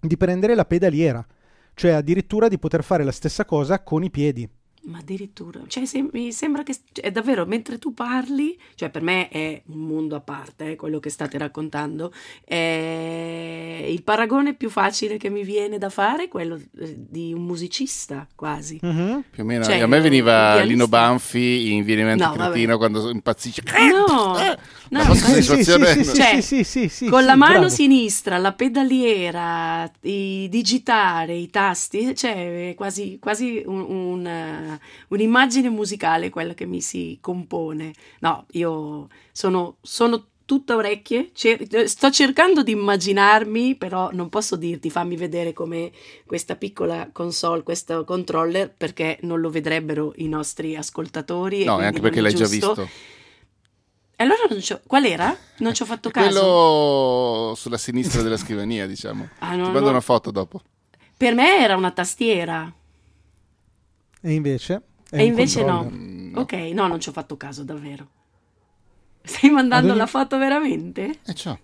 di 0.00 0.16
prendere 0.16 0.54
la 0.54 0.64
pedaliera, 0.64 1.26
cioè 1.74 1.92
addirittura 1.92 2.48
di 2.48 2.58
poter 2.58 2.84
fare 2.84 3.02
la 3.02 3.12
stessa 3.12 3.44
cosa 3.44 3.82
con 3.82 4.04
i 4.04 4.10
piedi. 4.10 4.48
Ma 4.84 4.98
addirittura, 4.98 5.60
cioè, 5.66 5.84
se- 5.84 6.06
mi 6.12 6.32
sembra 6.32 6.62
che 6.62 6.74
cioè, 6.92 7.04
è 7.06 7.10
davvero 7.10 7.44
mentre 7.46 7.78
tu 7.78 7.92
parli, 7.92 8.56
cioè 8.76 8.90
per 8.90 9.02
me 9.02 9.28
è 9.28 9.60
un 9.66 9.80
mondo 9.80 10.14
a 10.16 10.20
parte 10.20 10.70
eh, 10.72 10.76
quello 10.76 11.00
che 11.00 11.10
state 11.10 11.36
raccontando. 11.36 12.12
È 12.44 13.84
il 13.88 14.02
paragone 14.02 14.54
più 14.54 14.70
facile 14.70 15.16
che 15.16 15.30
mi 15.30 15.42
viene 15.42 15.78
da 15.78 15.90
fare 15.90 16.24
è 16.24 16.28
quello 16.28 16.56
eh, 16.78 16.94
di 16.96 17.32
un 17.32 17.42
musicista, 17.42 18.26
quasi. 18.34 18.78
Mhm. 18.80 19.24
Più 19.30 19.42
o 19.42 19.46
meno, 19.46 19.64
Cioè, 19.64 19.80
a 19.80 19.86
me 19.86 20.00
veniva. 20.00 20.60
Lino 20.62 20.86
Banfi 20.88 21.72
in 21.72 21.82
Virimento 21.84 22.24
No, 22.24 22.34
vabbè. 22.34 22.50
Cretino 22.52 22.76
quando 22.78 23.10
impazzisce. 23.10 23.62
No, 23.90 24.38
Eh, 24.38 24.56
no, 24.90 24.98
la 24.98 25.04
vostra 25.04 25.28
ma- 25.28 25.34
Sì, 25.34 25.42
situazione 25.42 25.86
sì, 25.94 26.04
sì, 26.04 26.14
Cioè, 26.14 26.40
sì, 26.40 26.42
sì, 26.42 26.64
sì, 26.64 26.88
sì, 26.88 27.06
con 27.08 27.20
sì, 27.20 27.26
la 27.26 27.34
mano 27.36 27.52
bravo. 27.58 27.68
sinistra, 27.68 28.38
la 28.38 28.52
pedaliera, 28.52 29.90
i 30.02 30.46
digitare, 30.50 31.34
i 31.34 31.50
tasti, 31.50 32.14
cioè 32.14 32.70
è 32.70 32.74
quasi, 32.74 33.18
quasi 33.20 33.62
un- 33.66 33.84
un, 33.88 34.67
eh, 34.74 34.78
un'immagine 35.08 35.68
musicale 35.68 36.30
quella 36.30 36.54
che 36.54 36.66
mi 36.66 36.80
si 36.80 37.18
compone. 37.20 37.92
No, 38.20 38.46
io 38.52 39.08
sono, 39.32 39.76
sono 39.80 40.26
tutta 40.44 40.76
orecchie, 40.76 41.30
cer- 41.34 41.84
sto 41.84 42.10
cercando 42.10 42.62
di 42.62 42.72
immaginarmi, 42.72 43.74
però 43.76 44.08
non 44.12 44.30
posso 44.30 44.56
dirti, 44.56 44.88
fammi 44.88 45.14
vedere 45.14 45.52
come 45.52 45.90
questa 46.24 46.56
piccola 46.56 47.10
console, 47.12 47.62
questo 47.62 48.04
controller, 48.04 48.72
perché 48.74 49.18
non 49.22 49.40
lo 49.40 49.50
vedrebbero 49.50 50.14
i 50.16 50.26
nostri 50.28 50.74
ascoltatori. 50.74 51.64
No, 51.64 51.78
e 51.80 51.84
anche 51.84 52.00
perché 52.00 52.22
l'hai 52.22 52.34
già 52.34 52.46
giusto. 52.46 52.74
visto. 52.74 52.88
E 54.20 54.24
allora 54.24 54.40
non 54.48 54.58
c'ho- 54.58 54.80
qual 54.86 55.04
era? 55.04 55.36
Non 55.58 55.74
ci 55.74 55.82
ho 55.82 55.84
fatto 55.84 56.10
caso. 56.10 56.40
Quello 56.40 57.54
sulla 57.54 57.76
sinistra 57.78 58.22
della 58.22 58.36
scrivania, 58.38 58.86
diciamo. 58.86 59.28
Ah, 59.40 59.50
Ti 59.50 59.56
no, 59.58 59.64
mando 59.64 59.80
no. 59.80 59.90
una 59.90 60.00
foto 60.00 60.30
dopo. 60.30 60.60
Per 61.16 61.34
me 61.34 61.58
era 61.62 61.76
una 61.76 61.90
tastiera. 61.90 62.72
E 64.20 64.32
invece? 64.32 64.82
E 65.10 65.24
invece 65.24 65.64
no. 65.64 65.88
Mm, 65.90 66.32
no. 66.32 66.40
Ok, 66.40 66.52
no, 66.52 66.86
non 66.86 67.00
ci 67.00 67.08
ho 67.08 67.12
fatto 67.12 67.36
caso, 67.36 67.62
davvero. 67.64 68.08
Stai 69.22 69.50
mandando 69.50 69.88
ogni- 69.90 69.98
la 69.98 70.06
foto 70.06 70.38
veramente? 70.38 71.18
E 71.26 71.34
ciò. 71.34 71.56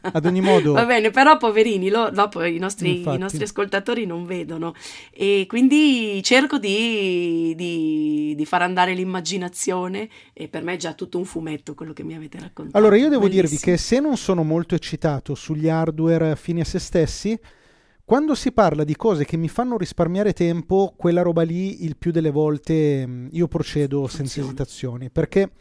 Ad 0.00 0.24
ogni 0.24 0.40
modo, 0.40 0.72
Va 0.74 0.86
bene, 0.86 1.10
però 1.10 1.36
poverini, 1.36 1.90
lo- 1.90 2.08
dopo 2.10 2.42
i 2.42 2.56
nostri, 2.58 3.00
i 3.02 3.18
nostri 3.18 3.42
ascoltatori 3.42 4.06
non 4.06 4.24
vedono 4.24 4.74
e 5.10 5.44
quindi 5.46 6.22
cerco 6.22 6.56
di, 6.58 7.52
di- 7.54 8.32
di 8.34 8.44
far 8.46 8.62
andare 8.62 8.94
l'immaginazione 8.94 10.08
e 10.32 10.48
per 10.48 10.62
me 10.62 10.74
è 10.74 10.76
già 10.76 10.94
tutto 10.94 11.18
un 11.18 11.26
fumetto 11.26 11.74
quello 11.74 11.92
che 11.92 12.02
mi 12.02 12.14
avete 12.14 12.38
raccontato. 12.38 12.78
Allora, 12.78 12.96
io 12.96 13.10
devo 13.10 13.28
dirvi 13.28 13.56
Bellissimo. 13.56 13.72
che 13.72 13.76
se 13.78 14.00
non 14.00 14.16
sono 14.16 14.42
molto 14.42 14.74
eccitato 14.74 15.34
sugli 15.34 15.68
hardware 15.68 16.34
fini 16.36 16.60
a 16.60 16.64
se 16.64 16.78
stessi, 16.78 17.38
quando 18.04 18.34
si 18.34 18.52
parla 18.52 18.84
di 18.84 18.96
cose 18.96 19.24
che 19.24 19.36
mi 19.36 19.48
fanno 19.48 19.76
risparmiare 19.78 20.32
tempo, 20.32 20.92
quella 20.96 21.22
roba 21.22 21.42
lì 21.42 21.84
il 21.84 21.96
più 21.96 22.10
delle 22.10 22.30
volte 22.30 23.06
mh, 23.06 23.28
io 23.32 23.48
procedo 23.48 24.06
senza 24.08 24.40
esitazioni, 24.40 25.10
perché 25.10 25.52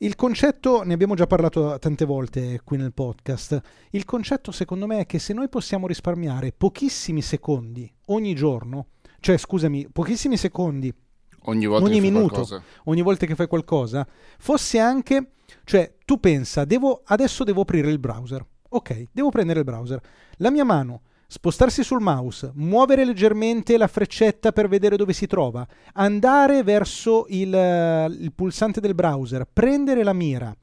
il 0.00 0.14
concetto, 0.14 0.82
ne 0.84 0.92
abbiamo 0.94 1.14
già 1.14 1.26
parlato 1.26 1.76
tante 1.80 2.04
volte 2.04 2.60
qui 2.62 2.76
nel 2.76 2.92
podcast, 2.92 3.60
il 3.90 4.04
concetto 4.04 4.52
secondo 4.52 4.86
me 4.86 5.00
è 5.00 5.06
che 5.06 5.18
se 5.18 5.32
noi 5.32 5.48
possiamo 5.48 5.86
risparmiare 5.86 6.52
pochissimi 6.56 7.22
secondi 7.22 7.90
ogni 8.06 8.34
giorno, 8.34 8.88
cioè 9.20 9.36
scusami, 9.36 9.88
pochissimi 9.90 10.36
secondi 10.36 10.94
Ogni 11.42 11.66
volta 11.66 11.86
Ogni 11.86 12.00
minuto. 12.00 12.28
qualcosa. 12.28 12.62
ogni 12.84 13.00
volta 13.00 13.24
che 13.24 13.34
fai 13.34 13.46
qualcosa, 13.46 14.06
fosse 14.38 14.78
anche, 14.78 15.30
cioè 15.64 15.94
tu 16.04 16.20
pensa, 16.20 16.64
devo, 16.66 17.00
adesso 17.06 17.42
devo 17.42 17.62
aprire 17.62 17.90
il 17.90 17.98
browser. 17.98 18.44
Ok, 18.70 19.04
devo 19.12 19.30
prendere 19.30 19.60
il 19.60 19.64
browser. 19.64 19.98
La 20.38 20.50
mia 20.50 20.64
mano, 20.64 21.02
spostarsi 21.30 21.84
sul 21.84 22.00
mouse, 22.00 22.52
muovere 22.54 23.04
leggermente 23.04 23.76
la 23.76 23.86
freccetta 23.86 24.50
per 24.50 24.66
vedere 24.66 24.96
dove 24.96 25.12
si 25.12 25.26
trova, 25.26 25.66
andare 25.92 26.62
verso 26.62 27.26
il, 27.28 27.54
eh, 27.54 28.06
il 28.06 28.32
pulsante 28.32 28.80
del 28.80 28.94
browser, 28.94 29.46
prendere 29.52 30.02
la 30.02 30.14
mira 30.14 30.56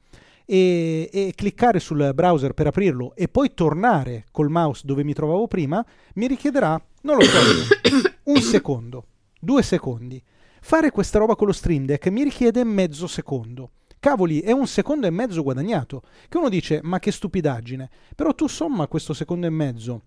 e, 0.44 1.08
e 1.12 1.32
cliccare 1.36 1.78
sul 1.78 2.10
browser 2.12 2.52
per 2.52 2.66
aprirlo 2.66 3.14
e 3.14 3.28
poi 3.28 3.54
tornare 3.54 4.24
col 4.32 4.50
mouse 4.50 4.82
dove 4.84 5.04
mi 5.04 5.12
trovavo 5.12 5.46
prima, 5.46 5.86
mi 6.14 6.26
richiederà, 6.26 6.82
non 7.02 7.16
lo 7.16 7.22
so, 7.22 7.38
un 8.24 8.40
secondo, 8.40 9.04
due 9.38 9.62
secondi. 9.62 10.20
Fare 10.60 10.90
questa 10.90 11.20
roba 11.20 11.36
con 11.36 11.46
lo 11.46 11.52
Stream 11.52 11.84
Deck 11.84 12.08
mi 12.08 12.24
richiede 12.24 12.64
mezzo 12.64 13.06
secondo. 13.06 13.70
Cavoli, 14.00 14.40
è 14.40 14.50
un 14.50 14.66
secondo 14.66 15.06
e 15.06 15.10
mezzo 15.10 15.44
guadagnato. 15.44 16.02
Che 16.28 16.36
uno 16.38 16.48
dice, 16.48 16.80
ma 16.82 16.98
che 16.98 17.12
stupidaggine. 17.12 17.88
Però 18.16 18.34
tu 18.34 18.48
somma 18.48 18.88
questo 18.88 19.14
secondo 19.14 19.46
e 19.46 19.50
mezzo 19.50 20.02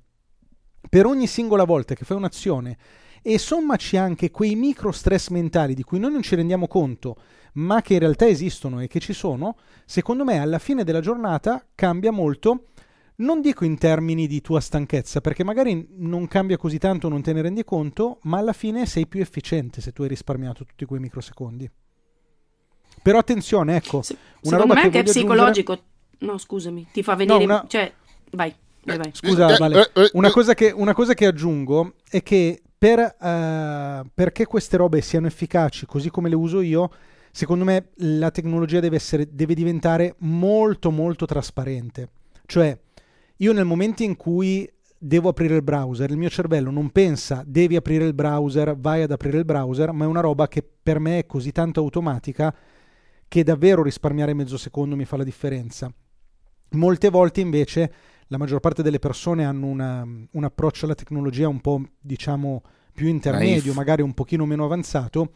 per 0.87 1.05
ogni 1.05 1.27
singola 1.27 1.63
volta 1.65 1.93
che 1.95 2.05
fai 2.05 2.17
un'azione 2.17 2.77
e 3.21 3.37
sommaci 3.37 3.97
anche 3.97 4.31
quei 4.31 4.55
micro 4.55 4.91
stress 4.91 5.29
mentali 5.29 5.73
di 5.73 5.83
cui 5.83 5.99
noi 5.99 6.11
non 6.11 6.21
ci 6.21 6.35
rendiamo 6.35 6.67
conto, 6.67 7.17
ma 7.53 7.81
che 7.81 7.93
in 7.95 7.99
realtà 7.99 8.27
esistono 8.27 8.79
e 8.79 8.87
che 8.87 8.99
ci 8.99 9.13
sono, 9.13 9.57
secondo 9.85 10.23
me 10.23 10.39
alla 10.39 10.59
fine 10.59 10.83
della 10.83 11.01
giornata 11.01 11.65
cambia 11.75 12.11
molto. 12.11 12.65
Non 13.19 13.41
dico 13.41 13.65
in 13.65 13.77
termini 13.77 14.27
di 14.27 14.39
tua 14.39 14.61
stanchezza, 14.61 15.19
perché 15.19 15.43
magari 15.43 15.85
non 15.97 16.25
cambia 16.29 16.55
così 16.55 16.77
tanto, 16.77 17.09
non 17.09 17.21
te 17.21 17.33
ne 17.33 17.41
rendi 17.41 17.65
conto, 17.65 18.19
ma 18.23 18.37
alla 18.37 18.53
fine 18.53 18.85
sei 18.85 19.07
più 19.07 19.19
efficiente 19.19 19.81
se 19.81 19.91
tu 19.91 20.03
hai 20.03 20.07
risparmiato 20.07 20.63
tutti 20.63 20.85
quei 20.85 21.01
microsecondi. 21.01 21.69
Però 23.01 23.17
attenzione, 23.17 23.75
ecco, 23.75 24.01
Se- 24.01 24.13
una 24.13 24.21
secondo 24.41 24.57
roba 24.59 24.73
me 24.75 24.79
che 24.79 24.85
anche 24.85 24.99
è 24.99 25.03
psicologico. 25.03 25.79
No, 26.19 26.37
scusami, 26.37 26.87
ti 26.93 27.03
fa 27.03 27.15
venire... 27.15 27.43
una- 27.43 27.65
Cioè, 27.67 27.91
vai, 28.31 28.53
vai, 28.89 28.97
vai. 28.97 29.11
Scusa, 29.13 29.53
Eh, 29.53 29.57
Vale, 29.57 29.91
eh, 29.93 30.01
eh, 30.01 30.09
una, 30.13 30.27
eh. 30.27 30.31
cosa 30.31 30.53
che, 30.53 30.71
una 30.71 30.93
cosa 30.93 31.13
che 31.13 31.25
aggiungo 31.25 31.93
è 32.09 32.21
che 32.21 32.61
per, 32.77 32.99
eh, 32.99 34.01
perché 34.13 34.45
queste 34.45 34.77
robe 34.77 35.01
siano 35.01 35.27
efficaci 35.27 35.85
così 35.85 36.09
come 36.09 36.29
le 36.29 36.35
uso 36.35 36.61
io, 36.61 36.89
secondo 37.31 37.63
me 37.65 37.89
la 37.97 38.31
tecnologia 38.31 38.79
deve, 38.79 38.95
essere, 38.95 39.27
deve 39.31 39.53
diventare 39.53 40.15
molto 40.19 40.91
molto 40.91 41.25
trasparente. 41.25 42.09
Cioè, 42.45 42.77
io 43.37 43.53
nel 43.53 43.65
momento 43.65 44.03
in 44.03 44.15
cui 44.15 44.69
devo 45.01 45.29
aprire 45.29 45.55
il 45.55 45.61
browser, 45.61 46.09
il 46.09 46.17
mio 46.17 46.29
cervello 46.29 46.71
non 46.71 46.89
pensa 46.89 47.41
devi 47.45 47.77
aprire 47.77 48.05
il 48.05 48.13
browser, 48.13 48.75
vai 48.77 49.03
ad 49.03 49.11
aprire 49.11 49.37
il 49.37 49.45
browser, 49.45 49.91
ma 49.91 50.03
è 50.03 50.07
una 50.07 50.19
roba 50.19 50.47
che 50.47 50.61
per 50.61 50.99
me 50.99 51.19
è 51.19 51.25
così 51.25 51.51
tanto 51.51 51.79
automatica 51.79 52.53
che 53.27 53.43
davvero 53.43 53.83
risparmiare 53.83 54.33
mezzo 54.33 54.57
secondo 54.57 54.95
mi 54.95 55.05
fa 55.05 55.15
la 55.15 55.23
differenza. 55.23 55.89
Molte 56.71 57.09
volte 57.09 57.39
invece 57.41 57.93
la 58.29 58.37
maggior 58.37 58.59
parte 58.59 58.81
delle 58.81 58.99
persone 58.99 59.43
hanno 59.45 59.65
una- 59.67 60.07
un 60.31 60.43
approccio 60.43 60.85
alla 60.85 60.95
tecnologia 60.95 61.47
un 61.47 61.59
po' 61.61 61.81
diciamo 61.99 62.61
più 62.93 63.07
intermedio, 63.07 63.61
Naif. 63.63 63.75
magari 63.75 64.01
un 64.01 64.13
pochino 64.13 64.45
meno 64.45 64.65
avanzato 64.65 65.33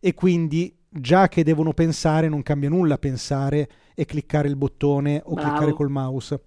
e 0.00 0.14
quindi 0.14 0.74
già 0.88 1.28
che 1.28 1.42
devono 1.44 1.72
pensare 1.72 2.28
non 2.28 2.42
cambia 2.42 2.68
nulla 2.68 2.98
pensare 2.98 3.68
e 3.94 4.04
cliccare 4.04 4.48
il 4.48 4.56
bottone 4.56 5.20
o 5.24 5.34
Bravo. 5.34 5.48
cliccare 5.48 5.72
col 5.72 5.90
mouse. 5.90 6.40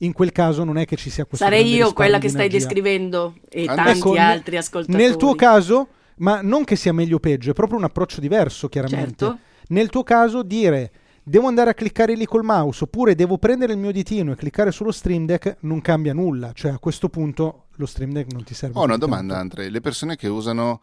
In 0.00 0.12
quel 0.12 0.32
caso 0.32 0.64
non 0.64 0.76
è 0.78 0.84
che 0.84 0.96
ci 0.96 1.08
sia 1.10 1.24
questo 1.24 1.44
Sarei 1.44 1.72
io 1.72 1.92
quella 1.92 2.18
che 2.18 2.28
stai 2.28 2.48
descrivendo 2.48 3.36
e 3.48 3.62
Ecco, 3.62 3.74
tanti 3.74 4.10
ne- 4.12 4.18
altri 4.18 4.56
ascoltatori. 4.58 5.02
Nel 5.02 5.16
tuo 5.16 5.34
caso, 5.34 5.88
ma 6.18 6.40
non 6.42 6.64
che 6.64 6.76
sia 6.76 6.92
meglio 6.92 7.16
o 7.16 7.20
peggio, 7.20 7.50
è 7.50 7.54
proprio 7.54 7.78
un 7.78 7.84
approccio 7.84 8.20
diverso 8.20 8.68
chiaramente. 8.68 9.24
Certo. 9.24 9.38
Nel 9.68 9.88
tuo 9.88 10.02
caso 10.02 10.42
dire 10.42 10.90
devo 11.28 11.48
andare 11.48 11.70
a 11.70 11.74
cliccare 11.74 12.14
lì 12.14 12.24
col 12.24 12.44
mouse 12.44 12.84
oppure 12.84 13.16
devo 13.16 13.36
prendere 13.36 13.72
il 13.72 13.80
mio 13.80 13.90
ditino 13.90 14.30
e 14.30 14.36
cliccare 14.36 14.70
sullo 14.70 14.92
Stream 14.92 15.26
Deck 15.26 15.56
non 15.60 15.80
cambia 15.80 16.14
nulla, 16.14 16.52
cioè 16.52 16.70
a 16.70 16.78
questo 16.78 17.08
punto 17.08 17.64
lo 17.74 17.86
Stream 17.86 18.12
Deck 18.12 18.32
non 18.32 18.44
ti 18.44 18.54
serve 18.54 18.78
Ho 18.78 18.84
una 18.84 18.96
domanda, 18.96 19.34
tanto. 19.34 19.56
Andre. 19.56 19.70
Le 19.70 19.80
persone 19.80 20.14
che 20.14 20.28
usano, 20.28 20.80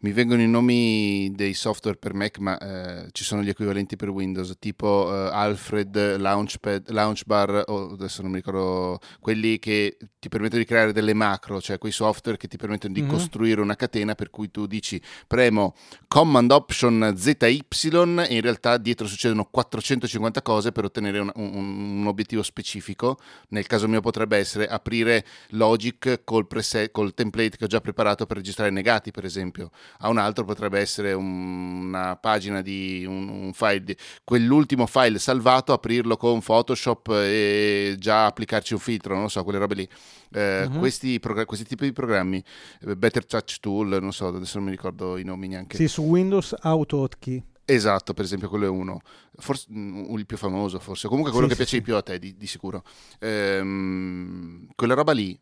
mi 0.00 0.12
vengono 0.12 0.40
i 0.40 0.46
nomi 0.46 1.32
dei 1.34 1.54
software 1.54 1.96
per 1.96 2.14
Mac, 2.14 2.38
ma 2.38 2.56
eh, 2.58 3.08
ci 3.10 3.24
sono 3.24 3.42
gli 3.42 3.48
equivalenti 3.48 3.96
per 3.96 4.10
Windows, 4.10 4.54
tipo 4.60 5.12
eh, 5.12 5.28
Alfred, 5.32 6.16
Launchpad, 6.18 6.90
Launchbar, 6.90 7.64
o 7.66 7.92
adesso 7.94 8.22
non 8.22 8.30
mi 8.30 8.36
ricordo, 8.36 9.00
quelli 9.18 9.58
che 9.58 9.96
ti 10.20 10.28
permettono 10.28 10.60
di 10.60 10.66
creare 10.68 10.92
delle 10.92 11.14
macro, 11.14 11.60
cioè 11.60 11.78
quei 11.78 11.90
software 11.90 12.36
che 12.38 12.46
ti 12.46 12.56
permettono 12.56 12.92
di 12.94 13.02
Mhm. 13.02 13.08
costruire 13.08 13.60
una 13.60 13.74
catena 13.74 14.14
per 14.14 14.30
cui 14.30 14.50
tu 14.52 14.66
dici 14.66 15.00
premo 15.26 15.74
Command 16.06 16.50
Option 16.52 17.14
ZY 17.16 17.64
e 17.68 18.34
in 18.34 18.40
realtà 18.40 18.76
dietro 18.76 19.06
succedono 19.06 19.46
450 19.50 20.42
cose 20.42 20.70
per 20.70 20.84
ottenere 20.84 21.18
un, 21.18 21.32
un- 21.34 21.98
un 22.00 22.06
obiettivo 22.06 22.42
specifico. 22.44 23.18
Nel 23.48 23.66
caso 23.66 23.88
mio 23.88 24.00
potrebbe 24.00 24.36
essere 24.36 24.68
aprire 24.68 25.24
Logic 25.50 26.20
col, 26.24 26.46
preset, 26.46 26.92
col 26.92 27.14
template 27.14 27.56
che 27.56 27.64
ho 27.64 27.68
già 27.68 27.80
preparato 27.80 28.26
per 28.26 28.36
registrare 28.36 28.70
negati, 28.70 29.10
per 29.10 29.24
esempio. 29.24 29.70
A 29.98 30.08
un 30.08 30.18
altro 30.18 30.44
potrebbe 30.44 30.78
essere 30.80 31.12
un- 31.12 31.86
una 31.88 32.16
pagina 32.16 32.60
di 32.62 33.04
un, 33.06 33.28
un 33.28 33.52
file, 33.52 33.82
di, 33.82 33.96
quell'ultimo 34.24 34.86
file 34.86 35.18
salvato, 35.18 35.72
aprirlo 35.72 36.16
con 36.16 36.40
Photoshop 36.40 37.08
e 37.10 37.96
già 37.98 38.26
applicarci 38.26 38.74
un 38.74 38.80
filtro, 38.80 39.14
non 39.14 39.24
lo 39.24 39.28
so, 39.28 39.42
quelle 39.44 39.58
robe 39.58 39.74
lì. 39.74 39.88
Eh, 40.32 40.68
Mhm. 40.68 40.78
questi, 40.78 41.18
progr- 41.20 41.46
questi 41.46 41.64
tipi 41.64 41.84
di 41.86 41.92
programmi, 41.92 42.42
eh, 42.86 42.96
Better 42.96 43.24
Touch 43.24 43.58
Tool, 43.60 43.98
non 44.00 44.12
so, 44.12 44.26
adesso 44.28 44.58
non 44.58 44.66
mi 44.66 44.72
ricordo 44.72 45.16
i 45.16 45.24
nomi 45.24 45.48
neanche. 45.48 45.76
Sì, 45.76 45.88
su 45.88 46.02
Windows 46.02 46.54
Auto 46.60 46.98
Hotkey. 46.98 47.42
Esatto, 47.70 48.14
per 48.14 48.24
esempio, 48.24 48.48
quello 48.48 48.64
è 48.64 48.68
uno, 48.68 49.00
forse 49.36 49.66
mm, 49.70 50.16
il 50.16 50.24
più 50.24 50.38
famoso, 50.38 50.78
forse, 50.78 51.06
comunque 51.06 51.32
quello 51.32 51.46
Sì, 51.48 51.54
che 51.54 51.64
sì, 51.64 51.70
piace 51.70 51.76
sì. 51.76 51.82
di 51.82 51.84
più 51.84 51.96
a 51.96 52.02
te, 52.02 52.18
di, 52.18 52.34
di 52.36 52.46
sicuro. 52.46 52.82
Ehm, 53.18 54.68
quella 54.74 54.94
roba 54.94 55.12
lì, 55.12 55.38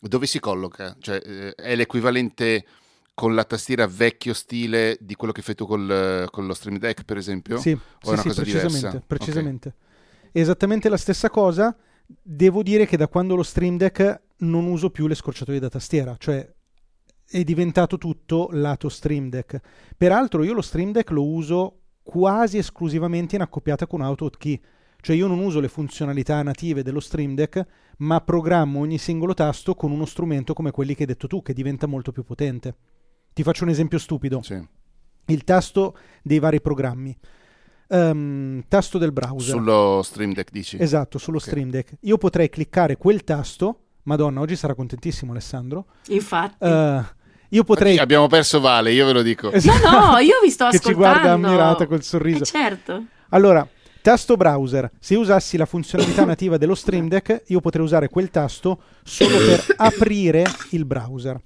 dove 0.00 0.26
si 0.26 0.38
colloca? 0.40 0.96
Cioè, 1.00 1.20
eh, 1.24 1.54
è 1.54 1.74
l'equivalente 1.76 2.64
con 3.18 3.34
la 3.34 3.42
tastiera 3.42 3.88
vecchio 3.88 4.32
stile 4.32 4.96
di 5.00 5.16
quello 5.16 5.32
che 5.32 5.42
fai 5.42 5.56
tu 5.56 5.66
col, 5.66 6.28
con 6.30 6.46
lo 6.46 6.54
Stream 6.54 6.78
Deck, 6.78 7.02
per 7.02 7.16
esempio? 7.16 7.58
Sì, 7.58 7.72
è 7.72 7.76
sì, 8.00 8.16
sì, 8.16 8.28
precisamente, 8.32 8.76
diversa? 8.76 9.02
precisamente. 9.04 9.74
Esattamente 10.30 10.88
la 10.88 10.96
stessa 10.96 11.28
cosa. 11.28 11.76
Devo 12.06 12.62
dire 12.62 12.86
che 12.86 12.96
da 12.96 13.08
quando 13.08 13.34
lo 13.34 13.42
Stream 13.42 13.76
Deck 13.76 14.20
non 14.36 14.66
uso 14.66 14.90
più 14.90 15.08
le 15.08 15.16
scorciatoie 15.16 15.58
da 15.58 15.68
tastiera, 15.68 16.14
cioè 16.16 16.48
è 17.28 17.42
diventato 17.42 17.98
tutto 17.98 18.50
lato 18.52 18.88
Stream 18.88 19.30
Deck. 19.30 19.58
Peraltro 19.96 20.44
io 20.44 20.52
lo 20.52 20.62
Stream 20.62 20.92
Deck 20.92 21.10
lo 21.10 21.26
uso 21.26 21.80
quasi 22.04 22.58
esclusivamente 22.58 23.34
in 23.34 23.42
accoppiata 23.42 23.88
con 23.88 24.00
Auto 24.00 24.26
Hotkey. 24.26 24.60
Cioè 25.00 25.16
io 25.16 25.26
non 25.26 25.40
uso 25.40 25.58
le 25.58 25.68
funzionalità 25.68 26.40
native 26.44 26.84
dello 26.84 27.00
Stream 27.00 27.34
Deck, 27.34 27.66
ma 27.98 28.20
programmo 28.20 28.78
ogni 28.78 28.98
singolo 28.98 29.34
tasto 29.34 29.74
con 29.74 29.90
uno 29.90 30.06
strumento 30.06 30.52
come 30.54 30.70
quelli 30.70 30.94
che 30.94 31.00
hai 31.00 31.08
detto 31.08 31.26
tu, 31.26 31.42
che 31.42 31.52
diventa 31.52 31.88
molto 31.88 32.12
più 32.12 32.22
potente. 32.22 32.76
Ti 33.38 33.44
faccio 33.44 33.62
un 33.62 33.70
esempio 33.70 33.98
stupido 34.00 34.42
Sì. 34.42 34.60
il 35.26 35.44
tasto 35.44 35.96
dei 36.24 36.40
vari 36.40 36.60
programmi. 36.60 37.16
Ehm, 37.86 38.64
tasto 38.66 38.98
del 38.98 39.12
browser. 39.12 39.54
Sullo 39.54 40.00
Stream 40.02 40.32
Deck 40.32 40.50
dici? 40.50 40.76
Esatto, 40.80 41.18
sullo 41.18 41.36
Ok. 41.36 41.44
Stream 41.44 41.70
Deck. 41.70 41.92
Io 42.00 42.18
potrei 42.18 42.48
cliccare 42.48 42.96
quel 42.96 43.22
tasto. 43.22 43.82
Madonna, 44.02 44.40
oggi 44.40 44.56
sarà 44.56 44.74
contentissimo 44.74 45.30
Alessandro. 45.30 45.86
Infatti. 46.08 46.64
Eh, 46.64 47.00
io 47.50 47.62
potrei... 47.62 47.92
Infatti 47.92 48.02
Abbiamo 48.02 48.26
perso 48.26 48.58
Vale, 48.58 48.90
io 48.90 49.06
ve 49.06 49.12
lo 49.12 49.22
dico. 49.22 49.52
Esatto. 49.52 49.88
No, 49.88 50.10
no, 50.14 50.18
io 50.18 50.34
vi 50.42 50.50
sto 50.50 50.64
che 50.70 50.80
ci 50.80 50.88
ascoltando. 50.88 50.98
guarda 50.98 51.30
ammirata 51.34 51.86
col 51.86 52.02
sorriso. 52.02 52.42
Eh, 52.42 52.46
certo. 52.46 53.04
Allora, 53.28 53.64
tasto 54.02 54.36
browser. 54.36 54.90
Se 54.98 55.14
usassi 55.14 55.56
la 55.56 55.64
funzionalità 55.66 56.24
nativa 56.24 56.56
dello 56.56 56.74
Stream 56.74 57.06
Deck, 57.06 57.44
io 57.46 57.60
potrei 57.60 57.84
usare 57.84 58.08
quel 58.08 58.30
tasto 58.30 58.82
solo 59.04 59.36
per 59.38 59.64
aprire 59.78 60.44
il 60.70 60.84
browser. 60.84 61.40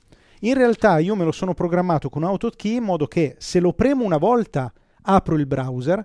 In 0.45 0.55
realtà 0.55 0.99
io 0.99 1.15
me 1.17 1.25
lo 1.25 1.33
sono 1.33 1.55
programmato 1.55 2.09
con 2.09 2.25
AutoKey 2.25 2.77
in 2.77 2.83
modo 2.85 3.07
che 3.07 3.37
se 3.39 3.61
lo 3.61 3.73
premo 3.73 4.05
una 4.05 4.17
volta 4.19 4.73
apro 5.03 5.37
il 5.37 5.47
browser, 5.47 6.05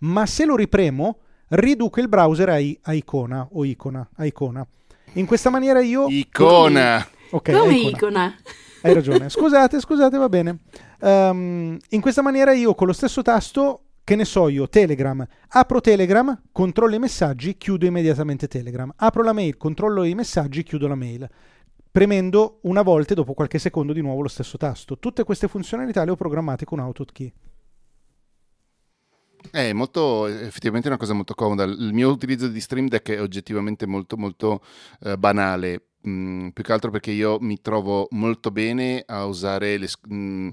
ma 0.00 0.26
se 0.26 0.44
lo 0.44 0.56
ripremo 0.56 1.18
riduca 1.48 2.00
il 2.00 2.08
browser 2.08 2.48
a, 2.50 2.58
i- 2.58 2.78
a 2.82 2.92
icona 2.92 3.48
o 3.52 3.64
icona, 3.64 4.06
a 4.16 4.26
icona. 4.26 4.66
In 5.14 5.24
questa 5.26 5.48
maniera 5.50 5.80
io... 5.80 6.06
Icona. 6.08 7.06
Ok, 7.30 7.50
Come 7.52 7.74
icona. 7.76 7.88
icona? 7.88 8.34
Hai 8.82 8.92
ragione. 8.94 9.28
Scusate, 9.30 9.80
scusate, 9.80 10.16
va 10.18 10.28
bene. 10.28 10.58
Ehm, 11.00 11.78
in 11.90 12.00
questa 12.00 12.22
maniera 12.22 12.52
io 12.52 12.74
con 12.74 12.86
lo 12.86 12.92
stesso 12.92 13.22
tasto, 13.22 13.82
che 14.04 14.14
ne 14.16 14.24
so 14.24 14.48
io, 14.48 14.68
Telegram, 14.68 15.26
apro 15.48 15.80
Telegram, 15.80 16.42
controllo 16.52 16.94
i 16.94 16.98
messaggi, 16.98 17.56
chiudo 17.56 17.86
immediatamente 17.86 18.48
Telegram. 18.48 18.90
Apro 18.96 19.22
la 19.22 19.32
mail, 19.32 19.56
controllo 19.56 20.04
i 20.04 20.14
messaggi, 20.14 20.62
chiudo 20.62 20.86
la 20.88 20.94
mail. 20.94 21.28
Premendo 21.98 22.60
una 22.62 22.82
volta 22.82 23.10
e 23.10 23.16
dopo 23.16 23.34
qualche 23.34 23.58
secondo 23.58 23.92
di 23.92 24.00
nuovo 24.00 24.22
lo 24.22 24.28
stesso 24.28 24.56
tasto. 24.56 25.00
Tutte 25.00 25.24
queste 25.24 25.48
funzionalità 25.48 26.04
le 26.04 26.12
ho 26.12 26.14
programmate 26.14 26.64
con 26.64 26.78
AutoKey. 26.78 27.32
È 29.50 29.72
molto, 29.72 30.28
effettivamente 30.28 30.86
una 30.86 30.96
cosa 30.96 31.12
molto 31.12 31.34
comoda. 31.34 31.64
Il 31.64 31.90
mio 31.92 32.10
utilizzo 32.10 32.46
di 32.46 32.60
Stream 32.60 32.86
Deck 32.86 33.10
è 33.10 33.20
oggettivamente 33.20 33.84
molto, 33.86 34.16
molto 34.16 34.62
eh, 35.00 35.18
banale. 35.18 35.86
Mm, 36.06 36.50
più 36.50 36.62
che 36.62 36.72
altro 36.72 36.92
perché 36.92 37.10
io 37.10 37.38
mi 37.40 37.60
trovo 37.60 38.06
molto 38.12 38.52
bene 38.52 39.02
a 39.04 39.24
usare 39.24 39.76
le, 39.76 39.88
mm, 40.12 40.48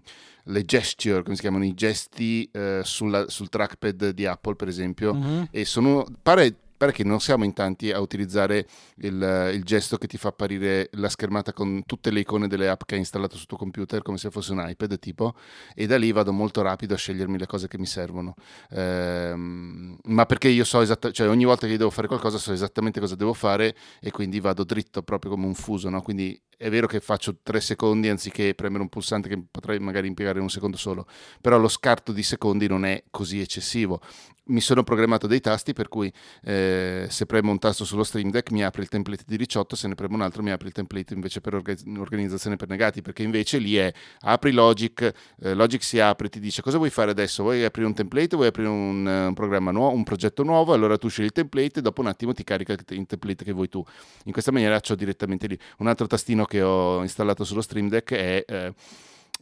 le 0.46 0.66
gesture, 0.66 1.22
come 1.22 1.36
si 1.36 1.42
chiamano, 1.42 1.64
i 1.64 1.76
gesti 1.76 2.50
eh, 2.52 2.82
sulla- 2.84 3.30
sul 3.30 3.50
trackpad 3.50 4.10
di 4.10 4.26
Apple, 4.26 4.56
per 4.56 4.68
esempio. 4.68 5.14
Mhm. 5.14 5.50
E 5.52 5.64
sono, 5.64 6.08
pare, 6.24 6.56
pare 6.78 6.92
che 6.92 7.04
non 7.04 7.20
siamo 7.20 7.44
in 7.44 7.54
tanti 7.54 7.92
a 7.92 8.00
utilizzare 8.00 8.68
il, 8.98 9.52
il 9.54 9.64
gesto 9.64 9.98
che 9.98 10.08
ti 10.08 10.18
fa 10.18 10.30
apparire 10.30 10.90
la 10.94 11.10
schermata 11.10 11.54
con 11.54 11.84
tutte 11.86 12.12
le 12.12 12.22
icone 12.22 12.48
delle 12.48 12.70
app 12.70 12.82
che 12.86 12.96
hai 12.96 13.00
installato 13.00 13.38
sul 13.38 13.48
tuo 13.48 13.58
computer, 13.58 14.02
come 14.02 14.18
se 14.18 14.30
fosse 14.30 14.52
un 14.52 14.64
iPad 14.68 15.00
tipo, 15.00 15.36
e 15.74 15.88
da 15.88 15.98
lì 15.98 16.12
vado 16.12 16.32
molto 16.32 16.62
rapido 16.62 16.94
a 16.94 16.98
scegliermi 16.98 17.38
le 17.38 17.46
cose 17.46 17.68
che 17.68 17.78
mi 17.78 17.86
servono. 17.86 18.36
Ehm, 18.72 19.98
ma 20.04 20.26
perché 20.26 20.48
io 20.48 20.64
so 20.64 20.82
esattamente, 20.82 21.22
cioè 21.22 21.30
ogni 21.32 21.46
volta 21.46 21.68
che 21.68 21.78
devo 21.78 21.90
fare 21.90 22.08
qualcosa 22.08 22.38
so 22.38 22.52
esattamente 22.52 23.00
cosa 23.00 23.16
devo 23.16 23.34
fare 23.34 23.76
e 24.00 24.12
quindi 24.12 24.40
vado 24.40 24.64
dritto 24.64 25.04
proprio 25.04 25.32
come 25.32 25.46
un 25.46 25.56
fuso, 25.56 25.90
no? 25.90 26.02
Quindi 26.02 26.40
è 26.58 26.70
vero 26.70 26.88
che 26.88 27.00
faccio 27.00 27.38
tre 27.44 27.60
secondi 27.60 28.08
anziché 28.08 28.56
premere 28.56 28.82
un 28.82 28.90
pulsante 28.90 29.28
che 29.28 29.44
potrei 29.50 29.80
magari 29.80 30.08
impiegare 30.08 30.40
un 30.40 30.50
secondo 30.50 30.78
solo, 30.78 31.08
però 31.42 31.58
lo 31.58 31.68
scarto 31.68 32.12
di 32.12 32.24
secondi 32.24 32.68
non 32.68 32.86
è 32.86 33.04
così 33.12 33.40
eccessivo. 33.40 34.02
Mi 34.48 34.62
sono 34.62 34.84
programmato 34.84 35.26
dei 35.26 35.42
tasti 35.42 35.74
per 35.74 35.88
cui 35.88 36.12
eh, 36.44 36.65
se 37.10 37.26
premo 37.26 37.52
un 37.52 37.60
tasto 37.60 37.86
sullo 37.86 38.04
Stream 38.04 38.30
Deck 38.32 38.52
mi 38.52 38.64
apre 38.64 38.82
il 38.82 38.90
template 38.90 39.24
di 39.26 39.38
18, 39.38 39.76
se 39.76 39.88
ne 39.88 39.96
premo 39.96 40.16
un 40.16 40.22
altro 40.22 40.44
mi 40.44 40.52
apre 40.52 40.68
il 40.68 40.74
template 40.74 41.14
invece 41.14 41.42
per 41.42 41.56
orga- 41.56 41.76
organizzazione 41.98 42.56
per 42.56 42.68
negati, 42.68 43.02
perché 43.02 43.24
invece 43.24 43.58
lì 43.58 43.76
è 43.76 43.92
apri 44.22 44.52
Logic, 44.52 45.14
eh, 45.42 45.54
Logic 45.54 45.84
si 45.84 46.00
apre, 46.00 46.30
ti 46.30 46.40
dice 46.40 46.62
cosa 46.62 46.78
vuoi 46.78 46.90
fare 46.90 47.12
adesso? 47.12 47.44
Vuoi 47.44 47.64
aprire 47.64 47.88
un 47.88 47.94
template 47.94 48.36
vuoi 48.36 48.48
aprire 48.48 48.70
un, 48.70 49.08
eh, 49.08 49.26
un 49.28 49.34
programma 49.34 49.72
nuovo, 49.72 49.96
un 49.96 50.04
progetto 50.04 50.44
nuovo? 50.44 50.74
Allora 50.74 50.98
tu 50.98 51.08
scegli 51.08 51.26
il 51.26 51.32
template 51.32 51.80
e 51.80 51.82
dopo 51.82 52.02
un 52.02 52.08
attimo 52.08 52.34
ti 52.34 52.44
carica 52.44 52.74
il 52.74 52.84
te- 52.84 52.96
il 52.96 53.06
template 53.06 53.44
che 53.44 53.52
vuoi 53.52 53.70
tu. 53.70 53.84
In 54.26 54.32
questa 54.32 54.52
maniera 54.52 54.80
c'ho 54.80 54.96
direttamente 54.96 55.48
lì. 55.48 55.58
Un 55.80 55.88
altro 55.88 56.08
tastino 56.08 56.46
che 56.46 56.62
ho 56.62 57.02
installato 57.02 57.44
sullo 57.44 57.62
Stream 57.62 57.90
Deck 57.90 58.14
è 58.14 58.44
eh, 58.48 58.74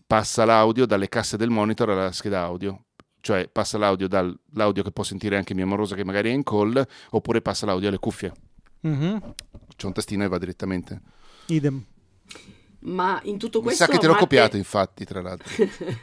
passa 0.06 0.46
l'audio 0.46 0.86
dalle 0.86 1.10
casse 1.10 1.38
del 1.38 1.50
monitor 1.50 1.90
alla 1.90 2.12
scheda 2.12 2.42
audio. 2.42 2.83
Cioè 3.24 3.48
passa 3.48 3.78
l'audio 3.78 4.10
dall'audio 4.10 4.84
che 4.84 4.92
può 4.92 5.06
sentire 5.06 5.38
anche 5.38 5.54
mia 5.54 5.66
morosa 5.66 5.96
che 5.96 6.04
magari 6.04 6.30
è 6.30 6.34
in 6.34 6.44
call, 6.44 6.86
oppure 7.12 7.42
passa 7.42 7.66
l'audio 7.66 7.88
alle 7.88 7.98
cuffie. 7.98 8.34
Mhm. 8.82 9.34
C'è 9.78 9.86
un 9.88 9.94
tastino 9.94 10.26
e 10.26 10.28
va 10.28 10.38
direttamente. 10.38 11.00
Idem. 11.46 11.86
Ma 12.80 13.22
in 13.24 13.38
tutto 13.38 13.60
Mi 13.60 13.68
questo... 13.68 13.86
sa 13.86 13.90
che 13.90 13.98
te 13.98 14.08
l'ho 14.08 14.12
Matte- 14.12 14.26
copiato, 14.26 14.58
infatti, 14.58 15.06
tra 15.06 15.22
l'altro. 15.22 15.50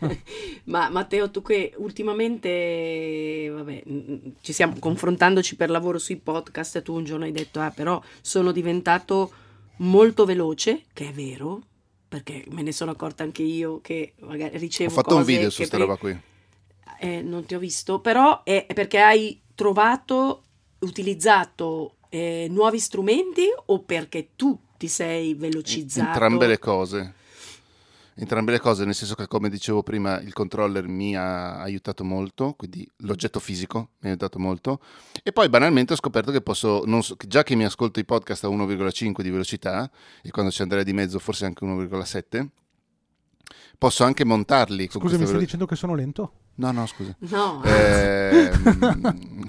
Ma 0.65 0.89
Matteo, 0.89 1.31
tu 1.31 1.43
che 1.43 1.75
ultimamente, 1.77 3.51
vabbè, 3.53 3.83
mm, 3.87 4.15
ci 4.41 4.55
stiamo 4.55 4.77
confrontandoci 4.79 5.57
per 5.57 5.69
lavoro 5.69 5.99
sui 5.99 6.17
podcast 6.17 6.77
e 6.77 6.83
tu 6.83 6.95
un 6.95 7.05
giorno 7.05 7.25
hai 7.27 7.33
detto, 7.33 7.61
ah, 7.61 7.71
però 7.71 8.03
sono 8.23 8.51
diventato 8.51 9.31
molto 9.79 10.25
veloce, 10.25 10.85
che 10.95 11.11
è 11.11 11.13
vero, 11.13 11.61
perché 12.09 12.47
me 12.49 12.63
ne 12.63 12.73
sono 12.73 12.93
accorta 12.93 13.25
anche 13.25 13.43
io 13.43 13.83
che 13.83 14.15
magari 14.21 14.57
Ho 14.57 14.59
ricevo 14.59 14.89
fatto 14.91 15.17
un 15.17 15.23
video 15.25 15.51
su 15.51 15.59
che 15.59 15.67
sta 15.67 15.77
prima- 15.77 15.93
roba 15.93 16.01
qui. 16.01 16.29
Eh, 17.01 17.23
non 17.23 17.47
ti 17.47 17.55
ho 17.55 17.59
visto, 17.59 18.01
però 18.01 18.43
è 18.45 18.67
perché 18.75 19.01
hai 19.01 19.41
trovato, 19.55 20.43
utilizzato 20.81 21.97
eh, 22.11 22.47
nuovi 22.51 22.79
strumenti 22.79 23.47
o 23.67 23.81
perché 23.81 24.31
tu 24.37 24.59
ti 24.77 24.87
sei 24.87 25.35
velocizzato? 25.35 26.09
Entrambe 26.09 26.47
le 26.47 26.59
cose. 26.59 27.15
Entrambe 28.15 28.53
le 28.53 28.59
cose, 28.61 28.85
nel 28.85 28.95
senso 28.95 29.15
che 29.15 29.27
come 29.27 29.49
dicevo 29.49 29.83
prima 29.83 30.21
il 30.21 30.35
controller 30.35 30.87
mi 30.89 31.17
ha 31.17 31.59
aiutato 31.61 32.05
molto, 32.05 32.53
quindi 32.53 32.87
l'oggetto 32.99 33.41
fisico 33.41 33.79
mi 34.01 34.09
ha 34.09 34.09
aiutato 34.09 34.39
molto 34.39 34.81
e 35.23 35.33
poi 35.33 35.49
banalmente 35.49 35.95
ho 35.95 35.97
scoperto 35.97 36.31
che 36.31 36.43
posso, 36.43 36.83
non 36.85 37.03
so- 37.03 37.17
già 37.27 37.43
che 37.43 37.55
mi 37.55 37.65
ascolto 37.65 37.99
i 37.99 38.05
podcast 38.05 38.45
a 38.45 38.49
1,5 38.49 39.23
di 39.23 39.31
velocità 39.31 39.91
e 40.23 40.31
quando 40.31 40.51
ci 40.51 40.61
andrei 40.61 40.85
di 40.85 40.93
mezzo 40.93 41.19
forse 41.19 41.47
anche 41.47 41.65
1,7, 41.65 42.47
posso 43.79 44.05
anche 44.05 44.25
montarli. 44.25 44.89
Scusa, 44.91 45.15
mi 45.17 45.23
stai 45.23 45.27
velo- 45.27 45.39
dicendo 45.39 45.65
che 45.65 45.77
sono 45.77 45.95
lento? 45.95 46.33
No, 46.61 46.73
no, 46.73 46.87
scusa. 46.87 47.15
No, 47.31 47.63
Ehm, 47.65 49.49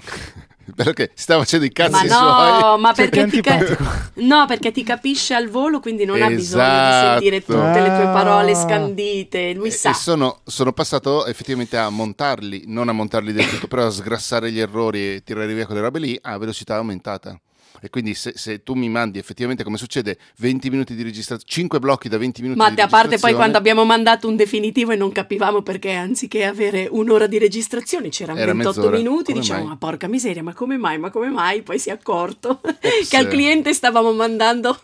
Bello 0.64 0.92
che 0.92 1.10
si 1.14 1.24
stava 1.24 1.40
facendo 1.40 1.66
i 1.66 1.72
cazzi 1.72 2.06
ma 2.06 2.14
suoi. 2.14 2.60
no, 2.62 2.78
ma 2.78 2.94
Sei 2.94 3.08
perché 3.08 3.30
ti, 3.30 3.40
ca- 3.42 3.76
no, 4.14 4.46
perché 4.46 4.70
ti 4.70 4.84
capisce 4.84 5.34
al 5.34 5.48
volo, 5.48 5.80
quindi 5.80 6.04
non 6.04 6.22
ha 6.22 6.28
bisogno 6.28 6.62
di 6.62 6.70
Esatto. 6.70 7.10
sentire 7.10 7.40
tutte 7.44 7.80
le 7.80 7.94
tue 7.96 8.04
parole 8.04 8.54
scandite. 8.54 9.52
Lui 9.54 9.68
E- 9.68 9.72
sa. 9.72 9.90
E 9.90 9.94
sono, 9.94 10.38
sono 10.44 10.72
passato 10.72 11.26
effettivamente 11.26 11.76
a 11.76 11.90
montarli, 11.90 12.62
non 12.68 12.88
a 12.88 12.92
montarli 12.92 13.32
del 13.32 13.48
tutto, 13.50 13.66
però 13.66 13.86
a 13.86 13.90
sgrassare 13.90 14.50
gli 14.52 14.60
errori 14.60 15.16
e 15.16 15.22
tirare 15.24 15.52
via 15.52 15.66
quelle 15.66 15.80
robe 15.80 15.98
lì 15.98 16.18
a 16.22 16.38
velocità 16.38 16.76
aumentata. 16.76 17.38
E 17.84 17.90
quindi 17.90 18.14
se, 18.14 18.32
se 18.36 18.62
tu 18.62 18.74
mi 18.74 18.88
mandi 18.88 19.18
effettivamente 19.18 19.64
come 19.64 19.76
succede 19.76 20.16
20 20.38 20.70
minuti 20.70 20.94
di 20.94 21.02
registrazione, 21.02 21.50
5 21.50 21.78
blocchi 21.80 22.08
da 22.08 22.16
20 22.16 22.40
minuti 22.42 22.58
Matte, 22.60 22.74
di 22.76 22.80
a 22.80 22.86
parte 22.86 22.92
poi 22.92 23.08
registrazione, 23.08 23.36
quando 23.42 23.58
abbiamo 23.58 23.84
mandato 23.84 24.28
un 24.28 24.36
definitivo 24.36 24.92
e 24.92 24.96
non 24.96 25.10
capivamo 25.10 25.62
perché 25.62 25.90
anziché 25.92 26.44
avere 26.44 26.86
un'ora 26.88 27.26
di 27.26 27.38
registrazione 27.38 28.08
c'erano 28.10 28.38
Era 28.38 28.52
28 28.52 28.78
mezz'ora. 28.80 28.96
minuti, 28.96 29.30
Come 29.32 29.40
diciamo, 29.40 29.60
mai? 29.60 29.68
ma 29.70 29.76
porca 29.76 30.06
miseria, 30.06 30.42
ma 30.44 30.54
come 30.54 30.76
mai, 30.76 30.98
ma 30.98 31.10
come 31.10 31.28
mai? 31.28 31.62
Poi 31.62 31.78
si 31.80 31.88
è 31.88 31.92
accorto 31.92 32.60
che 33.08 33.16
al 33.16 33.26
cliente 33.26 33.72
stavamo 33.74 34.12
mandando 34.12 34.78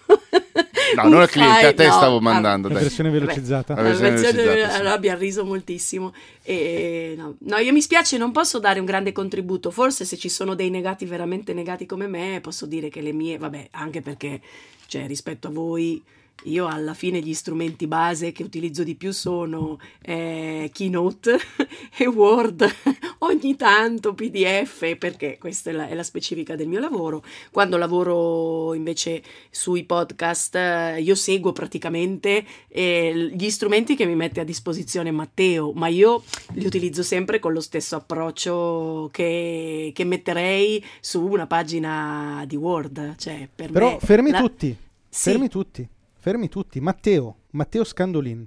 No, 0.97 1.09
non 1.09 1.21
al 1.21 1.29
cliente, 1.29 1.67
a 1.67 1.75
te 1.75 1.87
no, 1.87 1.93
stavo 1.93 2.21
mandando. 2.21 2.69
La 2.69 2.75
dai. 2.75 2.83
versione 2.85 3.11
Vabbè. 3.11 3.21
velocizzata. 3.21 3.75
La 3.75 3.83
La 3.83 3.89
versione 3.89 4.11
versione 4.11 4.43
velocizzata, 4.43 4.73
sì. 4.73 4.79
allora 4.81 4.95
abbia 4.95 5.15
riso 5.17 5.45
moltissimo. 5.45 6.13
E, 6.43 7.15
no. 7.17 7.35
No, 7.41 7.57
io 7.59 7.73
mi 7.73 7.81
spiace, 7.81 8.17
non 8.17 8.33
posso 8.33 8.59
dare 8.59 8.79
un 8.81 8.87
grande 8.87 9.13
contributo. 9.13 9.71
Forse 9.71 10.05
se 10.05 10.17
ci 10.17 10.29
sono 10.29 10.55
dei 10.55 10.71
negati 10.71 11.05
veramente 11.05 11.53
negati 11.53 11.87
come 11.87 12.07
me, 12.07 12.41
posso 12.41 12.67
dire 12.67 12.89
che 12.89 13.01
le 13.01 13.13
mie, 13.13 13.39
vabbè, 13.39 13.69
anche 13.73 14.01
perché 14.01 14.41
cioè, 14.87 15.07
rispetto 15.07 15.49
a 15.49 15.51
voi, 15.51 16.03
io 16.45 16.67
alla 16.67 16.95
fine 16.95 17.21
gli 17.21 17.35
strumenti 17.35 17.87
base 17.89 18.31
che 18.33 18.43
utilizzo 18.45 18.85
di 18.85 18.95
più 18.95 19.13
sono 19.13 19.79
eh, 20.03 20.71
Keynote 20.73 21.37
e 21.99 22.07
Word, 22.07 22.65
ogni 23.19 23.57
tanto 23.57 24.15
PDF, 24.15 24.97
perché 24.97 25.37
questa 25.39 25.71
è 25.71 25.73
la, 25.73 25.89
è 25.89 25.95
la 25.95 26.03
specifica 26.05 26.55
del 26.55 26.69
mio 26.69 26.79
lavoro. 26.81 27.25
Quando 27.51 27.77
lavoro 27.77 28.73
invece 28.75 29.23
sui 29.51 29.85
podcast, 29.85 30.55
eh, 30.55 31.01
io 31.03 31.15
seguo 31.17 31.53
praticamente 31.53 32.45
eh, 32.69 33.33
gli 33.35 33.51
strumenti 33.51 33.97
che 33.97 34.07
mi 34.07 34.15
mette 34.15 34.41
a 34.41 34.45
disposizione 34.45 35.11
Matteo, 35.11 35.73
ma 35.73 35.89
io 35.89 36.23
li 36.55 36.65
utilizzo 36.65 37.03
sempre 37.03 37.41
con 37.41 37.53
lo 37.53 37.61
stesso 37.61 37.97
approccio 37.97 39.09
che, 39.13 39.91
che 39.93 40.05
metterei 40.05 40.83
su 41.01 41.27
una 41.27 41.47
pagina 41.49 42.45
di 42.47 42.57
Word. 42.57 43.17
Cioè, 43.17 43.49
per 43.53 43.71
Però 43.73 43.91
me 43.93 43.99
fermi 44.01 44.31
la- 44.31 44.39
tutti, 44.41 44.69
Sì. 45.09 45.31
fermi 45.31 45.49
tutti, 45.49 45.87
fermi 46.29 46.49
tutti. 46.51 46.79
Matteo, 46.79 47.45
Matteo 47.53 47.85
Scandolin. 47.85 48.47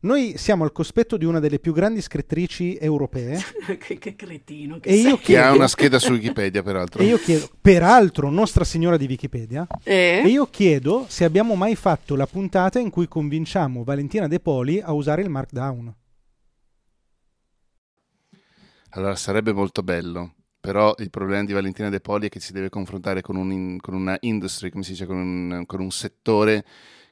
Noi 0.00 0.34
siamo 0.36 0.64
al 0.64 0.72
cospetto 0.72 1.16
di 1.16 1.24
una 1.24 1.38
delle 1.38 1.60
più 1.60 1.72
grandi 1.72 2.02
scrittrici 2.02 2.76
europee 2.76 3.38
che, 3.78 3.96
che 3.98 4.16
cretino 4.16 4.78
che 4.80 4.88
E 4.90 4.96
io 4.96 5.02
sei. 5.02 5.18
Che 5.18 5.38
ha 5.38 5.42
chiedo- 5.42 5.54
una 5.56 5.68
scheda 5.68 5.98
su 6.00 6.10
Wikipedia, 6.12 6.62
peraltro. 6.64 7.00
e 7.00 7.06
io 7.06 7.16
chiedo, 7.18 7.48
peraltro 7.60 8.28
Nostra 8.30 8.64
Signora 8.64 8.96
di 8.98 9.06
Wikipedia, 9.06 9.64
Eh? 9.84 10.22
e 10.24 10.28
io 10.28 10.46
chiedo 10.50 11.06
se 11.08 11.24
abbiamo 11.24 11.54
mai 11.54 11.74
fatto 11.76 12.16
la 12.16 12.26
puntata 12.26 12.78
in 12.80 12.90
cui 12.90 13.06
convinciamo 13.08 13.82
Valentina 13.84 14.26
De 14.28 14.40
Poli 14.40 14.80
a 14.80 14.92
usare 14.92 15.22
il 15.22 15.30
Markdown. 15.30 15.94
Allora 18.90 19.14
sarebbe 19.16 19.52
molto 19.54 19.82
bello, 19.82 20.34
però 20.60 20.94
il 20.98 21.08
problema 21.10 21.44
di 21.44 21.52
Valentina 21.54 21.88
De 21.88 22.00
Poli 22.00 22.26
è 22.26 22.28
che 22.28 22.40
si 22.40 22.52
deve 22.52 22.68
confrontare 22.68 23.22
con, 23.22 23.36
un 23.36 23.50
in- 23.52 23.80
con 23.80 23.94
una 23.94 24.16
industry, 24.20 24.68
come 24.68 24.84
si 24.84 24.90
dice, 24.90 25.06
con 25.06 25.16
un, 25.16 25.62
con 25.66 25.80
un 25.80 25.90
settore 25.90 26.64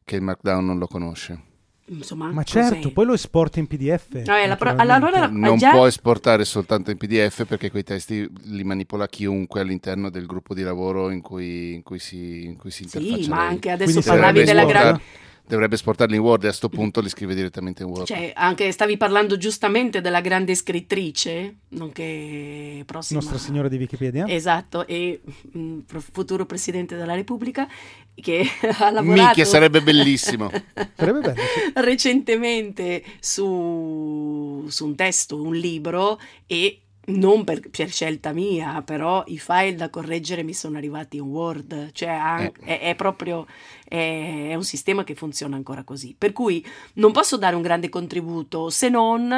che 0.04 0.16
il 0.16 0.22
Markdown 0.22 0.64
non 0.64 0.78
lo 0.78 0.86
conosce. 0.86 1.40
Insomma, 1.86 2.30
Ma 2.30 2.42
certo, 2.44 2.76
cos'è? 2.76 2.92
poi 2.92 3.04
lo 3.06 3.12
esporta 3.12 3.58
in 3.58 3.66
PDF. 3.66 4.14
È 4.22 4.46
la 4.46 4.56
pro- 4.56 4.74
allora- 4.76 5.26
Non 5.28 5.58
già- 5.58 5.72
può 5.72 5.86
esportare 5.86 6.44
soltanto 6.44 6.90
in 6.90 6.96
PDF 6.96 7.44
perché 7.44 7.70
quei 7.70 7.82
testi 7.82 8.26
li 8.44 8.64
manipola 8.64 9.06
chiunque 9.08 9.60
all'interno 9.60 10.08
del 10.08 10.24
gruppo 10.26 10.54
di 10.54 10.62
lavoro 10.62 11.10
in 11.10 11.20
cui, 11.20 11.74
in 11.74 11.82
cui 11.82 11.98
si, 11.98 12.44
in 12.44 12.56
cui 12.56 12.70
si 12.70 12.84
interfaccia 12.84 13.22
Sì, 13.22 13.28
ma 13.28 13.46
anche 13.46 13.70
adesso 13.70 13.90
Quindi 14.00 14.08
parlavi 14.08 14.44
della, 14.44 14.64
gra- 14.64 15.00
dovrebbe 15.46 15.74
esportarli 15.74 16.16
in 16.16 16.22
Word 16.22 16.44
e 16.44 16.48
a 16.48 16.52
sto 16.52 16.68
punto 16.68 17.00
li 17.00 17.08
scrive 17.08 17.34
direttamente 17.34 17.82
in 17.82 17.88
Word. 17.88 18.06
Cioè, 18.06 18.32
anche 18.34 18.70
stavi 18.72 18.96
parlando 18.96 19.36
giustamente 19.36 20.00
della 20.00 20.20
grande 20.20 20.54
scrittrice, 20.54 21.56
nonché 21.68 22.82
prossima... 22.86 23.20
Nostra 23.20 23.38
Signora 23.38 23.68
di 23.68 23.76
Wikipedia. 23.76 24.26
Esatto, 24.28 24.86
e 24.86 25.20
mh, 25.52 25.78
pro- 25.80 26.00
futuro 26.00 26.46
Presidente 26.46 26.96
della 26.96 27.14
Repubblica, 27.14 27.68
che 28.14 28.40
ha 28.78 28.90
lavorato... 28.90 29.22
Minchia, 29.22 29.44
sarebbe 29.44 29.82
bellissimo. 29.82 30.50
Sarebbe 30.94 31.20
bello, 31.20 31.40
sì. 31.40 31.72
recentemente 31.74 33.02
su, 33.20 34.64
su 34.68 34.86
un 34.86 34.94
testo, 34.94 35.40
un 35.40 35.54
libro 35.54 36.20
e 36.46 36.81
non 37.04 37.42
per, 37.42 37.68
per 37.68 37.90
scelta 37.90 38.32
mia, 38.32 38.80
però 38.82 39.24
i 39.26 39.38
file 39.38 39.74
da 39.74 39.90
correggere 39.90 40.44
mi 40.44 40.54
sono 40.54 40.76
arrivati 40.76 41.16
in 41.16 41.24
Word, 41.24 41.90
cioè 41.92 42.08
an- 42.10 42.42
Eh. 42.42 42.78
è, 42.78 42.80
è 42.90 42.94
proprio 42.94 43.46
è, 43.84 44.48
è 44.50 44.54
un 44.54 44.62
sistema 44.62 45.02
che 45.02 45.14
funziona 45.14 45.56
ancora 45.56 45.82
così. 45.82 46.14
Per 46.16 46.32
cui 46.32 46.64
non 46.94 47.10
posso 47.12 47.36
dare 47.36 47.56
un 47.56 47.62
grande 47.62 47.88
contributo 47.88 48.70
se 48.70 48.88
non 48.88 49.32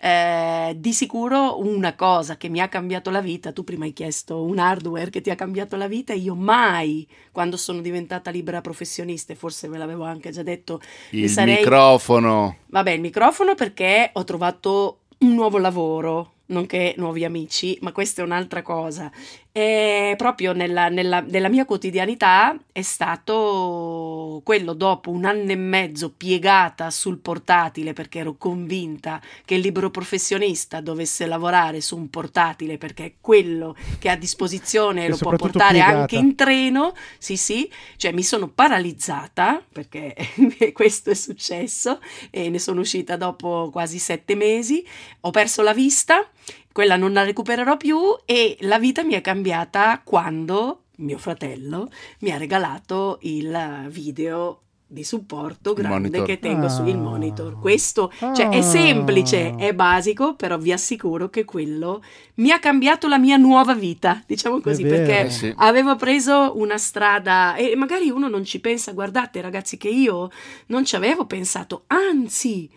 eh, 0.00 0.74
di 0.76 0.92
sicuro 0.92 1.60
una 1.60 1.94
cosa 1.94 2.36
che 2.36 2.48
mi 2.48 2.60
ha 2.60 2.68
cambiato 2.68 3.10
la 3.10 3.20
vita. 3.20 3.52
Tu 3.52 3.64
prima 3.64 3.84
hai 3.84 3.92
chiesto 3.92 4.42
un 4.42 4.58
hardware 4.58 5.10
che 5.10 5.20
ti 5.20 5.30
ha 5.30 5.36
cambiato 5.36 5.76
la 5.76 5.88
vita, 5.88 6.14
io 6.14 6.34
mai, 6.34 7.06
quando 7.32 7.56
sono 7.58 7.80
diventata 7.80 8.30
libera 8.30 8.62
professionista, 8.62 9.32
e 9.32 9.36
forse 9.36 9.68
ve 9.68 9.76
l'avevo 9.76 10.04
anche 10.04 10.30
già 10.30 10.42
detto, 10.42 10.80
Il 11.10 11.28
sarei 11.28 11.56
microfono. 11.56 12.56
Vabbè, 12.66 12.90
il 12.92 13.00
microfono 13.00 13.54
perché 13.54 14.10
ho 14.12 14.24
trovato 14.24 15.00
un 15.18 15.34
nuovo 15.34 15.58
lavoro, 15.58 16.32
nonché 16.50 16.94
nuovi 16.96 17.24
amici, 17.24 17.78
ma 17.80 17.92
questa 17.92 18.22
è 18.22 18.24
un'altra 18.24 18.62
cosa. 18.62 19.10
E 19.52 20.14
proprio 20.16 20.52
nella, 20.52 20.88
nella- 20.88 21.20
nella 21.20 21.48
mia 21.48 21.64
quotidianità 21.64 22.56
è 22.70 22.82
stato 22.82 24.40
quello 24.44 24.74
dopo 24.74 25.10
un 25.10 25.24
anno 25.24 25.50
e 25.50 25.56
mezzo 25.56 26.12
piegata 26.12 26.88
sul 26.90 27.18
portatile 27.18 27.92
perché 27.92 28.20
ero 28.20 28.36
convinta 28.36 29.20
che 29.44 29.54
il 29.56 29.60
libero 29.60 29.90
professionista 29.90 30.80
dovesse 30.80 31.26
lavorare 31.26 31.80
su 31.80 31.96
un 31.96 32.08
portatile 32.10 32.78
perché 32.78 33.04
è 33.04 33.12
quello 33.20 33.74
che 33.98 34.08
ha 34.08 34.12
a 34.12 34.16
disposizione 34.16 35.06
e 35.06 35.08
lo 35.08 35.16
può 35.16 35.34
portare 35.34 35.78
piegata. 35.78 35.98
anche 35.98 36.16
in 36.16 36.36
treno. 36.36 36.94
Sì, 37.18 37.36
sì, 37.36 37.68
cioè 37.96 38.12
mi 38.12 38.22
sono 38.22 38.48
paralizzata 38.48 39.60
perché 39.72 40.14
questo 40.72 41.10
è 41.10 41.14
successo 41.14 42.00
e 42.30 42.50
ne 42.50 42.58
sono 42.60 42.80
uscita 42.80 43.16
dopo 43.16 43.68
quasi 43.72 43.98
sette 43.98 44.36
mesi. 44.36 44.84
Ho 45.22 45.30
perso 45.30 45.62
la 45.62 45.74
vista, 45.74 46.24
quella 46.72 46.96
non 46.96 47.12
la 47.12 47.24
recupererò 47.24 47.76
più 47.76 47.98
e 48.24 48.56
la 48.60 48.78
vita 48.78 49.02
mi 49.02 49.14
è 49.14 49.20
cambiata 49.20 50.00
quando 50.04 50.82
mio 50.96 51.18
fratello 51.18 51.88
mi 52.20 52.30
ha 52.30 52.36
regalato 52.36 53.18
il 53.22 53.86
video 53.88 54.60
di 54.92 55.04
supporto 55.04 55.72
grande 55.72 56.08
monitor. 56.08 56.26
che 56.26 56.40
tengo 56.40 56.66
Ah. 56.66 56.68
sul 56.68 56.96
monitor. 56.96 57.60
Questo 57.60 58.10
cioè, 58.18 58.48
è 58.48 58.58
Ah. 58.58 58.62
semplice, 58.62 59.54
è 59.54 59.72
basico, 59.72 60.34
però 60.34 60.58
vi 60.58 60.72
assicuro 60.72 61.30
che 61.30 61.44
quello 61.44 62.02
mi 62.34 62.50
ha 62.50 62.58
cambiato 62.58 63.06
la 63.06 63.16
mia 63.18 63.36
nuova 63.36 63.72
vita, 63.74 64.20
diciamo 64.26 64.60
così, 64.60 64.82
perché 64.82 65.26
Eh 65.26 65.30
sì. 65.30 65.54
avevo 65.58 65.94
preso 65.94 66.54
una 66.56 66.76
strada 66.76 67.54
e 67.54 67.76
magari 67.76 68.10
uno 68.10 68.26
non 68.28 68.44
ci 68.44 68.58
pensa, 68.60 68.90
guardate 68.92 69.40
ragazzi 69.40 69.76
che 69.76 69.88
io 69.88 70.28
non 70.66 70.84
ci 70.84 70.96
avevo 70.96 71.24
pensato, 71.24 71.84
anzi 71.86 72.68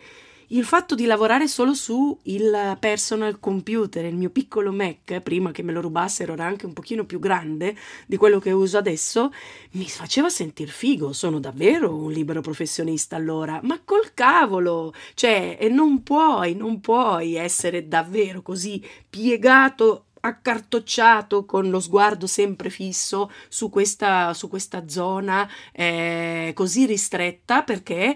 il 0.54 0.66
fatto 0.66 0.94
di 0.94 1.06
lavorare 1.06 1.48
solo 1.48 1.74
su 1.74 2.18
il 2.24 2.78
personal 2.80 3.40
computer, 3.40 4.06
il 4.06 4.16
mio 4.16 4.30
piccolo 4.30 4.72
Mac, 4.72 5.20
prima 5.22 5.52
che 5.52 5.64
me 5.64 5.72
lo 5.72 5.82
rubassero 5.82 6.34
era 6.34 6.46
anche 6.46 6.68
un 6.68 6.74
pochino 6.74 7.06
più 7.06 7.20
grande 7.20 7.76
di 8.06 8.18
quello 8.18 8.40
che 8.40 8.52
uso 8.52 8.78
adesso, 8.78 9.32
mi 9.72 9.88
faceva 9.88 10.30
sentir 10.30 10.70
figo, 10.70 11.12
sono 11.12 11.40
davvero 11.40 11.96
un 11.96 12.12
libero 12.12 12.42
professionista 12.42 13.16
allora, 13.16 13.60
ma 13.64 13.82
col 13.84 14.14
cavolo, 14.14 14.94
cioè 15.16 15.58
e 15.60 15.70
non 15.70 16.04
puoi, 16.04 16.56
non 16.56 16.80
puoi 16.82 17.34
essere 17.34 17.88
davvero 17.88 18.44
così 18.44 18.84
piegato 19.10 20.06
accartocciato 20.26 21.46
con 21.46 21.70
lo 21.70 21.82
sguardo 21.82 22.28
sempre 22.28 22.70
fisso 22.70 23.30
su 23.50 23.70
questa, 23.70 24.34
su 24.34 24.48
questa 24.48 24.88
zona 24.88 25.50
eh, 25.74 26.54
così 26.56 26.86
ristretta 26.86 27.64
perché 27.64 28.16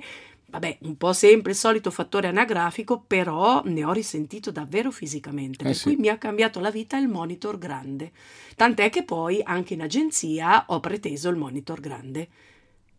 Vabbè, 0.50 0.78
un 0.84 0.96
po' 0.96 1.12
sempre 1.12 1.52
il 1.52 1.58
solito 1.58 1.92
fattore 1.92 2.28
anagrafico, 2.28 3.02
però 3.06 3.62
ne 3.66 3.84
ho 3.84 3.92
risentito 3.92 4.50
davvero 4.50 4.92
fisicamente, 4.92 5.66
Eh 5.66 5.68
per 5.68 5.76
sì. 5.76 5.84
cui 5.84 5.96
mi 5.98 6.08
ha 6.08 6.18
cambiato 6.18 6.60
la 6.62 6.72
vita 6.72 6.98
il 6.98 7.08
monitor 7.10 7.58
grande. 7.58 8.12
Tant'è 8.56 8.90
che 8.90 9.04
poi 9.04 9.42
anche 9.44 9.74
in 9.74 9.82
agenzia 9.82 10.64
ho 10.68 10.80
preteso 10.80 11.30
il 11.30 11.36
monitor 11.36 11.80
grande. 11.82 12.30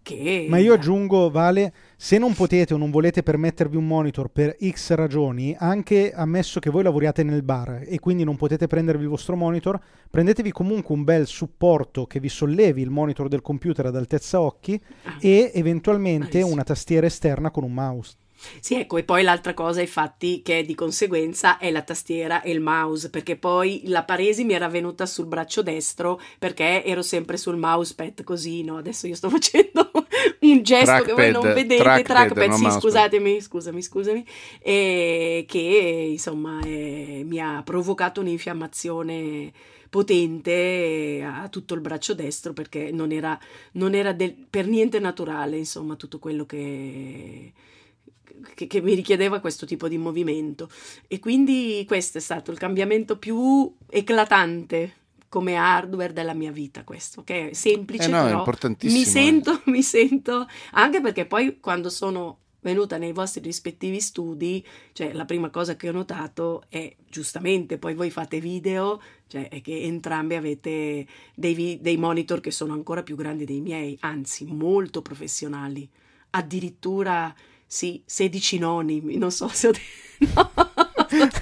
Che 0.09 0.47
Ma 0.49 0.57
io 0.57 0.73
aggiungo, 0.73 1.31
Vale, 1.31 1.71
se 1.95 2.17
non 2.17 2.33
potete 2.33 2.73
o 2.73 2.79
non 2.79 2.91
volete 2.91 3.23
permettervi 3.23 3.77
un 3.77 3.87
monitor 3.87 4.31
per 4.31 4.57
X 4.59 4.95
ragioni, 4.95 5.55
anche 5.59 6.13
ammesso 6.15 6.61
che 6.61 6.71
voi 6.71 6.83
lavoriate 6.83 7.23
nel 7.23 7.43
bar 7.43 7.83
e 7.85 7.99
quindi 7.99 8.25
non 8.25 8.37
potete 8.37 8.67
prendervi 8.67 9.03
il 9.03 9.11
vostro 9.11 9.37
monitor, 9.37 9.79
prendetevi 10.09 10.51
comunque 10.51 10.95
un 10.95 11.05
bel 11.05 11.27
supporto 11.27 12.07
che 12.07 12.21
vi 12.21 12.31
sollevi 12.31 12.81
il 12.81 12.89
monitor 12.89 13.29
del 13.29 13.43
computer 13.43 13.85
ad 13.85 13.97
altezza 13.97 14.41
occhi 14.41 14.81
Ah, 15.03 15.19
e 15.21 15.51
eventualmente 15.53 16.41
una 16.41 16.65
tastiera 16.65 17.05
esterna 17.05 17.51
con 17.51 17.65
un 17.65 17.75
mouse. 17.75 18.15
Sì, 18.61 18.75
ecco, 18.75 18.99
e 18.99 19.05
poi 19.05 19.23
l'altra 19.23 19.53
cosa, 19.55 19.81
infatti, 19.81 20.43
che 20.43 20.65
di 20.65 20.75
conseguenza 20.75 21.59
è 21.59 21.71
la 21.71 21.83
tastiera 21.83 22.41
e 22.43 22.51
il 22.53 22.61
mouse, 22.61 23.11
perché 23.11 23.37
poi 23.37 23.83
la 23.87 24.05
paresi 24.05 24.45
mi 24.45 24.53
era 24.53 24.69
venuta 24.69 25.07
sul 25.07 25.27
braccio 25.27 25.63
destro 25.63 26.21
perché 26.39 26.85
ero 26.85 27.03
sempre 27.03 27.37
sul 27.37 27.57
mousepad 27.57 28.23
così, 28.23 28.63
no? 28.63 28.77
Adesso 28.77 29.07
io 29.09 29.15
sto 29.17 29.29
facendo 29.31 29.91
un 30.41 30.63
gesto 30.63 31.03
che 31.03 31.13
voi 31.15 31.31
non 31.31 31.41
Trackpad, 31.41 31.53
vedete, 31.53 32.03
trackpad, 32.05 32.05
trackpad, 32.05 32.51
sì, 32.51 32.69
mousepad. 32.69 32.81
scusatemi, 32.81 33.41
scusami, 33.41 33.83
scusami, 33.83 34.25
e 34.61 35.45
che 35.49 36.09
insomma 36.11 36.61
eh, 36.65 37.23
mi 37.25 37.41
ha 37.41 37.63
provocato 37.65 38.21
un'infiammazione 38.21 39.53
potente 39.91 41.23
a 41.25 41.49
tutto 41.49 41.75
il 41.75 41.81
braccio 41.81 42.15
destro 42.15 42.53
perché 42.53 42.91
non 42.93 43.11
era, 43.11 43.39
non 43.73 43.95
era 43.95 44.13
del- 44.13 44.35
per 44.49 44.67
niente 44.67 44.99
naturale, 45.01 45.57
insomma, 45.57 45.97
tutto 45.97 46.19
quello 46.19 46.45
che, 46.47 47.53
che, 48.55 48.67
che 48.67 48.81
mi 48.81 48.95
richiedeva 48.95 49.41
questo 49.41 49.67
tipo 49.67 49.89
di 49.89 49.99
movimento. 49.99 50.69
E 51.07 51.19
quindi 51.19 51.85
questo 51.87 52.19
è 52.19 52.21
stato 52.21 52.51
il 52.51 52.59
cambiamento 52.59 53.19
più 53.19 53.73
eclatante 53.89 54.95
come 55.29 55.57
hardware 55.57 56.13
della 56.13 56.35
mia 56.35 56.51
vita, 56.51 56.85
questo, 56.85 57.23
che 57.23 57.51
è 57.51 57.53
semplice, 57.53 58.07
Eh 58.07 58.09
no, 58.09 58.21
è 58.21 58.25
però 58.25 58.39
importantissimo, 58.39 58.99
mi 58.99 59.07
eh. 59.07 59.11
sento, 59.11 59.61
mi 59.67 59.83
sento, 59.83 60.47
anche 60.73 61.01
perché 61.01 61.27
poi 61.27 61.61
quando 61.61 61.91
sono 61.91 62.39
venuta 62.61 62.97
nei 62.97 63.13
vostri 63.13 63.41
rispettivi 63.43 64.01
studi, 64.01 64.65
cioè 64.93 65.13
la 65.13 65.25
prima 65.25 65.51
cosa 65.51 65.77
che 65.77 65.89
ho 65.89 65.93
notato 65.93 66.65
è 66.69 66.95
giustamente, 67.09 67.79
poi 67.79 67.95
voi 67.95 68.11
fate 68.11 68.41
video, 68.41 69.01
cioè 69.27 69.49
è 69.49 69.61
che 69.61 69.83
entrambi 69.83 70.35
avete 70.35 71.07
dei, 71.35 71.55
vi- 71.55 71.79
dei 71.81 71.97
monitor 71.97 72.41
che 72.41 72.51
sono 72.51 72.73
ancora 72.73 73.03
più 73.03 73.15
grandi 73.15 73.45
dei 73.45 73.61
miei, 73.61 73.97
anzi 74.01 74.45
molto 74.47 75.03
professionali, 75.03 75.89
addirittura 76.31 77.35
sì, 77.69 78.03
16 78.05 78.59
noni, 78.59 79.03
non 79.17 79.31
so 79.31 79.47
se 79.49 79.69
ho 79.69 79.71
detto... 79.71 80.53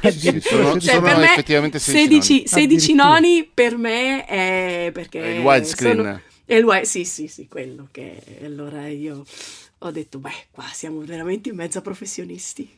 Addirittura 0.03 0.65
Sono, 0.65 0.81
Cioè, 0.81 0.95
sono 0.95 1.07
per 1.07 1.17
me 1.17 1.25
effettivamente 1.25 1.79
16 1.79 2.05
16, 2.09 2.49
16 2.49 2.65
Addirittura. 2.65 3.09
noni 3.09 3.51
per 3.53 3.77
me 3.77 4.25
è 4.27 4.91
perché 4.93 5.19
noni. 5.21 5.35
Il 5.37 5.41
widescreen. 5.41 5.97
sono- 5.97 6.21
è 6.45 6.55
il 6.55 6.87
sì, 6.87 7.05
sì, 7.05 7.27
sì, 7.27 7.49
quello 7.49 7.89
che 7.91 8.23
allora 8.45 8.87
io 8.87 9.25
ho 9.79 9.91
detto, 9.91 10.19
beh, 10.19 10.47
qua 10.53 10.65
siamo 10.73 11.01
veramente 11.01 11.49
in 11.49 11.57
mezzo 11.57 11.79
a 11.79 11.83
professionisti. 11.83 12.71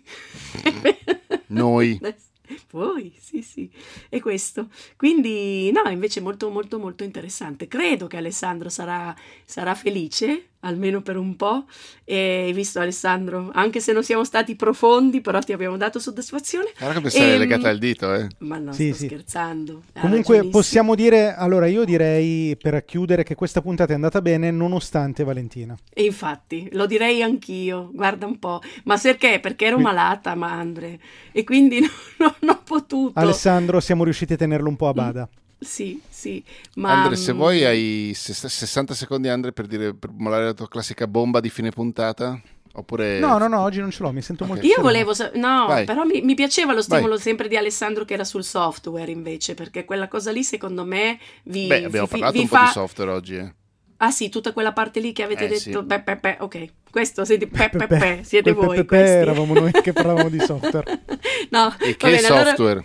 Noi. 1.48 2.00
Voi, 2.70 3.14
sì, 3.20 3.42
sì, 3.42 3.70
è 4.08 4.20
questo. 4.20 4.68
Quindi, 4.96 5.70
no, 5.70 5.88
invece 5.90 6.20
molto, 6.20 6.48
molto, 6.48 6.78
molto 6.78 7.04
interessante. 7.04 7.68
Credo 7.68 8.06
che 8.06 8.16
Alessandro 8.16 8.70
sarà, 8.70 9.14
sarà 9.44 9.74
felice, 9.74 10.48
almeno 10.60 11.02
per 11.02 11.16
un 11.16 11.36
po'. 11.36 11.64
E 12.04 12.44
hai 12.46 12.52
visto, 12.52 12.80
Alessandro, 12.80 13.50
anche 13.52 13.80
se 13.80 13.92
non 13.92 14.02
siamo 14.02 14.24
stati 14.24 14.56
profondi, 14.56 15.20
però 15.20 15.38
ti 15.40 15.52
abbiamo 15.52 15.76
dato 15.76 15.98
soddisfazione. 15.98 16.72
Guarda 16.78 16.94
che 16.96 17.00
pensare 17.02 17.32
Ehm, 17.32 17.38
legata 17.38 17.68
al 17.68 17.78
dito, 17.78 18.14
eh. 18.14 18.26
Ma 18.38 18.58
no, 18.58 18.72
Sì, 18.72 18.88
sto 18.88 18.96
sì. 18.96 19.06
scherzando. 19.06 19.82
Ha 19.94 20.00
Comunque 20.00 20.48
possiamo 20.48 20.94
dire, 20.94 21.34
allora 21.34 21.66
io 21.66 21.84
direi 21.84 22.56
per 22.56 22.84
chiudere 22.84 23.22
che 23.22 23.34
questa 23.34 23.60
puntata 23.60 23.92
è 23.92 23.94
andata 23.94 24.20
bene 24.22 24.50
nonostante 24.50 25.24
Valentina. 25.24 25.76
E 25.92 26.04
infatti, 26.04 26.68
lo 26.72 26.86
direi 26.86 27.22
anch'io, 27.22 27.90
guarda 27.92 28.26
un 28.26 28.38
po'. 28.38 28.60
Ma 28.84 28.96
perché? 28.98 29.40
Perché 29.40 29.66
ero 29.66 29.78
malata, 29.78 30.34
Mandre, 30.34 30.98
e 31.32 31.44
quindi 31.44 31.80
non, 32.18 32.34
non 32.40 32.56
ho 32.56 32.60
potuto. 32.64 33.18
Alessandro 33.18 33.80
siamo 33.80 34.04
riusciti 34.04 34.32
a 34.32 34.36
tenerlo 34.36 34.68
un 34.68 34.76
po' 34.76 34.88
a 34.88 34.92
bada. 34.92 35.28
Sì, 35.60 36.00
sì, 36.08 36.42
ma... 36.74 36.92
Andre, 36.92 37.16
se 37.16 37.32
mm, 37.32 37.36
vuoi 37.36 37.64
hai 37.64 38.12
ses- 38.14 38.46
60 38.46 38.94
secondi, 38.94 39.28
Andre, 39.28 39.52
per, 39.52 39.66
dire, 39.66 39.92
per 39.92 40.10
molare 40.12 40.44
la 40.44 40.54
tua 40.54 40.68
classica 40.68 41.06
bomba 41.08 41.40
di 41.40 41.50
fine 41.50 41.70
puntata? 41.70 42.40
Oppure... 42.74 43.18
No, 43.18 43.38
no, 43.38 43.48
no, 43.48 43.60
oggi 43.62 43.80
non 43.80 43.90
ce 43.90 44.04
l'ho, 44.04 44.12
mi 44.12 44.22
sento 44.22 44.44
Ok. 44.44 44.50
molto 44.50 44.66
Io 44.66 44.80
volevo, 44.80 45.14
sa- 45.14 45.32
no, 45.34 45.66
Vai. 45.66 45.84
però 45.84 46.04
mi, 46.04 46.20
mi 46.22 46.34
piaceva 46.34 46.72
lo 46.72 46.80
stimolo 46.82 47.14
Vai. 47.14 47.18
sempre 47.18 47.48
di 47.48 47.56
Alessandro 47.56 48.04
che 48.04 48.14
era 48.14 48.22
sul 48.22 48.44
software 48.44 49.10
invece, 49.10 49.54
perché 49.54 49.84
quella 49.84 50.06
cosa 50.06 50.30
lì 50.30 50.44
secondo 50.44 50.84
me 50.84 51.18
vi, 51.44 51.66
Beh, 51.66 51.84
abbiamo 51.84 52.06
vi- 52.06 52.10
parlato 52.12 52.32
vi 52.34 52.38
un 52.42 52.46
fa... 52.46 52.58
po' 52.58 52.64
di 52.64 52.70
software 52.70 53.10
oggi, 53.10 53.36
eh. 53.36 53.54
Ah 53.96 54.12
sì, 54.12 54.28
tutta 54.28 54.52
quella 54.52 54.72
parte 54.72 55.00
lì 55.00 55.12
che 55.12 55.24
avete 55.24 55.46
Eh, 55.46 55.48
detto, 55.48 55.80
sì. 55.80 55.86
beh, 55.86 56.00
beh, 56.02 56.16
beh, 56.18 56.36
ok, 56.38 56.66
questo 56.92 57.24
siete, 57.24 57.48
beh, 57.48 57.70
beh, 57.74 57.86
beh, 57.88 58.20
siete 58.22 58.52
voi 58.52 58.76
Pepe 58.76 58.86
questi. 58.86 59.16
eravamo 59.16 59.54
noi 59.54 59.72
che 59.72 59.92
parlavamo 59.92 60.28
di 60.28 60.38
software. 60.38 60.86
no, 61.50 61.74
E 61.80 61.96
che 61.96 62.10
bene, 62.12 62.26
allora 62.28 62.44
software? 62.44 62.84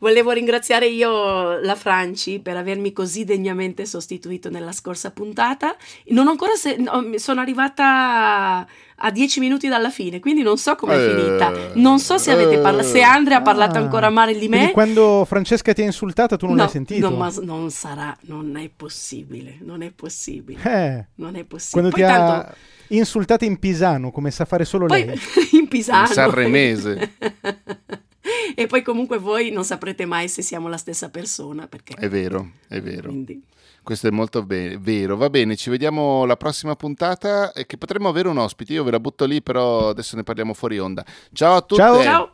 Volevo 0.00 0.32
ringraziare 0.32 0.86
io 0.88 1.58
la 1.60 1.74
Franci 1.76 2.40
per 2.40 2.56
avermi 2.56 2.92
così 2.92 3.24
degnamente 3.24 3.86
sostituito 3.86 4.50
nella 4.50 4.72
scorsa 4.72 5.10
puntata. 5.12 5.74
Non 6.08 6.26
ho 6.26 6.30
ancora 6.30 6.54
se- 6.56 6.76
no, 6.76 7.12
sono 7.16 7.40
arrivata 7.40 8.66
a 9.02 9.10
10 9.10 9.40
minuti 9.40 9.66
dalla 9.68 9.88
fine, 9.88 10.18
quindi 10.20 10.42
non 10.42 10.58
so 10.58 10.74
com'è 10.74 10.94
Eh, 10.96 11.14
finita. 11.14 11.52
Non 11.74 11.98
so 12.00 12.18
se 12.18 12.32
avete 12.32 12.58
parlato, 12.58 12.86
se 12.88 13.00
Andrea 13.00 13.38
ha 13.38 13.42
parlato 13.42 13.78
Ah, 13.78 13.80
ancora 13.80 14.10
male 14.10 14.36
di 14.38 14.48
me. 14.48 14.72
Quando 14.72 15.24
Francesca 15.26 15.72
ti 15.72 15.80
ha 15.82 15.86
insultata 15.86 16.36
tu 16.36 16.44
non 16.46 16.56
No, 16.56 16.62
l'hai 16.64 16.70
sentito? 16.70 17.08
no, 17.08 17.16
ma 17.16 17.32
non 17.42 17.70
sarà, 17.70 18.14
non 18.22 18.56
è 18.56 18.68
possibile, 18.74 19.56
non 19.60 19.80
è 19.82 19.90
possibile. 19.90 20.60
Eh, 20.62 21.06
Non 21.16 21.36
è 21.36 21.44
possibile. 21.44 21.70
quando 21.70 21.90
Poi 21.90 22.00
ti 22.00 22.06
tanto- 22.06 22.32
ha 22.48 22.54
insultata 22.88 23.44
in 23.46 23.58
pisano, 23.58 24.10
come 24.10 24.30
sa 24.30 24.44
fare 24.44 24.64
solo 24.64 24.86
Poi 24.86 25.04
lei. 25.06 25.18
in 25.52 25.68
pisano. 25.68 26.06
In 26.06 26.12
sanremese. 26.12 27.12
e 28.54 28.66
poi 28.66 28.82
comunque 28.82 29.18
voi 29.18 29.50
non 29.50 29.64
saprete 29.64 30.04
mai 30.04 30.28
se 30.28 30.42
siamo 30.42 30.68
la 30.68 30.76
stessa 30.76 31.08
persona, 31.10 31.66
perché 31.66 31.94
È 31.94 32.08
vero, 32.08 32.52
è 32.68 32.80
vero. 32.80 33.08
quindi 33.08 33.42
Questo 33.82 34.08
è 34.08 34.10
molto 34.10 34.44
be- 34.44 34.76
vero. 34.78 35.16
Va 35.16 35.30
bene, 35.30 35.56
ci 35.56 35.70
vediamo 35.70 36.24
la 36.26 36.36
prossima 36.36 36.76
puntata 36.76 37.52
e 37.52 37.64
che 37.66 37.78
potremmo 37.78 38.08
avere 38.08 38.28
un 38.28 38.36
ospite. 38.38 38.72
Io 38.74 38.84
ve 38.84 38.90
la 38.90 39.00
butto 39.00 39.24
lì, 39.24 39.42
però 39.42 39.88
adesso 39.88 40.16
ne 40.16 40.22
parliamo 40.22 40.52
fuori 40.54 40.78
onda. 40.78 41.04
Ciao 41.32 41.56
a 41.56 41.60
tutti. 41.62 41.80
Ciao. 41.80 42.02
ciao. 42.02 42.32